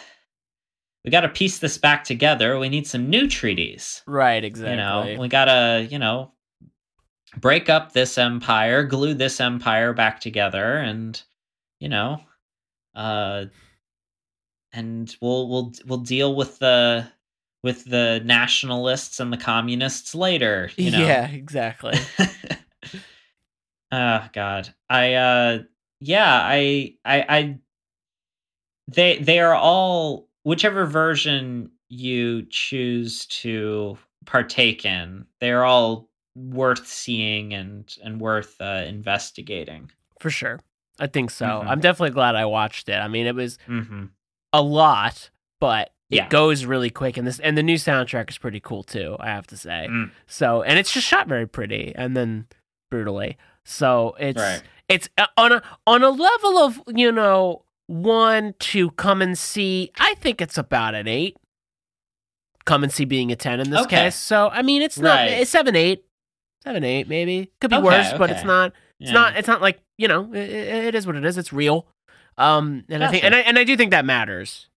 we 1.03 1.09
gotta 1.09 1.29
piece 1.29 1.57
this 1.59 1.77
back 1.77 2.03
together 2.03 2.59
we 2.59 2.69
need 2.69 2.85
some 2.85 3.09
new 3.09 3.27
treaties 3.27 4.03
Right. 4.05 4.43
Exactly. 4.43 4.71
you 4.71 4.77
know 4.77 5.21
we 5.21 5.27
gotta 5.27 5.87
you 5.89 5.97
know 5.97 6.31
break 7.37 7.69
up 7.69 7.93
this 7.93 8.17
empire 8.17 8.83
glue 8.83 9.13
this 9.13 9.39
empire 9.39 9.93
back 9.93 10.19
together 10.19 10.77
and 10.77 11.21
you 11.79 11.89
know 11.89 12.19
uh 12.95 13.45
and 14.73 15.15
we'll 15.21 15.47
we'll 15.49 15.73
we'll 15.85 15.97
deal 15.99 16.35
with 16.35 16.59
the 16.59 17.07
with 17.63 17.83
the 17.85 18.21
nationalists 18.23 19.19
and 19.19 19.33
the 19.33 19.37
communists 19.37 20.13
later 20.15 20.69
you 20.77 20.91
know 20.91 21.05
Yeah. 21.05 21.27
Exactly. 21.27 21.93
oh 23.91 24.27
god 24.33 24.73
i 24.89 25.13
uh 25.13 25.59
yeah 25.99 26.33
I, 26.43 26.95
I 27.03 27.25
i 27.29 27.57
they 28.87 29.17
they 29.19 29.39
are 29.39 29.53
all 29.55 30.27
whichever 30.43 30.85
version 30.85 31.71
you 31.89 32.43
choose 32.49 33.25
to 33.27 33.97
partake 34.25 34.85
in 34.85 35.25
they're 35.39 35.65
all 35.65 36.09
worth 36.35 36.87
seeing 36.87 37.53
and 37.53 37.93
and 38.03 38.21
worth 38.21 38.55
uh, 38.61 38.83
investigating 38.87 39.91
For 40.19 40.29
sure. 40.29 40.59
I 40.99 41.07
think 41.07 41.31
so. 41.31 41.45
Mhm. 41.45 41.67
I'm 41.67 41.79
definitely 41.79 42.13
glad 42.13 42.35
I 42.35 42.45
watched 42.45 42.89
it. 42.89 42.95
I 42.97 43.07
mean, 43.07 43.25
it 43.25 43.35
was 43.35 43.57
mm-hmm. 43.67 44.05
a 44.53 44.61
lot, 44.61 45.29
but 45.59 45.91
it 46.09 46.15
Yeah. 46.17 46.27
goes 46.29 46.65
really 46.65 46.89
quick 46.89 47.17
and 47.17 47.25
this 47.27 47.39
and 47.39 47.57
the 47.57 47.63
new 47.63 47.75
soundtrack 47.75 48.29
is 48.29 48.37
pretty 48.37 48.59
cool 48.59 48.83
too, 48.83 49.15
I 49.19 49.27
have 49.27 49.47
to 49.47 49.57
say. 49.57 49.87
Mm. 49.89 50.11
So, 50.27 50.61
and 50.63 50.77
it's 50.79 50.91
just 50.91 51.07
shot 51.07 51.27
very 51.27 51.47
pretty 51.47 51.93
and 51.95 52.17
then 52.17 52.47
brutally. 52.89 53.37
So, 53.63 54.15
it's 54.19 54.39
right 54.41 54.61
it's 54.89 55.07
uh, 55.17 55.27
on 55.37 55.51
a 55.53 55.61
on 55.87 56.03
a 56.03 56.09
level 56.09 56.57
of, 56.57 56.81
you 56.87 57.11
know, 57.11 57.63
1 57.87 58.55
to 58.59 58.91
come 58.91 59.21
and 59.21 59.37
see, 59.37 59.91
I 59.97 60.15
think 60.15 60.41
it's 60.41 60.57
about 60.57 60.95
an 60.95 61.07
8. 61.07 61.37
Come 62.65 62.83
and 62.83 62.91
see 62.91 63.05
being 63.05 63.31
a 63.31 63.35
10 63.35 63.59
in 63.61 63.69
this 63.69 63.81
Okay. 63.81 64.05
case. 64.05 64.15
So, 64.15 64.49
I 64.51 64.61
mean, 64.61 64.81
it's 64.81 64.97
not 64.99 65.15
Right. 65.15 65.31
it's 65.31 65.51
7 65.51 65.75
8. 65.75 66.03
7 66.63 66.83
8 66.83 67.07
maybe. 67.07 67.51
Could 67.61 67.69
be 67.69 67.77
Okay, 67.77 67.85
worse, 67.85 68.13
but 68.17 68.29
it's 68.29 68.43
not 68.43 68.73
it's 68.99 69.09
Yeah. 69.09 69.13
not. 69.13 69.35
It's 69.37 69.47
not 69.47 69.61
like 69.61 69.79
you 69.97 70.07
know. 70.07 70.33
It, 70.33 70.49
it 70.49 70.95
is 70.95 71.05
what 71.07 71.15
it 71.15 71.25
is. 71.25 71.37
It's 71.37 71.53
real. 71.53 71.87
Um, 72.37 72.85
and 72.89 73.03
I 73.03 73.07
think, 73.11 73.23
and 73.23 73.35
I 73.35 73.39
and 73.39 73.57
I 73.59 73.63
do 73.63 73.75
think 73.75 73.91
that 73.91 74.05
matters 74.05 74.67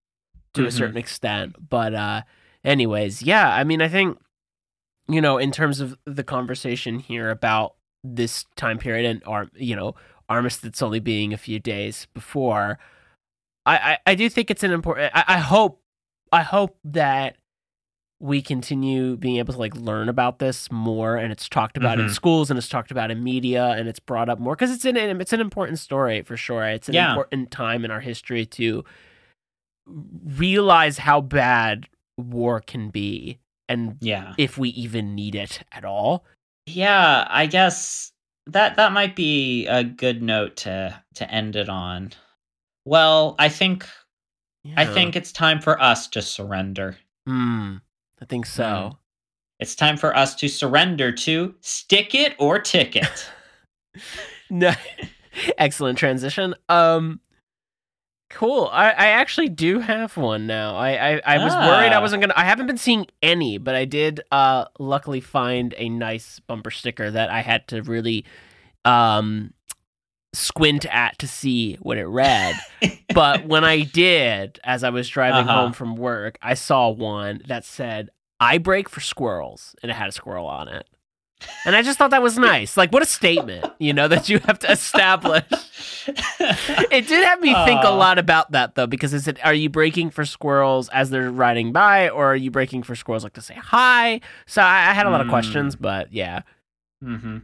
to 0.55 0.65
a 0.65 0.69
Mhm. 0.69 0.73
certain 0.73 0.97
extent. 0.97 1.69
But 1.69 1.95
uh, 1.95 2.23
anyways, 2.65 3.23
yeah. 3.23 3.55
I 3.55 3.65
mean, 3.65 3.81
I 3.81 3.89
think 3.89 4.19
you 5.09 5.21
know, 5.21 5.39
in 5.39 5.51
terms 5.53 5.81
of 5.81 5.97
the 6.05 6.23
conversation 6.25 6.99
here 7.01 7.31
about 7.31 7.75
this 8.05 8.47
time 8.57 8.79
period 8.79 9.05
and 9.09 9.23
arm, 9.27 9.51
you 9.55 9.77
know, 9.77 9.95
armistice 10.29 10.81
only 10.83 11.01
being 11.01 11.33
a 11.33 11.37
few 11.37 11.59
days 11.59 12.07
before, 12.15 12.79
I 13.67 13.77
I, 13.77 13.99
I 14.13 14.15
do 14.15 14.29
think 14.29 14.51
it's 14.51 14.63
an 14.63 14.71
important. 14.73 15.13
I, 15.15 15.25
I 15.29 15.39
hope 15.39 15.83
I 16.33 16.43
hope 16.43 16.79
that 16.85 17.37
we 18.23 18.41
continue 18.41 19.17
being 19.17 19.39
able 19.39 19.53
to 19.53 19.59
like 19.59 19.75
learn 19.75 20.09
about 20.09 20.39
this 20.39 20.71
more 20.71 21.17
and 21.17 21.33
it's 21.33 21.49
talked 21.49 21.77
about 21.77 21.99
in 21.99 22.07
Mhm. 22.07 22.15
schools 22.15 22.51
and 22.51 22.57
it's 22.57 22.69
talked 22.69 22.93
about 22.93 23.11
in 23.11 23.25
media 23.25 23.71
and 23.71 23.89
it's 23.89 23.99
brought 23.99 24.29
up 24.29 24.39
more 24.39 24.55
because 24.55 24.71
it's 24.71 24.85
an 24.85 24.97
it's 24.97 25.33
an 25.33 25.41
important 25.41 25.81
story 25.81 26.23
for 26.23 26.37
sure 26.37 26.65
it's 26.67 26.89
an 26.89 26.95
Yeah. 26.95 27.09
important 27.11 27.51
time 27.51 27.85
in 27.85 27.91
our 27.91 27.99
history 27.99 28.47
to 28.47 28.85
realize 30.25 30.99
how 30.99 31.21
bad 31.21 31.87
war 32.17 32.61
can 32.61 32.91
be 32.91 33.39
and 33.69 33.97
yeah 34.01 34.35
if 34.39 34.57
we 34.57 34.69
even 34.71 35.15
need 35.15 35.35
it 35.35 35.63
at 35.73 35.85
all 35.85 36.25
yeah 36.67 37.27
i 37.29 37.47
guess 37.47 38.13
that 38.47 38.77
that 38.77 38.93
might 38.93 39.17
be 39.17 39.67
a 39.67 39.83
good 39.83 40.23
note 40.23 40.57
to 40.57 40.95
to 41.15 41.29
end 41.29 41.57
it 41.57 41.69
on 41.69 42.13
well 42.85 43.35
i 43.41 43.49
think 43.49 43.85
i 44.77 44.85
think 44.87 45.17
it's 45.17 45.33
time 45.33 45.61
for 45.61 45.81
us 45.83 46.07
to 46.07 46.23
surrender 46.23 46.97
Hmm. 47.27 47.77
I 48.23 48.25
think 48.25 48.47
so. 48.47 48.63
Mm. 48.65 48.97
it's 49.61 49.75
time 49.75 49.97
for 49.99 50.17
us 50.17 50.35
to 50.37 50.49
surrender 50.49 51.13
to 51.13 51.55
stick 51.61 52.15
it 52.15 52.35
or 52.39 52.59
ticket 52.59 53.29
no. 54.51 54.73
Excellent 55.59 55.99
transition. 55.99 56.55
Um 56.69 57.21
cool. 58.31 58.69
I, 58.73 58.91
I 58.91 59.07
actually 59.09 59.51
do 59.51 59.79
have 59.81 60.17
one 60.17 60.47
now. 60.47 60.75
I 60.77 60.91
i, 61.17 61.21
I 61.27 61.45
was 61.45 61.53
worried 61.55 61.93
i 61.93 61.97
Ah. 61.97 62.01
wasn't 62.01 62.23
gonna 62.23 62.33
i 62.37 62.45
haven't 62.45 62.67
been 62.67 62.79
seeing 62.79 63.07
any 63.23 63.59
but 63.59 63.75
i 63.75 63.85
did 63.85 64.23
uh 64.33 64.65
luckily 64.79 65.21
find 65.21 65.75
a 65.77 65.89
nice 65.91 66.41
bumper 66.41 66.71
sticker 66.71 67.11
that 67.11 67.29
i 67.31 67.41
had 67.43 67.69
to 67.69 67.83
really 67.83 68.25
um 68.87 69.53
squint 70.33 70.87
at 70.87 71.19
to 71.19 71.29
see 71.29 71.75
what 71.81 71.99
it 71.99 72.07
read. 72.07 72.65
But 73.15 73.45
when 73.47 73.63
i 73.63 73.83
did 73.83 74.59
as 74.65 74.83
i 74.83 74.89
was 74.89 75.07
driving 75.07 75.47
Uh-huh. 75.47 75.53
home 75.59 75.73
from 75.75 75.97
work 75.97 76.39
i 76.41 76.55
saw 76.55 76.89
one 76.89 77.43
that 77.47 77.63
said 77.67 78.09
i 78.41 78.57
break 78.57 78.89
for 78.89 79.01
squirrels 79.01 79.75
and 79.83 79.91
it 79.91 79.95
had 79.95 80.09
a 80.09 80.13
squirrel 80.13 80.47
on 80.47 80.69
it. 80.69 80.87
And 81.67 81.77
i 81.77 81.83
just 81.83 81.99
thought 81.99 82.11
that 82.13 82.23
was 82.23 82.39
nice. 82.39 82.79
Like 82.79 82.91
what 82.91 83.03
a 83.03 83.07
statement 83.07 83.69
you 83.79 83.93
know 83.93 84.09
that 84.09 84.31
you 84.31 84.39
have 84.47 84.59
to 84.61 84.71
establish. 84.73 85.45
It 86.91 87.07
did 87.07 87.25
have 87.25 87.41
me 87.41 87.55
think 87.65 87.85
a 87.85 87.91
lot 87.91 88.19
about 88.19 88.53
that 88.53 88.75
though, 88.75 88.87
because 88.87 89.13
is 89.13 89.29
it 89.29 89.39
are 89.45 89.55
you 89.55 89.69
breaking 89.69 90.09
for 90.11 90.25
squirrels 90.25 90.89
as 90.89 91.11
they're 91.11 91.31
riding 91.31 91.73
by, 91.73 92.09
or 92.09 92.33
are 92.33 92.37
you 92.37 92.51
breaking 92.51 92.83
for 92.83 92.97
squirrels 92.97 93.25
like 93.25 93.35
to 93.35 93.43
say 93.43 93.55
hi? 93.55 94.21
So 94.47 94.63
I, 94.63 94.91
I 94.91 94.93
had 94.95 95.07
a 95.07 95.11
lot 95.11 95.21
of 95.21 95.27
Mm. 95.27 95.31
questions, 95.31 95.77
but 95.77 96.13
yeah, 96.13 96.41
hmm 97.03 97.39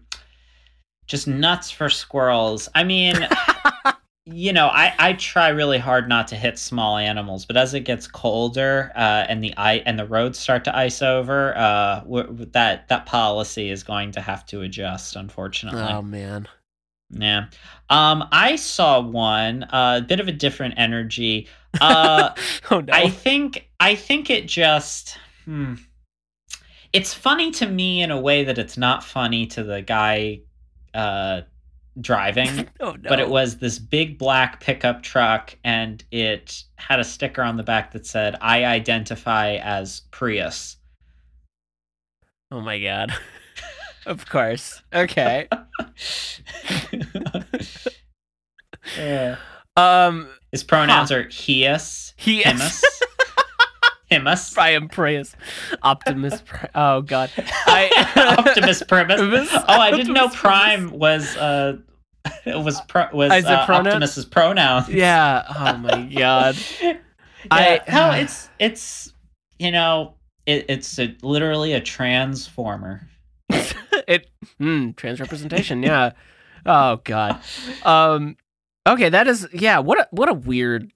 Just 1.08 1.26
nuts 1.26 1.70
for 1.70 1.88
squirrels. 1.88 2.68
I 2.74 2.84
mean, 2.84 3.16
you 4.30 4.52
know, 4.52 4.66
I, 4.68 4.94
I 4.98 5.12
try 5.14 5.48
really 5.48 5.78
hard 5.78 6.08
not 6.08 6.28
to 6.28 6.36
hit 6.36 6.58
small 6.58 6.98
animals, 6.98 7.46
but 7.46 7.56
as 7.56 7.72
it 7.72 7.80
gets 7.80 8.06
colder 8.06 8.92
uh, 8.94 9.24
and 9.28 9.42
the 9.42 9.54
i 9.56 9.76
and 9.86 9.98
the 9.98 10.06
roads 10.06 10.38
start 10.38 10.64
to 10.64 10.76
ice 10.76 11.00
over, 11.00 11.56
uh, 11.56 12.00
w- 12.00 12.46
that 12.52 12.88
that 12.88 13.06
policy 13.06 13.70
is 13.70 13.82
going 13.82 14.12
to 14.12 14.20
have 14.20 14.44
to 14.46 14.60
adjust. 14.62 15.16
Unfortunately, 15.16 15.80
oh 15.80 16.02
man, 16.02 16.46
yeah. 17.10 17.46
Um, 17.88 18.28
I 18.30 18.56
saw 18.56 19.00
one, 19.00 19.64
uh, 19.64 20.00
a 20.02 20.06
bit 20.06 20.20
of 20.20 20.28
a 20.28 20.32
different 20.32 20.74
energy. 20.76 21.48
Uh, 21.80 22.30
oh 22.70 22.80
no, 22.80 22.92
I 22.92 23.08
think 23.08 23.70
I 23.80 23.94
think 23.94 24.28
it 24.30 24.46
just 24.46 25.16
hmm. 25.44 25.74
It's 26.92 27.12
funny 27.12 27.50
to 27.52 27.66
me 27.66 28.02
in 28.02 28.10
a 28.10 28.20
way 28.20 28.44
that 28.44 28.56
it's 28.56 28.78
not 28.78 29.04
funny 29.04 29.46
to 29.48 29.62
the 29.62 29.82
guy 29.82 30.40
uh, 30.98 31.42
driving. 32.00 32.68
oh 32.80 32.92
no! 32.92 33.08
But 33.08 33.20
it 33.20 33.28
was 33.28 33.58
this 33.58 33.78
big 33.78 34.18
black 34.18 34.60
pickup 34.60 35.02
truck, 35.02 35.56
and 35.64 36.02
it 36.10 36.64
had 36.76 37.00
a 37.00 37.04
sticker 37.04 37.42
on 37.42 37.56
the 37.56 37.62
back 37.62 37.92
that 37.92 38.04
said, 38.04 38.36
"I 38.40 38.64
identify 38.64 39.54
as 39.56 40.02
Prius." 40.10 40.76
Oh 42.50 42.60
my 42.60 42.80
god! 42.80 43.12
of 44.06 44.28
course. 44.28 44.82
Okay. 44.92 45.48
yeah. 48.96 49.36
Um, 49.76 50.28
His 50.50 50.64
pronouns 50.64 51.12
are 51.12 51.28
heus, 51.28 52.12
he 52.16 52.42
himus, 52.42 52.82
himus, 54.10 54.56
I 54.58 54.70
am 54.70 54.88
Prius. 54.88 55.34
Optimus. 55.82 56.40
Pri- 56.46 56.70
oh 56.74 57.02
god. 57.02 57.30
I 57.66 58.34
Optimus 58.38 58.82
Primus. 58.82 59.20
Primus? 59.20 59.48
Oh, 59.52 59.62
I 59.68 59.90
didn't 59.90 60.12
know 60.14 60.24
Optimus 60.26 60.40
Primus. 60.40 60.90
Prime 60.90 60.98
was 60.98 61.36
uh 61.36 61.76
was 62.46 62.80
pro- 62.82 63.08
was 63.12 63.32
Is 63.32 63.44
it 63.44 63.50
uh, 63.50 63.64
pronoun? 63.66 63.86
Optimus's 63.86 64.24
pronouns. 64.24 64.88
Yeah. 64.88 65.44
Oh 65.48 65.76
my 65.78 66.02
god. 66.14 66.56
yeah. 66.82 66.96
I- 67.50 67.80
no, 67.90 68.10
it's 68.12 68.48
it's 68.58 69.12
you 69.58 69.70
know 69.70 70.14
it, 70.46 70.66
it's 70.68 70.98
a, 70.98 71.14
literally 71.22 71.72
a 71.74 71.80
transformer. 71.80 73.08
it 73.50 74.28
mm, 74.60 74.94
trans 74.96 75.20
representation. 75.20 75.82
Yeah. 75.82 76.12
Oh 76.66 77.00
god. 77.04 77.40
Um. 77.84 78.36
Okay, 78.86 79.10
that 79.10 79.28
is 79.28 79.46
yeah. 79.52 79.78
What 79.80 80.00
a 80.00 80.08
what 80.10 80.28
a 80.28 80.34
weird 80.34 80.90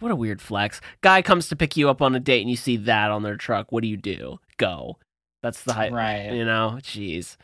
what 0.00 0.10
a 0.10 0.16
weird 0.16 0.40
flex. 0.40 0.80
Guy 1.00 1.22
comes 1.22 1.48
to 1.48 1.56
pick 1.56 1.76
you 1.76 1.88
up 1.88 2.02
on 2.02 2.14
a 2.14 2.20
date 2.20 2.42
and 2.42 2.50
you 2.50 2.56
see 2.56 2.76
that 2.78 3.10
on 3.10 3.22
their 3.22 3.36
truck. 3.36 3.72
What 3.72 3.82
do 3.82 3.88
you 3.88 3.96
do? 3.96 4.38
Go. 4.56 4.98
That's 5.42 5.62
the 5.62 5.72
hype. 5.72 5.92
Right. 5.92 6.32
You 6.32 6.44
know. 6.44 6.78
Jeez. 6.80 7.36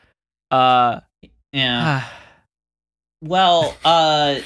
Uh. 0.51 1.01
Yeah. 1.53 2.05
Well, 3.25 3.77
uh 3.85 4.41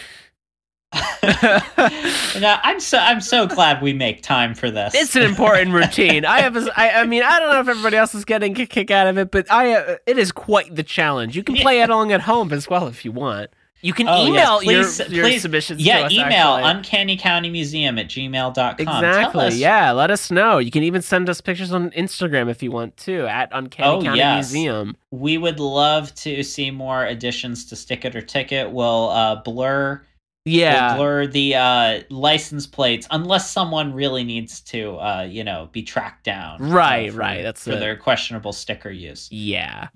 no, 1.22 2.56
I'm 2.62 2.80
so 2.80 2.98
I'm 2.98 3.20
so 3.20 3.46
glad 3.46 3.82
we 3.82 3.92
make 3.92 4.22
time 4.22 4.54
for 4.54 4.70
this. 4.70 4.94
It's 4.94 5.16
an 5.16 5.22
important 5.22 5.72
routine. 5.72 6.24
I 6.24 6.40
have, 6.40 6.56
a, 6.56 6.70
I, 6.76 7.00
I 7.00 7.06
mean, 7.06 7.22
I 7.22 7.38
don't 7.38 7.52
know 7.52 7.60
if 7.60 7.68
everybody 7.68 7.96
else 7.96 8.14
is 8.14 8.24
getting 8.24 8.58
a 8.58 8.66
kick 8.66 8.90
out 8.90 9.06
of 9.06 9.18
it, 9.18 9.30
but 9.30 9.50
I, 9.50 9.74
uh, 9.74 9.96
it 10.06 10.18
is 10.18 10.32
quite 10.32 10.74
the 10.74 10.82
challenge. 10.82 11.36
You 11.36 11.42
can 11.42 11.56
play 11.56 11.80
it 11.80 11.90
along 11.90 12.12
at 12.12 12.22
home 12.22 12.52
as 12.52 12.68
well 12.68 12.86
if 12.86 13.04
you 13.04 13.12
want. 13.12 13.50
You 13.82 13.92
can 13.92 14.08
Oh, 14.08 14.24
yes, 14.24 14.28
email 14.28 14.58
please- 14.60 14.98
your, 14.98 15.08
your 15.08 15.24
please- 15.26 15.42
submissions. 15.42 15.80
yeah, 15.82 15.98
to 16.00 16.04
us, 16.06 16.12
email 16.12 16.54
actually. 16.54 17.16
uncannycountymuseum 17.16 18.00
at 18.00 18.08
gmail.com. 18.08 18.74
Exactly. 18.78 19.32
Tell 19.32 19.40
us, 19.48 19.56
Yeah, 19.56 19.92
let 19.92 20.10
us 20.10 20.30
know. 20.30 20.58
You 20.58 20.70
can 20.70 20.82
even 20.82 21.02
send 21.02 21.28
us 21.28 21.40
pictures 21.40 21.72
on 21.72 21.90
Instagram 21.90 22.50
if 22.50 22.62
you 22.62 22.70
want 22.72 22.96
to 22.98 23.26
at 23.26 23.50
Uncanny 23.52 23.88
Oh, 23.88 24.02
County 24.02 24.18
yes. 24.18 24.52
Museum. 24.52 24.96
We 25.12 25.38
would 25.38 25.60
love 25.60 26.14
to 26.16 26.42
see 26.42 26.70
more 26.70 27.04
additions 27.04 27.66
to 27.66 27.76
Stick 27.76 28.04
It 28.04 28.16
or 28.16 28.22
Ticket. 28.22 28.70
We'll 28.70 29.10
uh, 29.10 29.36
blur 29.42 30.02
Yeah. 30.46 30.88
we'll 30.94 30.96
blur 31.04 31.26
the 31.26 31.54
uh, 31.56 32.00
license 32.10 32.66
plates 32.66 33.06
unless 33.10 33.50
someone 33.50 33.92
really 33.92 34.24
needs 34.24 34.60
to, 34.62 34.96
uh, 34.96 35.26
you 35.28 35.44
know, 35.44 35.68
be 35.72 35.82
tracked 35.82 36.24
down. 36.24 36.62
uh, 36.62 36.68
Right, 36.68 37.12
for- 37.12 37.18
right, 37.18 37.42
that's 37.42 37.62
for 37.62 37.72
it. 37.72 37.80
their 37.80 37.96
questionable 37.96 38.52
sticker 38.52 38.90
use. 38.90 39.28
yeah. 39.30 39.88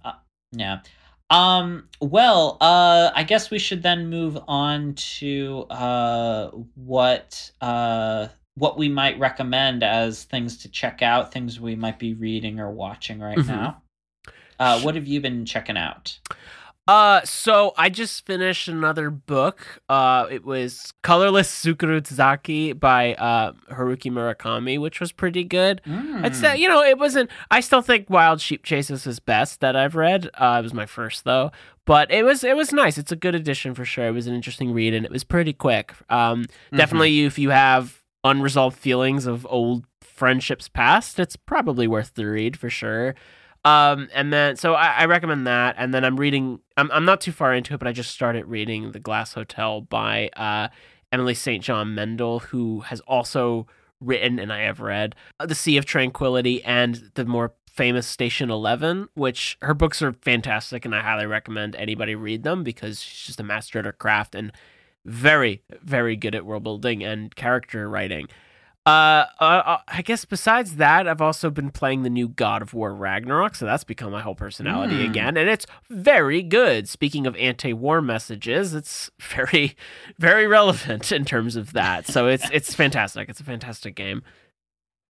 Yeah. 0.53 0.81
Um. 1.31 1.89
Well, 2.01 2.57
uh, 2.61 3.11
I 3.15 3.23
guess 3.23 3.51
we 3.51 3.59
should 3.59 3.83
then 3.83 4.09
move 4.09 4.39
on 4.49 4.95
to 4.95 5.67
uh, 5.71 6.51
what 6.75 7.51
uh, 7.61 8.29
what 8.57 8.77
we 8.77 8.89
might 8.89 9.19
recommend 9.19 9.83
as 9.83 10.25
things 10.25 10.59
to 10.59 10.69
check 10.69 11.03
out, 11.03 11.33
things 11.33 11.61
we 11.61 11.77
might 11.77 11.99
be 11.99 12.15
reading 12.15 12.59
or 12.59 12.71
watching 12.71 13.21
right 13.21 13.39
Mhm. 13.39 13.47
now. 13.47 13.83
Uh, 14.59 14.81
what 14.81 14.95
have 14.95 15.07
you 15.07 15.21
been 15.21 15.47
checking 15.47 15.77
out? 15.79 16.19
Uh, 16.91 17.21
so 17.25 17.73
I 17.77 17.89
just 17.89 18.27
finished 18.27 18.67
another 18.67 19.11
book. 19.11 19.65
Uh, 19.89 20.27
it 20.29 20.45
was 20.45 20.93
Colorless 21.03 21.49
Tsukuru 21.65 22.01
Tazaki 22.01 22.79
by 22.79 23.15
uh, 23.15 23.53
Haruki 23.71 24.11
Murakami, 24.11 24.77
which 24.81 24.99
was 24.99 25.13
pretty 25.13 25.45
good. 25.45 25.81
It's 25.87 26.41
Mm. 26.41 26.51
uh, 26.51 26.55
you 26.55 26.69
know 26.69 26.83
it 26.83 26.99
wasn't. 26.99 27.31
I 27.51 27.61
still 27.61 27.81
think 27.83 28.11
Wild 28.11 28.41
Sheep 28.41 28.65
Chase 28.65 28.91
is 28.91 29.05
his 29.05 29.21
best 29.21 29.61
that 29.61 29.77
I've 29.77 29.95
read. 29.95 30.29
Uh, 30.35 30.57
it 30.59 30.63
was 30.63 30.75
my 30.75 30.87
first 30.87 31.23
though, 31.25 31.53
but 31.87 32.11
it 32.11 32.25
was 32.25 32.43
it 32.43 32.57
was 32.57 32.73
nice. 32.73 32.99
It's 32.99 33.13
a 33.13 33.17
good 33.17 33.37
addition 33.37 33.75
for 33.75 33.85
sure. 33.85 34.09
It 34.09 34.13
was 34.13 34.27
an 34.27 34.35
interesting 34.35 34.73
read 34.73 34.93
and 34.93 35.05
it 35.07 35.13
was 35.13 35.23
pretty 35.23 35.53
quick. 35.53 35.95
Um, 36.09 36.43
Mm-hmm. 36.43 36.77
definitely 36.77 37.21
if 37.25 37.39
you 37.39 37.51
have 37.51 38.03
unresolved 38.25 38.77
feelings 38.77 39.27
of 39.27 39.47
old 39.49 39.85
friendships 40.03 40.69
past, 40.69 41.19
it's 41.21 41.37
probably 41.37 41.87
worth 41.87 42.15
the 42.15 42.27
read 42.27 42.57
for 42.59 42.69
sure. 42.69 43.15
Um, 43.65 44.09
and 44.15 44.33
then 44.33 44.57
so 44.57 44.75
I, 44.75 44.89
I 45.01 45.05
recommend 45.07 45.47
that. 45.47 45.75
And 45.79 45.93
then 45.93 46.05
I'm 46.05 46.17
reading. 46.17 46.61
I'm 46.77 46.91
I'm 46.91 47.05
not 47.05 47.21
too 47.21 47.33
far 47.33 47.55
into 47.55 47.75
it, 47.75 47.79
but 47.79 47.89
I 47.89 47.93
just 47.93 48.11
started 48.11 48.47
reading 48.47 48.93
The 48.93 49.01
Glass 49.01 49.35
Hotel 49.35 49.83
by 49.83 50.29
uh, 50.37 50.69
Emily 51.13 51.35
St. 51.35 51.63
John 51.63 51.95
Mandel, 51.95 52.41
who 52.41 52.81
has 52.81 53.01
also 53.01 53.67
written 54.01 54.39
and 54.39 54.53
I 54.53 54.61
have 54.61 54.81
read 54.81 55.15
uh, 55.39 55.47
The 55.47 55.55
Sea 55.55 55.77
of 55.77 55.85
Tranquility 55.85 56.65
and 56.65 57.11
the 57.15 57.27
more 57.27 57.53
famous 57.71 58.07
Station 58.07 58.51
Eleven, 58.51 59.09
which 59.15 59.59
her 59.63 59.75
books 59.75 60.03
are 60.03 60.13
fantastic, 60.23 60.85
and 60.85 60.95
I 60.95 61.01
highly 61.01 61.27
recommend 61.27 61.77
anybody 61.77 62.15
read 62.15 62.43
them 62.43 62.65
because 62.65 63.03
she's 63.03 63.27
just 63.27 63.41
a 63.41 63.45
master 63.45 63.79
at 63.79 63.85
her 63.85 63.93
craft 63.93 64.35
and 64.35 64.53
very 65.05 65.63
very 65.83 66.15
good 66.15 66.35
at 66.35 66.45
world 66.45 66.63
building 66.63 67.03
and 67.03 67.35
character 67.35 67.89
writing. 67.89 68.27
Uh, 68.91 69.27
uh, 69.41 69.45
uh, 69.45 69.79
I 69.89 70.03
guess 70.03 70.25
besides 70.25 70.77
that, 70.77 71.07
I've 71.07 71.21
also 71.21 71.49
been 71.51 71.71
playing 71.71 72.03
the 72.03 72.11
new 72.11 72.29
God 72.29 72.61
of 72.63 72.75
War 72.75 72.93
Ragnarok, 72.95 73.55
so 73.55 73.65
that's 73.65 73.85
become 73.85 74.11
my 74.11 74.21
whole 74.23 74.35
personality 74.35 74.97
Mm. 74.97 75.11
again, 75.11 75.37
and 75.37 75.49
it's 75.49 75.67
very 75.89 76.43
good. 76.43 76.89
Speaking 76.89 77.27
of 77.27 77.37
anti-war 77.37 78.03
messages, 78.03 78.75
it's 78.75 79.11
very, 79.21 79.77
very 80.19 80.47
relevant 80.47 81.13
in 81.19 81.25
terms 81.25 81.55
of 81.57 81.73
that. 81.75 82.07
So 82.07 82.27
it's 82.27 82.49
it's 82.51 82.75
fantastic. 82.75 83.29
It's 83.29 83.41
a 83.41 83.45
fantastic 83.45 83.95
game. 83.95 84.23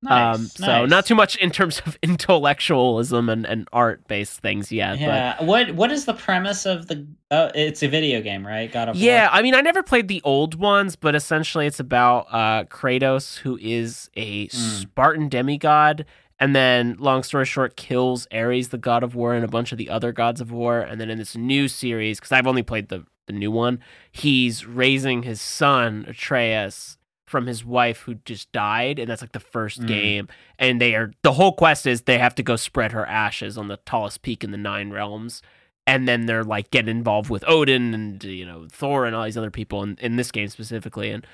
Nice, 0.02 0.36
um, 0.36 0.46
so 0.46 0.66
nice. 0.66 0.90
not 0.90 1.06
too 1.06 1.14
much 1.14 1.36
in 1.36 1.50
terms 1.50 1.82
of 1.84 1.98
intellectualism 2.02 3.28
and, 3.28 3.44
and 3.44 3.68
art 3.72 4.06
based 4.08 4.40
things 4.40 4.72
yet, 4.72 4.92
but 4.92 4.98
Yeah. 5.00 5.44
What 5.44 5.74
What 5.74 5.92
is 5.92 6.06
the 6.06 6.14
premise 6.14 6.64
of 6.64 6.86
the? 6.86 7.06
Uh, 7.30 7.50
it's 7.54 7.82
a 7.82 7.88
video 7.88 8.20
game, 8.22 8.46
right? 8.46 8.72
God 8.72 8.88
of 8.88 8.96
War. 8.96 9.04
Yeah, 9.04 9.28
I 9.30 9.42
mean, 9.42 9.54
I 9.54 9.60
never 9.60 9.82
played 9.82 10.08
the 10.08 10.20
old 10.24 10.54
ones, 10.54 10.96
but 10.96 11.14
essentially 11.14 11.66
it's 11.66 11.78
about 11.78 12.26
uh, 12.30 12.64
Kratos, 12.64 13.38
who 13.38 13.58
is 13.60 14.10
a 14.16 14.48
Spartan 14.48 15.28
demigod, 15.28 16.06
and 16.40 16.56
then, 16.56 16.96
long 16.98 17.22
story 17.22 17.44
short, 17.44 17.76
kills 17.76 18.26
Ares, 18.32 18.70
the 18.70 18.78
god 18.78 19.02
of 19.02 19.14
war, 19.14 19.34
and 19.34 19.44
a 19.44 19.48
bunch 19.48 19.72
of 19.72 19.78
the 19.78 19.90
other 19.90 20.10
gods 20.10 20.40
of 20.40 20.50
war. 20.50 20.80
And 20.80 20.98
then 20.98 21.10
in 21.10 21.18
this 21.18 21.36
new 21.36 21.68
series, 21.68 22.18
because 22.18 22.32
I've 22.32 22.46
only 22.46 22.62
played 22.62 22.88
the, 22.88 23.04
the 23.26 23.34
new 23.34 23.50
one, 23.50 23.80
he's 24.10 24.64
raising 24.64 25.22
his 25.22 25.42
son, 25.42 26.06
Atreus, 26.08 26.96
from 27.30 27.46
his 27.46 27.64
wife 27.64 28.00
who 28.02 28.14
just 28.24 28.50
died. 28.52 28.98
And 28.98 29.08
that's 29.08 29.22
like 29.22 29.32
the 29.32 29.40
first 29.40 29.82
Mm. 29.82 29.86
game. 29.86 30.28
And 30.58 30.80
they 30.80 30.94
are, 30.96 31.12
the 31.22 31.32
whole 31.34 31.52
quest 31.52 31.86
is 31.86 32.02
they 32.02 32.18
have 32.18 32.34
to 32.34 32.42
go 32.42 32.56
spread 32.56 32.90
her 32.92 33.06
ashes 33.06 33.56
on 33.56 33.68
the 33.68 33.78
tallest 33.86 34.22
peak 34.22 34.42
in 34.44 34.50
the 34.50 34.58
Nine 34.58 34.90
Realms 34.90 35.40
and 35.86 36.06
then 36.06 36.26
they're 36.26 36.44
like 36.44 36.70
getting 36.70 36.94
involved 36.94 37.30
with 37.30 37.42
Odin 37.48 37.94
and 37.94 38.22
you 38.22 38.44
know 38.44 38.66
Thor 38.70 39.06
and 39.06 39.16
all 39.16 39.24
these 39.24 39.38
other 39.38 39.50
people 39.50 39.82
in, 39.82 39.96
in 40.00 40.16
this 40.16 40.30
game 40.30 40.48
specifically, 40.48 41.10
and 41.10 41.26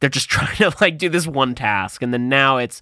they're 0.00 0.10
just 0.10 0.28
trying 0.36 0.54
to 0.56 0.72
like 0.80 0.98
do 0.98 1.08
this 1.08 1.26
one 1.26 1.54
task, 1.54 2.02
and 2.02 2.12
then 2.12 2.28
now 2.28 2.58
it's 2.58 2.80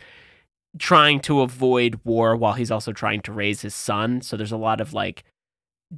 trying 0.79 1.21
to 1.21 1.41
avoid 1.41 2.01
war 2.05 2.35
while 2.37 2.55
he's 2.55 2.71
also 2.71 2.93
trying 2.93 3.21
to 3.23 3.33
raise 3.33 3.63
his 3.63 3.75
son. 3.75 4.23
So 4.23 4.37
there's 4.37 4.53
a 4.53 4.57
lot 4.57 4.81
of 4.81 4.93
like 4.93 5.23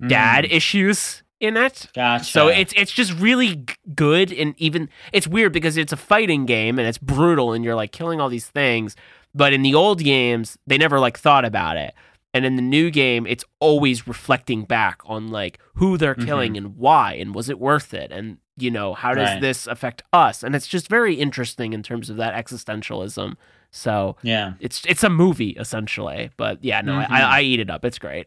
dad 0.07 0.45
Mm. 0.45 0.53
issues 0.53 1.23
in 1.41 1.57
it. 1.57 1.89
Gotcha. 1.95 2.25
So 2.25 2.49
it's 2.49 2.73
it's 2.77 2.93
just 2.93 3.13
really 3.19 3.65
good 3.95 4.33
and 4.33 4.55
even 4.59 4.89
it's 5.13 5.27
weird 5.27 5.53
because 5.53 5.77
it's 5.77 5.93
a 5.93 5.97
fighting 5.97 6.47
game 6.47 6.79
and 6.79 6.89
it's 6.89 6.99
brutal 6.99 7.53
and 7.53 7.65
you're 7.65 7.75
like 7.75 7.93
killing 7.93 8.21
all 8.21 8.29
these 8.29 8.47
things, 8.49 8.97
but 9.35 9.53
in 9.53 9.63
the 9.63 9.75
old 9.75 10.03
games 10.03 10.57
they 10.67 10.79
never 10.79 10.99
like 10.99 11.19
thought 11.19 11.45
about 11.45 11.77
it. 11.77 11.95
And 12.35 12.45
in 12.45 12.57
the 12.57 12.63
new 12.63 12.91
game 12.91 13.27
it's 13.27 13.45
always 13.61 14.07
reflecting 14.09 14.65
back 14.65 15.01
on 15.05 15.29
like 15.29 15.59
who 15.75 15.97
they're 15.99 16.15
killing 16.15 16.57
and 16.57 16.77
why 16.77 17.15
and 17.15 17.35
was 17.35 17.49
it 17.49 17.59
worth 17.59 17.93
it 17.95 18.11
and 18.13 18.39
you 18.59 18.71
know 18.71 18.95
how 18.95 19.13
does 19.13 19.29
Right. 19.29 19.41
this 19.41 19.67
affect 19.67 20.03
us? 20.15 20.43
And 20.43 20.55
it's 20.57 20.67
just 20.67 20.89
very 20.89 21.15
interesting 21.17 21.73
in 21.75 21.83
terms 21.83 22.09
of 22.09 22.17
that 22.17 22.35
existentialism. 22.35 23.35
So 23.71 24.17
yeah. 24.23 24.55
it's 24.61 24.83
it's 24.87 25.03
a 25.05 25.11
movie 25.11 25.51
essentially, 25.51 26.31
but 26.39 26.65
yeah, 26.65 26.81
no, 26.81 26.93
Mhm. 26.95 27.11
I, 27.11 27.23
I 27.23 27.41
eat 27.43 27.61
it 27.61 27.69
up. 27.69 27.85
It's 27.85 27.99
great. 27.99 28.27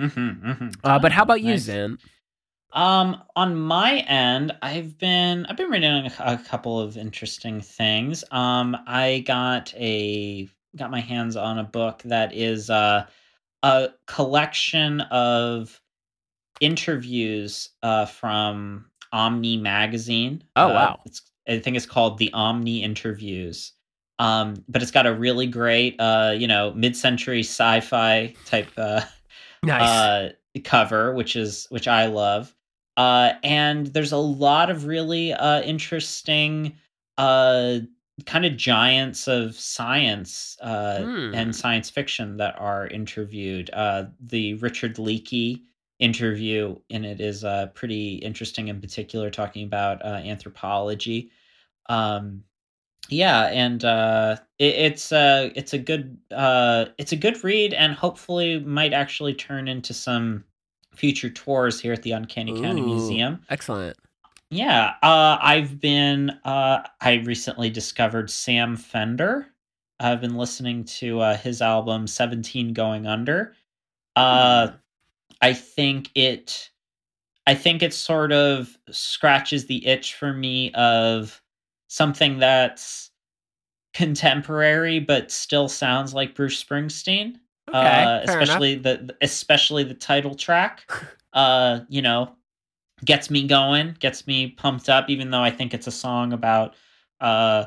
Mm-hmm, 0.00 0.50
mm-hmm. 0.50 0.68
Uh, 0.82 0.98
but 0.98 1.12
how 1.12 1.22
about 1.22 1.42
you, 1.42 1.52
Nice. 1.52 1.66
Xan? 1.66 1.98
Um, 2.72 3.22
on 3.36 3.54
my 3.54 3.98
end, 3.98 4.52
I've 4.62 4.96
been 4.98 5.44
I've 5.46 5.58
been 5.58 5.70
reading 5.70 6.06
a, 6.06 6.12
a 6.20 6.38
couple 6.38 6.80
of 6.80 6.96
interesting 6.96 7.60
things. 7.60 8.24
Um, 8.30 8.76
I 8.86 9.22
got 9.26 9.74
a 9.76 10.48
got 10.76 10.90
my 10.90 11.00
hands 11.00 11.36
on 11.36 11.58
a 11.58 11.64
book 11.64 12.00
that 12.06 12.32
is 12.32 12.70
uh, 12.70 13.06
a 13.62 13.88
collection 14.06 15.02
of 15.02 15.78
interviews 16.60 17.68
uh, 17.82 18.06
from 18.06 18.86
Omni 19.12 19.58
magazine. 19.58 20.42
Oh, 20.56 20.68
Uh, 20.68 20.74
wow. 20.74 21.00
It's 21.04 21.20
I 21.46 21.58
think 21.58 21.76
it's 21.76 21.86
called 21.86 22.16
the 22.18 22.32
Omni 22.32 22.82
Interviews. 22.82 23.72
Um, 24.18 24.64
but 24.68 24.80
it's 24.82 24.92
got 24.92 25.06
a 25.06 25.12
really 25.12 25.46
great, 25.48 25.96
uh, 25.98 26.34
you 26.38 26.46
know, 26.46 26.72
mid-century 26.74 27.40
sci-fi 27.40 28.32
type 28.46 28.70
uh, 28.76 29.00
Nice. 29.62 29.88
uh, 29.88 30.30
cover, 30.64 31.14
which 31.14 31.36
is 31.36 31.66
which 31.70 31.88
I 31.88 32.06
love. 32.06 32.54
Uh, 32.96 33.34
and 33.42 33.86
there's 33.88 34.12
a 34.12 34.18
lot 34.18 34.70
of 34.70 34.84
really 34.86 35.32
uh, 35.32 35.62
interesting 35.62 36.76
uh, 37.16 37.78
kind 38.26 38.44
of 38.44 38.56
giants 38.56 39.26
of 39.28 39.54
science 39.54 40.56
uh, 40.60 41.04
Hmm. 41.04 41.34
and 41.34 41.56
science 41.56 41.88
fiction 41.90 42.36
that 42.36 42.58
are 42.58 42.86
interviewed. 42.88 43.70
Uh, 43.72 44.06
the 44.20 44.54
Richard 44.54 44.96
Leakey 44.96 45.62
interview 45.98 46.76
in 46.90 47.04
it 47.04 47.20
is 47.20 47.44
uh, 47.44 47.66
pretty 47.74 48.16
interesting, 48.16 48.68
in 48.68 48.80
particular, 48.80 49.30
talking 49.30 49.64
about 49.64 50.04
uh, 50.04 50.08
anthropology. 50.24 51.30
Um, 51.88 52.44
yeah, 53.08 53.46
and 53.46 53.84
uh, 53.84 54.36
it, 54.58 54.74
it's 54.74 55.12
uh, 55.12 55.50
it's 55.54 55.72
a 55.72 55.78
good 55.78 56.16
uh, 56.30 56.86
it's 56.98 57.12
a 57.12 57.16
good 57.16 57.42
read, 57.44 57.74
and 57.74 57.94
hopefully 57.94 58.60
might 58.60 58.92
actually 58.92 59.34
turn 59.34 59.68
into 59.68 59.92
some 59.92 60.44
future 60.94 61.30
tours 61.30 61.80
here 61.80 61.92
at 61.92 62.02
the 62.02 62.12
Uncanny 62.12 62.60
County 62.60 62.80
Museum. 62.80 63.40
Excellent. 63.50 63.96
Yeah, 64.50 64.94
uh, 65.02 65.38
I've 65.40 65.80
been. 65.80 66.30
Uh, 66.44 66.82
I 67.00 67.14
recently 67.24 67.70
discovered 67.70 68.30
Sam 68.30 68.76
Fender. 68.76 69.48
I've 69.98 70.20
been 70.20 70.36
listening 70.36 70.84
to 70.84 71.20
uh, 71.20 71.36
his 71.36 71.62
album 71.62 72.06
"17 72.06 72.72
Going 72.72 73.06
Under." 73.06 73.54
Uh, 74.14 74.68
I 75.40 75.54
think 75.54 76.10
it. 76.14 76.70
I 77.46 77.54
think 77.54 77.82
it 77.82 77.92
sort 77.92 78.32
of 78.32 78.76
scratches 78.90 79.66
the 79.66 79.84
itch 79.86 80.14
for 80.14 80.32
me 80.32 80.70
of 80.74 81.41
something 81.92 82.38
that's 82.38 83.10
contemporary 83.92 84.98
but 84.98 85.30
still 85.30 85.68
sounds 85.68 86.14
like 86.14 86.34
Bruce 86.34 86.62
Springsteen. 86.62 87.36
Okay. 87.68 87.78
uh, 87.78 88.24
fair 88.24 88.40
enough. 88.40 88.42
especially 88.42 88.74
the 88.76 89.14
especially 89.20 89.84
the 89.84 89.94
title 89.94 90.34
track. 90.34 90.90
uh, 91.34 91.80
you 91.90 92.00
know, 92.00 92.34
gets 93.04 93.30
me 93.30 93.46
going, 93.46 93.94
gets 94.00 94.26
me 94.26 94.48
pumped 94.48 94.88
up. 94.88 95.10
Even 95.10 95.30
though 95.30 95.42
I 95.42 95.50
think 95.50 95.74
it's 95.74 95.86
a 95.86 95.92
song 95.92 96.32
about 96.32 96.74
uh, 97.20 97.66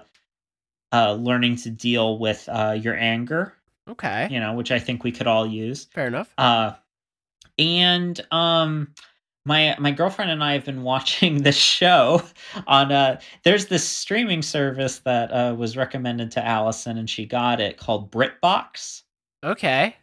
uh, 0.92 1.14
learning 1.14 1.58
to 1.58 1.70
deal 1.70 2.18
with 2.18 2.50
uh, 2.52 2.76
your 2.80 2.96
anger. 2.96 3.54
Okay. 3.88 4.28
You 4.32 4.40
know, 4.40 4.54
which 4.54 4.72
I 4.72 4.80
think 4.80 5.04
we 5.04 5.12
could 5.12 5.28
all 5.28 5.46
use. 5.46 5.86
Fair 5.94 6.08
enough. 6.08 6.34
Uh, 6.40 6.72
and 7.60 8.20
um, 8.32 8.92
my 9.46 9.76
my 9.80 9.92
girlfriend 9.92 10.32
and 10.32 10.44
I 10.44 10.54
have 10.54 10.66
been 10.66 10.84
watching 10.84 11.44
this 11.44 11.56
show 11.58 12.22
on. 12.68 12.92
Uh, 12.92 13.20
there's 13.44 13.68
this 13.68 13.84
streaming 13.88 14.42
service 14.42 15.00
that 15.00 15.32
uh, 15.32 15.56
was 15.56 15.78
recommended 15.78 16.32
to 16.32 16.46
Allison, 16.46 16.98
and 16.98 17.10
she 17.10 17.26
got 17.26 17.60
it 17.62 17.78
called 17.78 18.12
BritBox 18.12 19.04
Okay. 19.44 19.96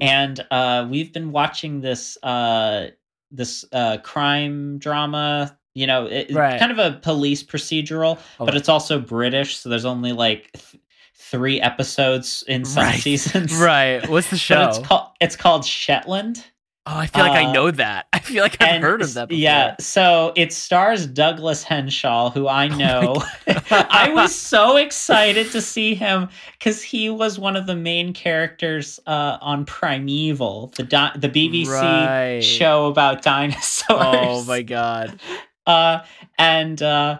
and 0.00 0.46
uh, 0.50 0.86
we've 0.90 1.12
been 1.12 1.32
watching 1.32 1.80
this 1.80 2.18
uh, 2.22 2.88
this 3.30 3.64
uh, 3.72 3.98
crime 3.98 4.78
drama. 4.78 5.58
You 5.74 5.86
know, 5.86 6.06
it, 6.06 6.32
Right. 6.32 6.58
kind 6.58 6.72
of 6.72 6.78
a 6.78 6.98
police 7.00 7.42
procedural, 7.42 8.18
Oh, 8.40 8.46
but 8.46 8.54
it's 8.56 8.68
also 8.70 8.98
British, 8.98 9.58
so 9.58 9.68
there's 9.68 9.84
only 9.84 10.12
like 10.12 10.50
th- 10.52 10.82
three 11.14 11.60
episodes 11.60 12.42
in 12.48 12.64
some 12.64 12.84
Right. 12.84 12.98
seasons. 13.00 13.52
Right. 13.60 14.06
What's 14.08 14.30
the 14.30 14.38
show? 14.48 14.68
It's 14.68 14.78
called 14.78 15.08
it's 15.20 15.36
called 15.36 15.64
Shetland. 15.66 16.42
Oh, 16.88 16.96
I 16.96 17.06
feel 17.08 17.22
like 17.24 17.32
I 17.32 17.46
uh, 17.46 17.52
know 17.52 17.70
that. 17.72 18.06
I 18.12 18.20
feel 18.20 18.42
like 18.44 18.62
I've 18.62 18.80
heard 18.80 19.02
of 19.02 19.12
that 19.14 19.28
before. 19.28 19.40
Yeah, 19.40 19.74
so 19.80 20.32
it 20.36 20.52
stars 20.52 21.06
Douglas 21.06 21.64
Henshall, 21.64 22.32
who 22.32 22.46
I 22.46 22.68
Oh 22.68 22.76
know. 22.76 23.22
I 23.70 24.12
was 24.14 24.32
so 24.34 24.76
excited 24.76 25.50
to 25.50 25.60
see 25.60 25.96
him 25.96 26.28
because 26.58 26.82
he 26.82 27.10
was 27.10 27.40
one 27.40 27.56
of 27.56 27.66
the 27.66 27.74
main 27.74 28.12
characters 28.12 29.00
uh, 29.06 29.38
on 29.40 29.64
Primeval, 29.64 30.72
the 30.76 30.84
di- 30.84 31.16
the 31.16 31.28
BBC 31.28 31.68
Right. 31.68 32.40
show 32.40 32.86
about 32.86 33.22
dinosaurs. 33.22 33.84
Oh 33.88 34.44
my 34.44 34.62
god. 34.62 35.18
Uh, 35.66 36.04
and 36.38 36.80
uh, 36.80 37.18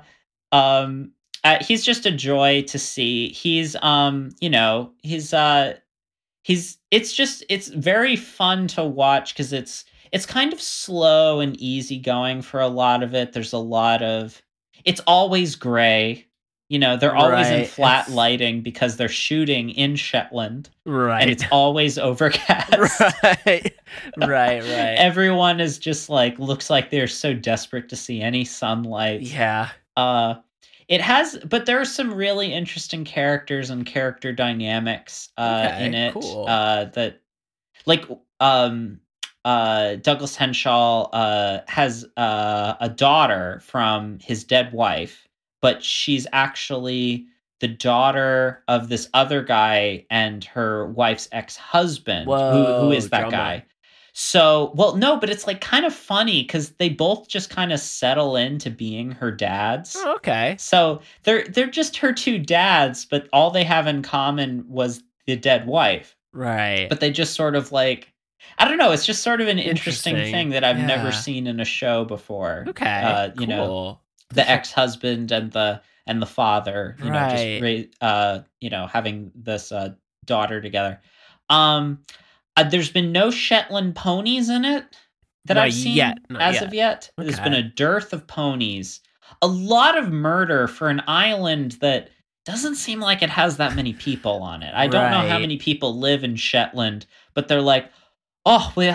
um, 0.53 1.11
uh, 1.43 1.59
he's 1.64 1.85
just 1.85 2.07
a 2.07 2.12
joy 2.12 2.62
to 2.62 2.79
see. 2.79 3.31
He's 3.31 3.75
um, 3.83 4.31
you 4.41 4.49
know, 4.49 4.93
he's 5.03 5.35
uh, 5.35 5.75
he's 6.47 6.78
it's 6.92 7.12
just 7.12 7.42
it's 7.49 7.66
very 7.68 8.14
fun 8.14 8.68
to 8.68 8.84
watch 8.84 9.34
because 9.34 9.53
it's 9.53 9.84
it's 10.12 10.24
kind 10.26 10.53
of 10.53 10.61
slow 10.62 11.40
and 11.40 11.61
easygoing 11.61 12.40
for 12.40 12.61
a 12.61 12.68
lot 12.68 13.03
of 13.03 13.14
it. 13.14 13.32
There's 13.32 13.53
a 13.53 13.59
lot 13.59 14.01
of 14.03 14.40
it's 14.84 15.01
always 15.09 15.57
gray. 15.57 16.22
You 16.68 16.78
know, 16.80 16.97
they're 16.97 17.14
always 17.14 17.49
in 17.49 17.64
flat 17.64 18.03
it's- 18.07 18.14
lighting 18.16 18.61
because 18.61 18.97
they're 18.97 19.09
shooting 19.09 19.70
in 19.70 19.94
Shetland 19.97 20.70
Right. 20.84 21.22
and 21.22 21.30
it's 21.30 21.44
always 21.51 21.99
overcast. 21.99 23.01
right. 23.22 23.72
Right. 24.16 24.61
Right. 24.62 24.97
Everyone 24.99 25.61
is 25.61 25.78
just 25.78 26.09
like 26.09 26.38
looks 26.38 26.70
like 26.70 26.90
they're 26.90 27.07
so 27.09 27.34
desperate 27.34 27.88
to 27.88 27.97
see 27.97 28.20
any 28.20 28.44
sunlight. 28.44 29.22
yeah. 29.22 29.70
Uh 29.97 30.34
it 30.89 31.01
has 31.01 31.39
but 31.49 31.66
there 31.66 31.80
are 31.80 31.84
some 31.84 32.12
really 32.14 32.53
interesting 32.53 33.05
characters 33.05 33.70
and 33.70 33.87
character 33.87 34.32
dynamics 34.32 35.30
uh 35.39 35.68
Okay, 35.72 35.87
in 35.87 35.95
it 35.95 36.12
cool. 36.12 36.45
uh 36.49 36.84
that 36.87 37.20
like 37.87 38.05
um 38.41 39.01
uh 39.45 39.97
Douglas 39.97 40.37
Henshall 40.37 41.09
uh 41.12 41.61
has 41.68 42.05
uh 42.16 42.74
a 42.80 42.89
daughter 42.89 43.61
from 43.62 44.18
his 44.20 44.45
dead 44.45 44.72
wife 44.72 45.26
but 45.62 45.82
she's 45.82 46.26
actually 46.32 47.26
the 47.61 47.68
daughter 47.68 48.62
of 48.68 48.89
this 48.91 49.09
other 49.14 49.43
guy 49.43 50.05
and 50.11 50.45
her 50.45 50.87
wife's 50.89 51.26
ex-husband 51.32 52.26
who, 52.26 52.34
who 52.74 52.89
Whoa, 52.89 52.93
that 53.09 53.20
drama. 53.20 53.30
guy 53.30 53.64
so, 54.19 54.73
well, 54.75 54.97
no, 54.97 55.19
but 55.19 55.29
it's 55.29 55.47
like 55.47 55.61
kind 55.61 55.85
of 55.85 55.93
funny 55.95 56.43
because 56.43 56.71
they 56.79 56.89
both 56.89 57.29
just 57.29 57.51
kind 57.51 57.71
of 57.71 57.79
settle 57.79 58.35
into 58.35 58.71
being 58.71 59.11
her 59.11 59.31
dads. 59.31 59.95
Oh, 59.99 60.14
okay. 60.14 60.57
So 60.59 61.03
they're 61.25 61.45
they're 61.45 61.67
just 61.67 61.99
her 61.99 62.14
two 62.14 62.39
dads, 62.39 63.05
but 63.05 63.29
all 63.35 63.51
they 63.51 63.62
have 63.64 63.87
in 63.87 64.01
common 64.01 64.64
was 64.69 65.03
the 65.27 65.37
dead 65.37 65.67
wife. 65.67 66.17
Right. 66.33 66.87
But 66.89 67.01
they 67.01 67.11
just 67.11 67.35
sort 67.35 67.55
of 67.57 67.73
like 67.73 68.11
I 68.59 68.67
don't 68.67 68.79
know. 68.79 68.91
It's 68.93 69.05
just 69.05 69.23
sort 69.23 69.43
of 69.43 69.49
an 69.49 69.59
interesting, 69.59 70.14
Interesting. 70.14 70.33
thing 70.33 70.49
that 70.51 70.64
I've 70.64 70.79
Yeah. 70.79 70.87
never 70.87 71.12
seen 71.12 71.47
in 71.47 71.61
a 71.61 71.64
show 71.67 72.07
before. 72.07 72.64
okay. 72.69 73.03
uh, 73.03 73.31
you 73.39 73.47
know. 73.47 74.01
The 74.31 74.49
ex 74.51 74.73
husband 74.73 75.31
and 75.31 75.53
the 75.53 75.83
and 76.07 76.23
the 76.23 76.27
father, 76.27 76.97
you 77.01 77.11
know, 77.11 77.19
Right. 77.21 77.61
just 77.61 78.01
ra- 78.01 78.09
uh, 78.09 78.41
you 78.61 78.71
know, 78.71 78.87
having 78.87 79.31
this 79.35 79.71
uh, 79.73 79.91
daughter 80.25 80.62
together. 80.62 81.03
Um, 81.51 81.99
uh, 82.57 82.65
there's 82.65 82.91
been 82.91 83.13
no 83.13 83.31
Shetland 83.31 83.95
ponies 83.95 84.49
in 84.49 84.65
it 84.65 84.85
that 85.45 85.55
Not 85.55 85.67
I've 85.67 85.75
seen 85.75 85.97
yet, 85.97 86.19
as 86.39 86.55
yet. 86.55 86.65
of 86.65 86.74
yet. 86.74 87.11
There's 87.16 87.41
been 87.41 87.55
a 87.55 87.62
dearth 87.62 88.12
of 88.12 88.27
ponies, 88.27 89.01
a 89.43 89.47
lot 89.47 89.97
of 89.97 90.11
murder 90.11 90.66
for 90.66 90.89
an 90.89 91.03
island 91.07 91.73
that 91.81 92.11
doesn't 92.45 92.77
seem 92.77 93.01
like 93.01 93.23
it 93.23 93.31
has 93.31 93.57
that 93.57 93.74
many 93.74 93.93
people 93.93 94.43
on 94.43 94.62
it. 94.62 94.73
I 94.74 94.87
don't 94.87 95.11
know 95.11 95.28
how 95.28 95.39
many 95.39 95.57
people 95.57 95.99
live 95.99 96.24
in 96.24 96.37
Shetland, 96.37 97.07
but 97.35 97.49
they're 97.49 97.61
like, 97.61 97.91
oh, 98.45 98.73
we, 98.77 98.93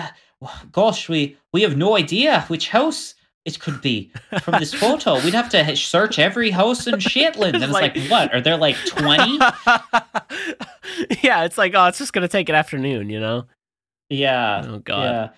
gosh, 0.72 1.08
we 1.08 1.36
we 1.52 1.62
have 1.62 1.76
no 1.76 1.96
idea 1.96 2.42
which 2.48 2.68
house 2.68 3.14
it 3.44 3.58
could 3.60 3.80
be 3.82 4.10
from 4.42 4.60
this 4.60 4.72
photo. 4.72 5.14
We'd 5.24 5.34
have 5.34 5.48
to 5.50 5.76
search 5.76 6.18
every 6.18 6.50
house 6.50 6.86
in 6.86 7.00
Shetland. 7.00 7.56
And 7.56 7.64
it's 7.64 7.72
Like- 7.72 7.96
like, 7.96 8.10
what? 8.10 8.34
Are 8.34 8.40
there 8.40 8.56
like 8.56 8.76
20? 8.86 9.38
yeah, 11.22 11.44
it's 11.44 11.58
like, 11.58 11.72
oh, 11.74 11.86
it's 11.86 11.98
just 11.98 12.12
gonna 12.12 12.28
take 12.28 12.48
an 12.48 12.54
afternoon, 12.54 13.10
you 13.10 13.20
know? 13.20 13.46
Yeah. 14.08 14.64
Oh 14.66 14.78
god. 14.78 15.02
Yeah. 15.02 15.28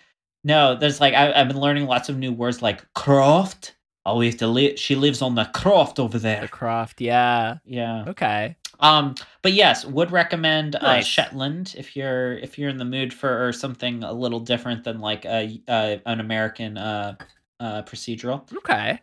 No, 0.43 0.75
there's 0.77 1.01
like 1.01 1.15
I, 1.15 1.33
I've 1.33 1.49
been 1.49 1.61
learning 1.61 1.87
lots 1.87 2.09
of 2.09 2.19
new 2.19 2.33
words 2.33 2.61
like 2.63 2.85
croft. 2.95 3.75
Oh, 4.07 4.19
we 4.19 4.27
have 4.27 4.37
to 4.39 4.47
live. 4.47 4.79
She 4.79 4.95
lives 4.97 5.23
on 5.23 5.35
the 5.35 5.47
croft 5.55 5.99
over 5.99 6.19
there. 6.19 6.43
The 6.43 6.49
croft, 6.49 7.01
yeah. 7.01 7.59
Yeah. 7.65 8.05
Okay. 8.09 8.57
Um. 8.81 9.15
But 9.43 9.53
yes, 9.55 9.87
would 9.87 10.11
recommend 10.11 10.77
uh, 10.77 11.01
Shetland 11.01 11.75
if 11.79 11.97
you're 11.97 12.35
if 12.39 12.59
you're 12.59 12.69
in 12.69 12.77
the 12.77 12.85
mood 12.85 13.15
for 13.15 13.53
something 13.53 14.03
a 14.03 14.13
little 14.13 14.41
different 14.41 14.85
than 14.85 15.01
like 15.01 15.25
a 15.25 15.63
uh, 15.69 15.97
an 16.05 16.21
American 16.21 16.77
uh, 16.77 17.15
uh 17.61 17.83
procedural. 17.83 18.51
Okay. 18.59 19.01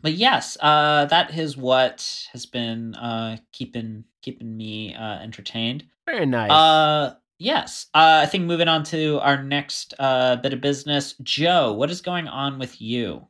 But 0.00 0.12
yes, 0.12 0.56
uh, 0.60 1.06
that 1.06 1.36
is 1.36 1.56
what 1.56 2.28
has 2.32 2.46
been 2.46 2.94
uh 2.94 3.38
keeping 3.52 4.04
keeping 4.22 4.56
me 4.56 4.94
uh 4.94 5.18
entertained. 5.18 5.84
Very 6.06 6.24
nice. 6.24 6.50
Uh, 6.50 7.14
yes. 7.38 7.86
Uh, 7.92 8.20
I 8.22 8.26
think 8.26 8.44
moving 8.44 8.68
on 8.68 8.82
to 8.84 9.18
our 9.20 9.42
next 9.42 9.92
uh, 9.98 10.36
bit 10.36 10.54
of 10.54 10.60
business, 10.60 11.14
Joe. 11.22 11.72
What 11.74 11.90
is 11.90 12.00
going 12.00 12.28
on 12.28 12.58
with 12.58 12.80
you? 12.80 13.26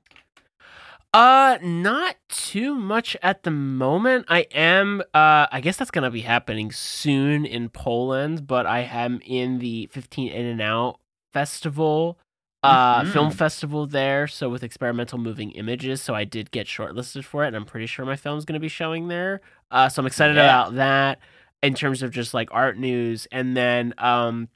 Uh, 1.13 1.59
not 1.63 2.17
too 2.29 2.75
much 2.75 3.17
at 3.23 3.43
the 3.43 3.51
moment. 3.51 4.27
I 4.29 4.43
am, 4.53 5.01
uh, 5.15 5.47
I 5.51 5.61
guess 5.63 5.77
that's 5.77 5.91
gonna 5.91 6.11
be 6.11 6.21
happening 6.21 6.71
soon 6.71 7.47
in 7.47 7.71
Poland, 7.71 8.47
but 8.47 8.67
I 8.67 8.81
am 8.81 9.21
in 9.25 9.59
the 9.59 9.87
15 9.91 10.29
In 10.29 10.47
and 10.47 10.61
Out 10.61 11.01
festival, 11.33 12.19
uh, 12.63 13.05
film 13.05 13.31
Mhm. 13.31 13.35
festival 13.35 13.87
there. 13.87 14.27
So 14.27 14.49
with 14.49 14.63
experimental 14.65 15.19
moving 15.19 15.53
images, 15.53 16.03
so 16.03 16.15
I 16.15 16.25
did 16.25 16.51
get 16.51 16.67
shortlisted 16.67 17.25
for 17.25 17.45
it, 17.45 17.49
and 17.49 17.57
I'm 17.57 17.65
pretty 17.65 17.87
sure 17.87 18.05
my 18.05 18.17
film's 18.17 18.45
going 18.45 18.55
to 18.55 18.61
be 18.61 18.69
showing 18.69 19.09
there. 19.09 19.41
Uh, 19.71 19.89
so 19.89 20.01
I'm 20.03 20.07
excited 20.07 20.37
Yeah. 20.37 20.43
about 20.45 20.75
that 20.77 21.21
in 21.63 21.75
terms 21.75 22.03
of 22.03 22.11
just 22.11 22.35
like 22.35 22.49
art 22.53 22.79
news, 22.79 23.27
and 23.33 23.57
then 23.57 23.95
um, 23.99 24.49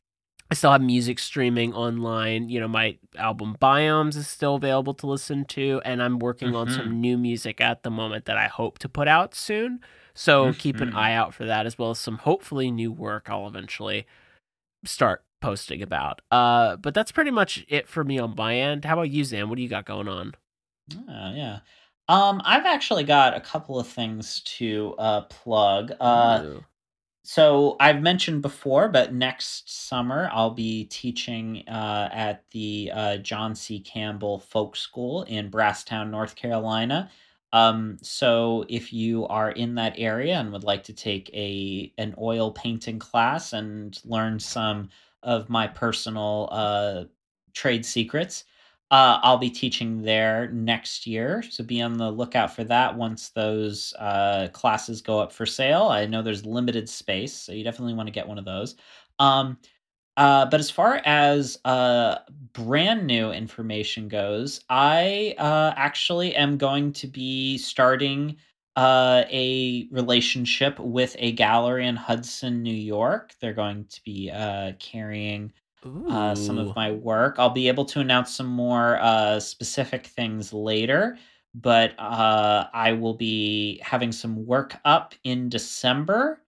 I 0.51 0.55
still 0.55 0.73
have 0.73 0.83
music 0.83 1.19
streaming 1.19 1.73
online. 1.75 2.49
You 2.49 2.61
know, 2.61 2.69
my 2.69 2.99
album 3.17 3.57
Biomes 3.61 4.17
is 4.17 4.29
still 4.29 4.57
available 4.57 4.95
to 4.95 5.07
listen 5.07 5.45
to, 5.47 5.81
and 5.85 6.03
I'm 6.03 6.19
working 6.19 6.55
on 6.55 6.69
Mhm. 6.69 6.71
some 6.71 7.01
new 7.01 7.17
music 7.19 7.61
at 7.61 7.83
the 7.85 7.91
moment 7.91 8.27
that 8.27 8.37
I 8.39 8.49
hope 8.49 8.79
to 8.81 8.89
put 8.89 9.09
out 9.09 9.35
soon. 9.35 9.81
So 10.15 10.55
keep 10.55 10.81
an 10.81 10.91
Mhm. 10.91 10.97
eye 10.97 11.13
out 11.15 11.35
for 11.35 11.45
that, 11.47 11.67
as 11.67 11.79
well 11.79 11.91
as 11.91 11.99
some 11.99 12.19
hopefully 12.19 12.71
new 12.71 12.93
work 12.93 13.31
I'll 13.31 13.49
eventually 13.49 14.07
start 14.85 15.25
posting 15.43 15.83
about. 15.83 16.23
Uh, 16.31 16.77
but 16.77 16.95
that's 16.95 17.13
pretty 17.13 17.31
much 17.31 17.67
it 17.69 17.89
for 17.89 18.03
me 18.05 18.19
on 18.19 18.35
my 18.37 18.57
end. 18.57 18.85
How 18.85 18.95
about 18.95 19.11
you, 19.11 19.23
Xan? 19.23 19.49
What 19.49 19.57
do 19.57 19.63
you 19.63 19.69
got 19.69 19.85
going 19.85 20.09
on? 20.09 20.33
Oh, 21.09 21.33
yeah. 21.35 21.59
Um, 22.09 22.41
I've 22.45 22.67
actually 22.67 23.05
got 23.05 23.37
a 23.37 23.41
couple 23.41 23.79
of 23.79 23.87
things 23.87 24.41
to 24.59 24.95
uh, 24.99 25.23
plug. 25.23 25.93
Uh, 26.01 26.43
Ooh. 26.45 26.65
so 27.23 27.77
I've 27.81 28.03
mentioned 28.03 28.43
before, 28.43 28.89
but 28.89 29.15
next 29.15 29.89
summer 29.89 30.29
I'll 30.33 30.51
be 30.51 30.85
teaching 30.87 31.65
uh, 31.69 32.09
at 32.13 32.45
the 32.51 32.91
uh, 32.95 33.17
John 33.19 33.55
C. 33.55 33.81
Campbell 33.81 34.41
Folk 34.41 34.77
School 34.77 35.23
in 35.25 35.51
Brasstown, 35.51 36.11
North 36.11 36.35
Carolina. 36.35 37.11
Um, 37.53 37.99
so 38.03 38.65
if 38.69 38.93
you 38.93 39.27
are 39.27 39.51
in 39.51 39.75
that 39.75 39.95
area 39.99 40.37
and 40.37 40.53
would 40.53 40.65
like 40.65 40.85
to 40.85 40.95
take 40.95 41.31
a 41.35 41.93
an 41.99 42.15
oil 42.19 42.51
painting 42.51 42.99
class 42.99 43.53
and 43.53 43.99
learn 44.05 44.41
some 44.41 44.89
of 45.23 45.49
my 45.49 45.67
personal 45.67 46.49
uh, 46.51 47.05
trade 47.55 47.85
secrets, 47.85 48.45
uh, 48.91 49.19
I'll 49.23 49.39
be 49.39 49.51
teaching 49.51 50.03
there 50.03 50.51
next 50.53 51.07
year. 51.07 51.43
So 51.43 51.65
be 51.65 51.81
on 51.81 51.97
the 51.97 52.11
lookout 52.11 52.55
for 52.55 52.63
that 52.65 52.95
once 52.95 53.31
those 53.31 53.95
uh, 53.99 54.49
classes 54.53 55.01
go 55.01 55.19
up 55.19 55.33
for 55.33 55.47
sale. 55.47 55.85
I 55.85 56.05
know 56.05 56.21
there's 56.23 56.45
limited 56.45 56.89
space, 56.89 57.33
so 57.33 57.53
you 57.53 57.65
definitely 57.65 57.95
want 57.95 58.09
to 58.09 58.13
get 58.13 58.29
one 58.29 58.39
of 58.39 58.45
those. 58.45 58.77
Um, 59.19 59.57
uh, 60.19 60.45
but 60.47 60.61
as 60.61 60.71
far 60.71 61.01
as 61.07 61.59
uh, 61.65 62.17
brand 62.53 63.07
new 63.07 63.33
information 63.33 64.09
goes, 64.09 64.61
I 64.69 65.35
uh, 65.39 65.73
actually 65.75 66.35
am 66.35 66.59
going 66.59 66.93
to 66.95 67.07
be 67.07 67.57
starting 67.57 68.37
uh, 68.77 69.25
a 69.31 69.89
relationship 69.91 70.79
with 70.79 71.15
a 71.19 71.33
gallery 71.33 71.87
in 71.87 71.97
Hudson, 71.97 72.63
New 72.63 72.75
York. 72.75 73.35
They're 73.41 73.53
going 73.55 73.85
to 73.87 74.03
be 74.05 74.31
uh, 74.31 74.73
carrying 74.79 75.53
uh, 76.09 76.35
some 76.35 76.59
of 76.59 76.75
my 76.77 76.93
work. 76.93 77.37
I'll 77.39 77.51
be 77.51 77.69
able 77.69 77.85
to 77.87 78.01
announce 78.01 78.35
some 78.35 78.47
more 78.47 78.99
uh, 79.01 79.41
specific 79.41 80.07
things 80.07 80.53
later, 80.53 81.19
but 81.55 81.95
uh, 81.99 82.69
I 82.73 82.93
will 82.93 83.15
be 83.15 83.81
having 83.85 84.13
some 84.13 84.47
work 84.47 84.77
up 84.85 85.15
in 85.25 85.49
December. 85.49 86.43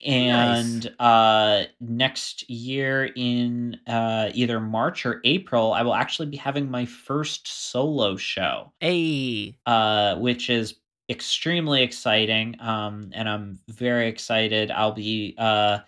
And 0.00 0.94
uh, 1.00 1.64
next 1.80 2.48
year, 2.48 3.10
in 3.16 3.80
uh, 3.86 4.30
either 4.32 4.60
March 4.60 5.04
or 5.04 5.20
April, 5.24 5.72
I 5.72 5.82
will 5.82 5.94
actually 5.94 6.28
be 6.28 6.36
having 6.36 6.70
my 6.70 6.84
first 6.86 7.48
solo 7.48 8.16
show 8.16 8.72
Hey. 8.80 9.58
uh, 9.66 10.16
which 10.16 10.50
is 10.50 10.76
extremely 11.08 11.82
exciting. 11.82 12.56
Um, 12.60 13.10
and 13.14 13.28
I'm 13.28 13.58
very 13.68 14.08
excited. 14.08 14.70
I'll 14.70 14.92
be 14.92 15.34
uh, 15.38 15.78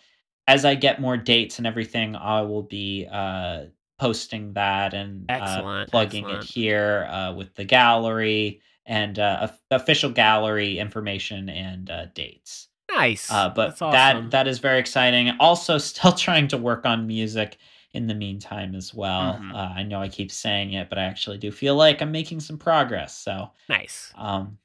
as 0.46 0.64
I 0.64 0.74
get 0.74 1.00
more 1.00 1.16
dates 1.16 1.58
and 1.58 1.66
everything, 1.66 2.16
I 2.16 2.42
will 2.42 2.62
be 2.62 3.06
uh, 3.10 3.66
posting 3.98 4.52
that 4.54 4.94
and 4.94 5.30
uh, 5.30 5.84
plugging 5.86 6.24
excellent. 6.24 6.44
it 6.44 6.50
here 6.50 7.06
uh, 7.10 7.34
with 7.34 7.54
the 7.54 7.64
gallery 7.64 8.60
and 8.86 9.18
uh, 9.18 9.48
official 9.70 10.10
gallery 10.10 10.78
information 10.78 11.48
and 11.48 11.90
uh, 11.90 12.06
dates. 12.14 12.68
Nice. 12.90 13.30
Uh, 13.30 13.50
but 13.50 13.68
That's 13.68 13.82
awesome. 13.82 14.24
that 14.24 14.30
that 14.32 14.48
is 14.48 14.58
very 14.58 14.80
exciting. 14.80 15.30
Also, 15.38 15.78
still 15.78 16.12
trying 16.26 16.48
to 16.48 16.58
work 16.58 16.84
on 16.84 17.06
music 17.06 17.58
in 17.92 18.06
the 18.06 18.14
meantime 18.14 18.74
as 18.74 18.94
well. 18.94 19.38
Mhm. 19.40 19.54
Uh, 19.54 19.72
I 19.76 19.82
know 19.82 20.00
I 20.00 20.08
keep 20.08 20.30
saying 20.30 20.72
it, 20.72 20.88
but 20.88 20.98
I 20.98 21.04
actually 21.04 21.38
do 21.38 21.52
feel 21.52 21.76
like 21.76 22.00
I'm 22.02 22.12
making 22.12 22.40
some 22.40 22.58
progress. 22.58 23.16
So, 23.16 23.50
nice. 23.68 24.12
um, 24.16 24.58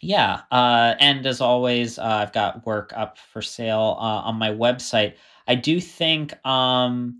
yeah. 0.00 0.42
Uh, 0.50 0.94
and 1.00 1.26
as 1.26 1.40
always, 1.40 1.98
uh, 1.98 2.02
I've 2.02 2.32
got 2.32 2.64
work 2.66 2.92
up 2.96 3.18
for 3.18 3.42
sale 3.42 3.96
uh, 3.98 4.22
on 4.22 4.36
my 4.36 4.50
website. 4.50 5.14
I 5.46 5.54
do 5.54 5.80
think 5.80 6.34
um, 6.46 7.18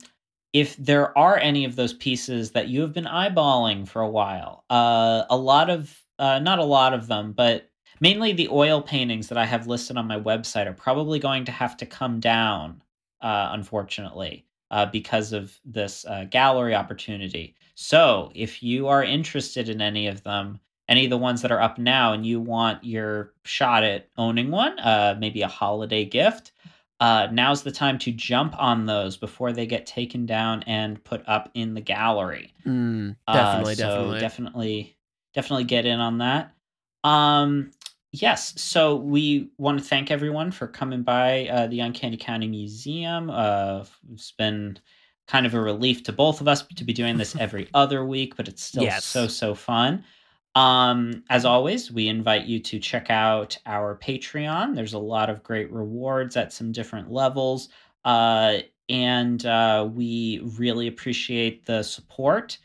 if 0.52 0.76
there 0.76 1.16
are 1.16 1.38
any 1.38 1.64
of 1.64 1.76
those 1.76 1.92
pieces 1.92 2.52
that 2.52 2.68
you 2.68 2.80
have 2.82 2.92
been 2.92 3.04
eyeballing 3.04 3.88
for 3.88 4.02
a 4.02 4.08
while, 4.08 4.64
uh, 4.70 5.24
a 5.30 5.36
lot 5.36 5.70
of, 5.70 6.02
uh, 6.18 6.38
not 6.38 6.58
a 6.58 6.64
lot 6.64 6.94
of 6.94 7.06
them, 7.06 7.32
but 7.32 7.70
mainly 8.00 8.32
the 8.32 8.48
oil 8.50 8.80
paintings 8.80 9.28
that 9.28 9.38
I 9.38 9.46
have 9.46 9.66
listed 9.66 9.96
on 9.96 10.06
my 10.06 10.18
website 10.18 10.66
are 10.66 10.72
probably 10.72 11.18
going 11.18 11.44
to 11.46 11.52
have 11.52 11.76
to 11.78 11.86
come 11.86 12.20
down, 12.20 12.82
uh, 13.22 13.48
unfortunately, 13.52 14.44
because 14.92 15.32
of 15.32 15.58
this 15.64 16.04
gallery 16.30 16.74
opportunity. 16.74 17.56
So 17.74 18.30
if 18.34 18.62
you 18.62 18.88
are 18.88 19.02
interested 19.02 19.68
in 19.68 19.80
any 19.80 20.06
of 20.08 20.22
them, 20.22 20.60
any 20.88 21.04
of 21.04 21.10
the 21.10 21.18
ones 21.18 21.42
that 21.42 21.52
are 21.52 21.60
up 21.60 21.78
now, 21.78 22.12
and 22.12 22.24
you 22.24 22.40
want 22.40 22.82
your 22.82 23.34
shot 23.44 23.84
at 23.84 24.08
owning 24.16 24.50
one, 24.50 24.78
uh, 24.78 25.16
maybe 25.18 25.42
a 25.42 25.48
holiday 25.48 26.04
gift, 26.04 26.52
uh, 27.00 27.28
now's 27.30 27.62
the 27.62 27.70
time 27.70 27.98
to 27.98 28.10
jump 28.12 28.58
on 28.58 28.86
those 28.86 29.16
before 29.16 29.52
they 29.52 29.66
get 29.66 29.86
taken 29.86 30.26
down 30.26 30.62
and 30.64 31.02
put 31.04 31.22
up 31.28 31.50
in 31.54 31.74
the 31.74 31.80
gallery. 31.80 32.52
Mm, 32.66 33.16
Uh, 33.26 33.32
definitely, 33.34 33.74
so 33.74 33.84
definitely. 33.84 34.18
definitely, 34.20 34.96
definitely 35.34 35.64
get 35.64 35.86
in 35.86 36.00
on 36.00 36.18
that. 36.18 36.52
Um, 37.04 37.70
yes. 38.12 38.60
So 38.60 38.96
we 38.96 39.50
want 39.58 39.78
to 39.78 39.84
thank 39.84 40.10
everyone 40.10 40.50
for 40.50 40.66
coming 40.66 41.02
by 41.02 41.46
uh, 41.48 41.66
the 41.68 41.80
Uncanny 41.80 42.16
County 42.16 42.48
Museum. 42.48 43.30
Uh, 43.30 43.84
it's 44.12 44.32
been 44.32 44.78
kind 45.26 45.44
of 45.46 45.54
a 45.54 45.60
relief 45.60 46.02
to 46.04 46.12
both 46.12 46.40
of 46.40 46.48
us 46.48 46.62
to 46.74 46.84
be 46.84 46.92
doing 46.92 47.16
this 47.18 47.36
every 47.38 47.68
other 47.74 48.04
week, 48.04 48.36
but 48.36 48.48
it's 48.48 48.62
still 48.64 48.82
Yes. 48.84 49.04
so 49.04 49.28
so 49.28 49.54
fun. 49.54 50.02
Um, 50.58 51.22
as 51.30 51.44
always, 51.44 51.92
we 51.92 52.08
invite 52.08 52.46
you 52.46 52.58
to 52.60 52.78
check 52.80 53.10
out 53.10 53.56
our 53.66 53.96
Patreon. 53.96 54.74
There's 54.74 54.94
a 54.94 54.98
lot 54.98 55.30
of 55.30 55.42
great 55.42 55.70
rewards 55.70 56.36
at 56.36 56.52
some 56.52 56.72
different 56.72 57.12
levels. 57.12 57.68
Uh, 58.04 58.58
and 58.88 59.44
uh, 59.46 59.88
we 59.92 60.40
really 60.58 60.88
appreciate 60.88 61.66
the 61.66 61.82
support. 61.82 62.58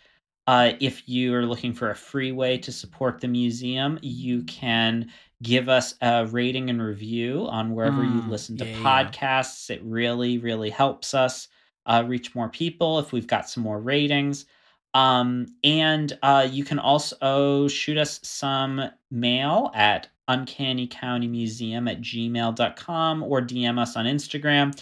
Uh, 0.48 0.74
if 0.80 1.08
you 1.10 1.34
are 1.36 1.46
looking 1.46 1.74
for 1.74 1.92
a 1.92 1.96
free 1.96 2.32
way 2.32 2.58
to 2.60 2.72
support 2.72 3.22
the 3.22 3.28
museum, 3.28 4.00
you 4.02 4.44
can 4.44 5.10
give 5.44 5.70
us 5.70 5.96
a 6.02 6.26
rating 6.28 6.70
and 6.70 6.82
review 6.82 7.48
on 7.50 7.74
wherever 7.74 8.04
you 8.04 8.22
Mm, 8.22 8.28
listen 8.28 8.58
to 8.58 8.66
yeah, 8.66 8.76
yeah. 8.76 9.14
podcasts. 9.26 9.70
It 9.70 9.82
really, 9.84 10.38
really 10.38 10.70
helps 10.70 11.14
us 11.14 11.50
uh, 11.86 12.04
reach 12.08 12.36
more 12.36 12.50
people 12.50 13.00
if 13.00 13.12
we've 13.12 13.28
got 13.28 13.50
some 13.50 13.64
more 13.64 13.82
ratings. 13.82 14.46
Um, 14.94 15.48
and 15.64 16.18
uh, 16.22 16.48
you 16.50 16.64
can 16.64 16.80
also 16.80 17.68
shoot 17.68 17.98
us 17.98 18.20
some 18.24 18.82
mail 19.10 19.72
at 19.74 20.08
uncannycountymuseum 20.30 21.92
at 21.92 22.02
gmail.com 22.02 23.24
or 23.24 23.42
DM 23.42 23.80
us 23.80 23.96
on 23.96 24.06
Instagram. 24.06 24.80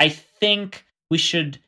I 0.00 0.08
think 0.08 0.84
we 1.10 1.18
should, 1.18 1.58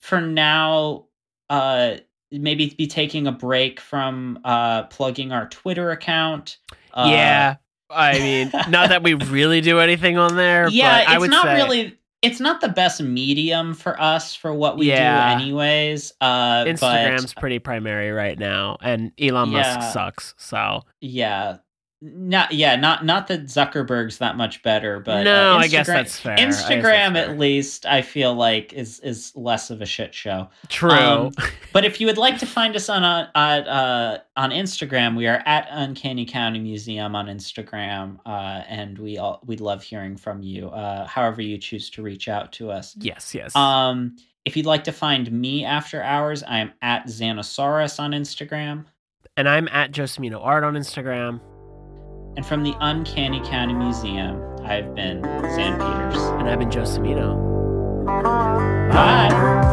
for 0.00 0.20
now, 0.20 1.06
uh, 1.50 1.96
maybe 2.30 2.74
be 2.76 2.86
taking 2.86 3.26
a 3.26 3.32
break 3.32 3.80
from 3.80 4.40
uh, 4.44 4.84
plugging 4.84 5.32
our 5.32 5.48
Twitter 5.48 5.90
account. 5.90 6.58
Uh, 6.92 7.08
yeah. 7.10 7.56
I 7.90 8.18
mean, 8.18 8.50
not 8.70 8.88
that 8.88 9.02
we 9.02 9.14
really 9.14 9.60
do 9.60 9.78
anything 9.78 10.16
on 10.16 10.36
there. 10.36 10.68
yeah, 10.70 11.04
but 11.04 11.08
I 11.08 11.12
it's 11.12 11.20
would 11.20 11.30
not 11.30 11.44
say, 11.44 11.54
really. 11.54 11.98
It's 12.24 12.40
not 12.40 12.60
the 12.60 12.68
best 12.68 13.00
medium 13.02 13.74
for 13.74 14.00
us 14.00 14.34
for 14.34 14.52
what 14.54 14.76
we 14.76 14.88
Yeah. 14.88 15.36
do, 15.36 15.42
anyways. 15.42 16.12
Uh, 16.20 16.64
Instagram's 16.64 17.34
but 17.34 17.40
pretty 17.40 17.58
primary 17.58 18.10
right 18.10 18.38
now, 18.38 18.76
and 18.82 19.12
Elon 19.20 19.52
Yeah. 19.52 19.76
Musk 19.76 19.92
sucks. 19.92 20.34
So 20.38 20.82
yeah, 21.00 21.56
not 22.06 22.52
yeah, 22.52 22.76
not 22.76 23.04
not 23.04 23.28
that 23.28 23.44
Zuckerberg's 23.44 24.18
that 24.18 24.36
much 24.36 24.62
better, 24.62 25.00
but 25.00 25.22
no, 25.22 25.54
uh, 25.54 25.56
I 25.58 25.68
guess 25.68 25.88
Instagram- 25.88 25.92
that's 25.94 26.20
fair. 26.20 26.32
I 26.32 26.36
guess 26.36 26.62
that's 26.62 26.70
Instagram, 26.74 27.12
fair. 27.14 27.30
at 27.30 27.38
least, 27.38 27.86
I 27.86 28.02
feel 28.02 28.34
like 28.34 28.72
is 28.74 29.00
is 29.00 29.32
less 29.34 29.70
of 29.70 29.80
a 29.80 29.86
shit 29.86 30.12
show. 30.14 30.48
True. 30.68 30.90
Um, 30.90 31.32
But 31.72 31.84
if 31.84 32.00
you 32.00 32.06
would 32.06 32.18
like 32.18 32.38
to 32.38 32.46
find 32.46 32.76
us 32.76 32.88
on 32.88 33.02
uh, 33.02 33.28
uh, 33.34 34.18
on 34.36 34.50
Instagram, 34.50 35.16
we 35.16 35.26
are 35.26 35.42
at 35.46 35.66
Uncanny 35.70 36.24
County 36.26 36.58
Museum 36.60 37.16
on 37.16 37.26
Instagram, 37.26 38.18
uh, 38.26 38.62
and 38.68 38.98
we 38.98 39.18
all 39.18 39.40
we 39.46 39.56
love 39.56 39.82
hearing 39.82 40.16
from 40.16 40.42
you. 40.42 40.68
Uh, 40.68 41.06
however, 41.06 41.40
you 41.42 41.56
choose 41.58 41.88
to 41.90 42.02
reach 42.02 42.28
out 42.28 42.52
to 42.52 42.70
us. 42.70 42.94
yes, 43.00 43.34
yes. 43.34 43.56
Um, 43.56 44.16
if 44.44 44.56
you'd 44.56 44.66
like 44.66 44.84
to 44.84 44.92
find 44.92 45.32
me 45.32 45.64
after 45.64 46.02
hours, 46.02 46.42
I 46.42 46.58
am 46.58 46.72
at 46.82 47.06
Xanosaurus 47.06 47.98
on 47.98 48.12
Instagram. 48.12 48.84
and 49.38 49.48
I'm 49.48 49.66
at 49.68 49.90
Josemino 49.90 50.38
Art 50.44 50.62
on 50.64 50.74
Instagram, 50.74 51.40
And 52.36 52.44
from 52.44 52.62
the 52.64 52.74
Uncanny 52.80 53.40
County 53.40 53.74
Museum, 53.74 54.40
I've 54.64 54.94
been 54.94 55.22
Xan 55.22 55.78
Peters. 55.78 56.22
and 56.40 56.48
I've 56.48 56.58
been 56.58 56.70
Josemino. 56.70 57.36
Bye. 58.92 59.63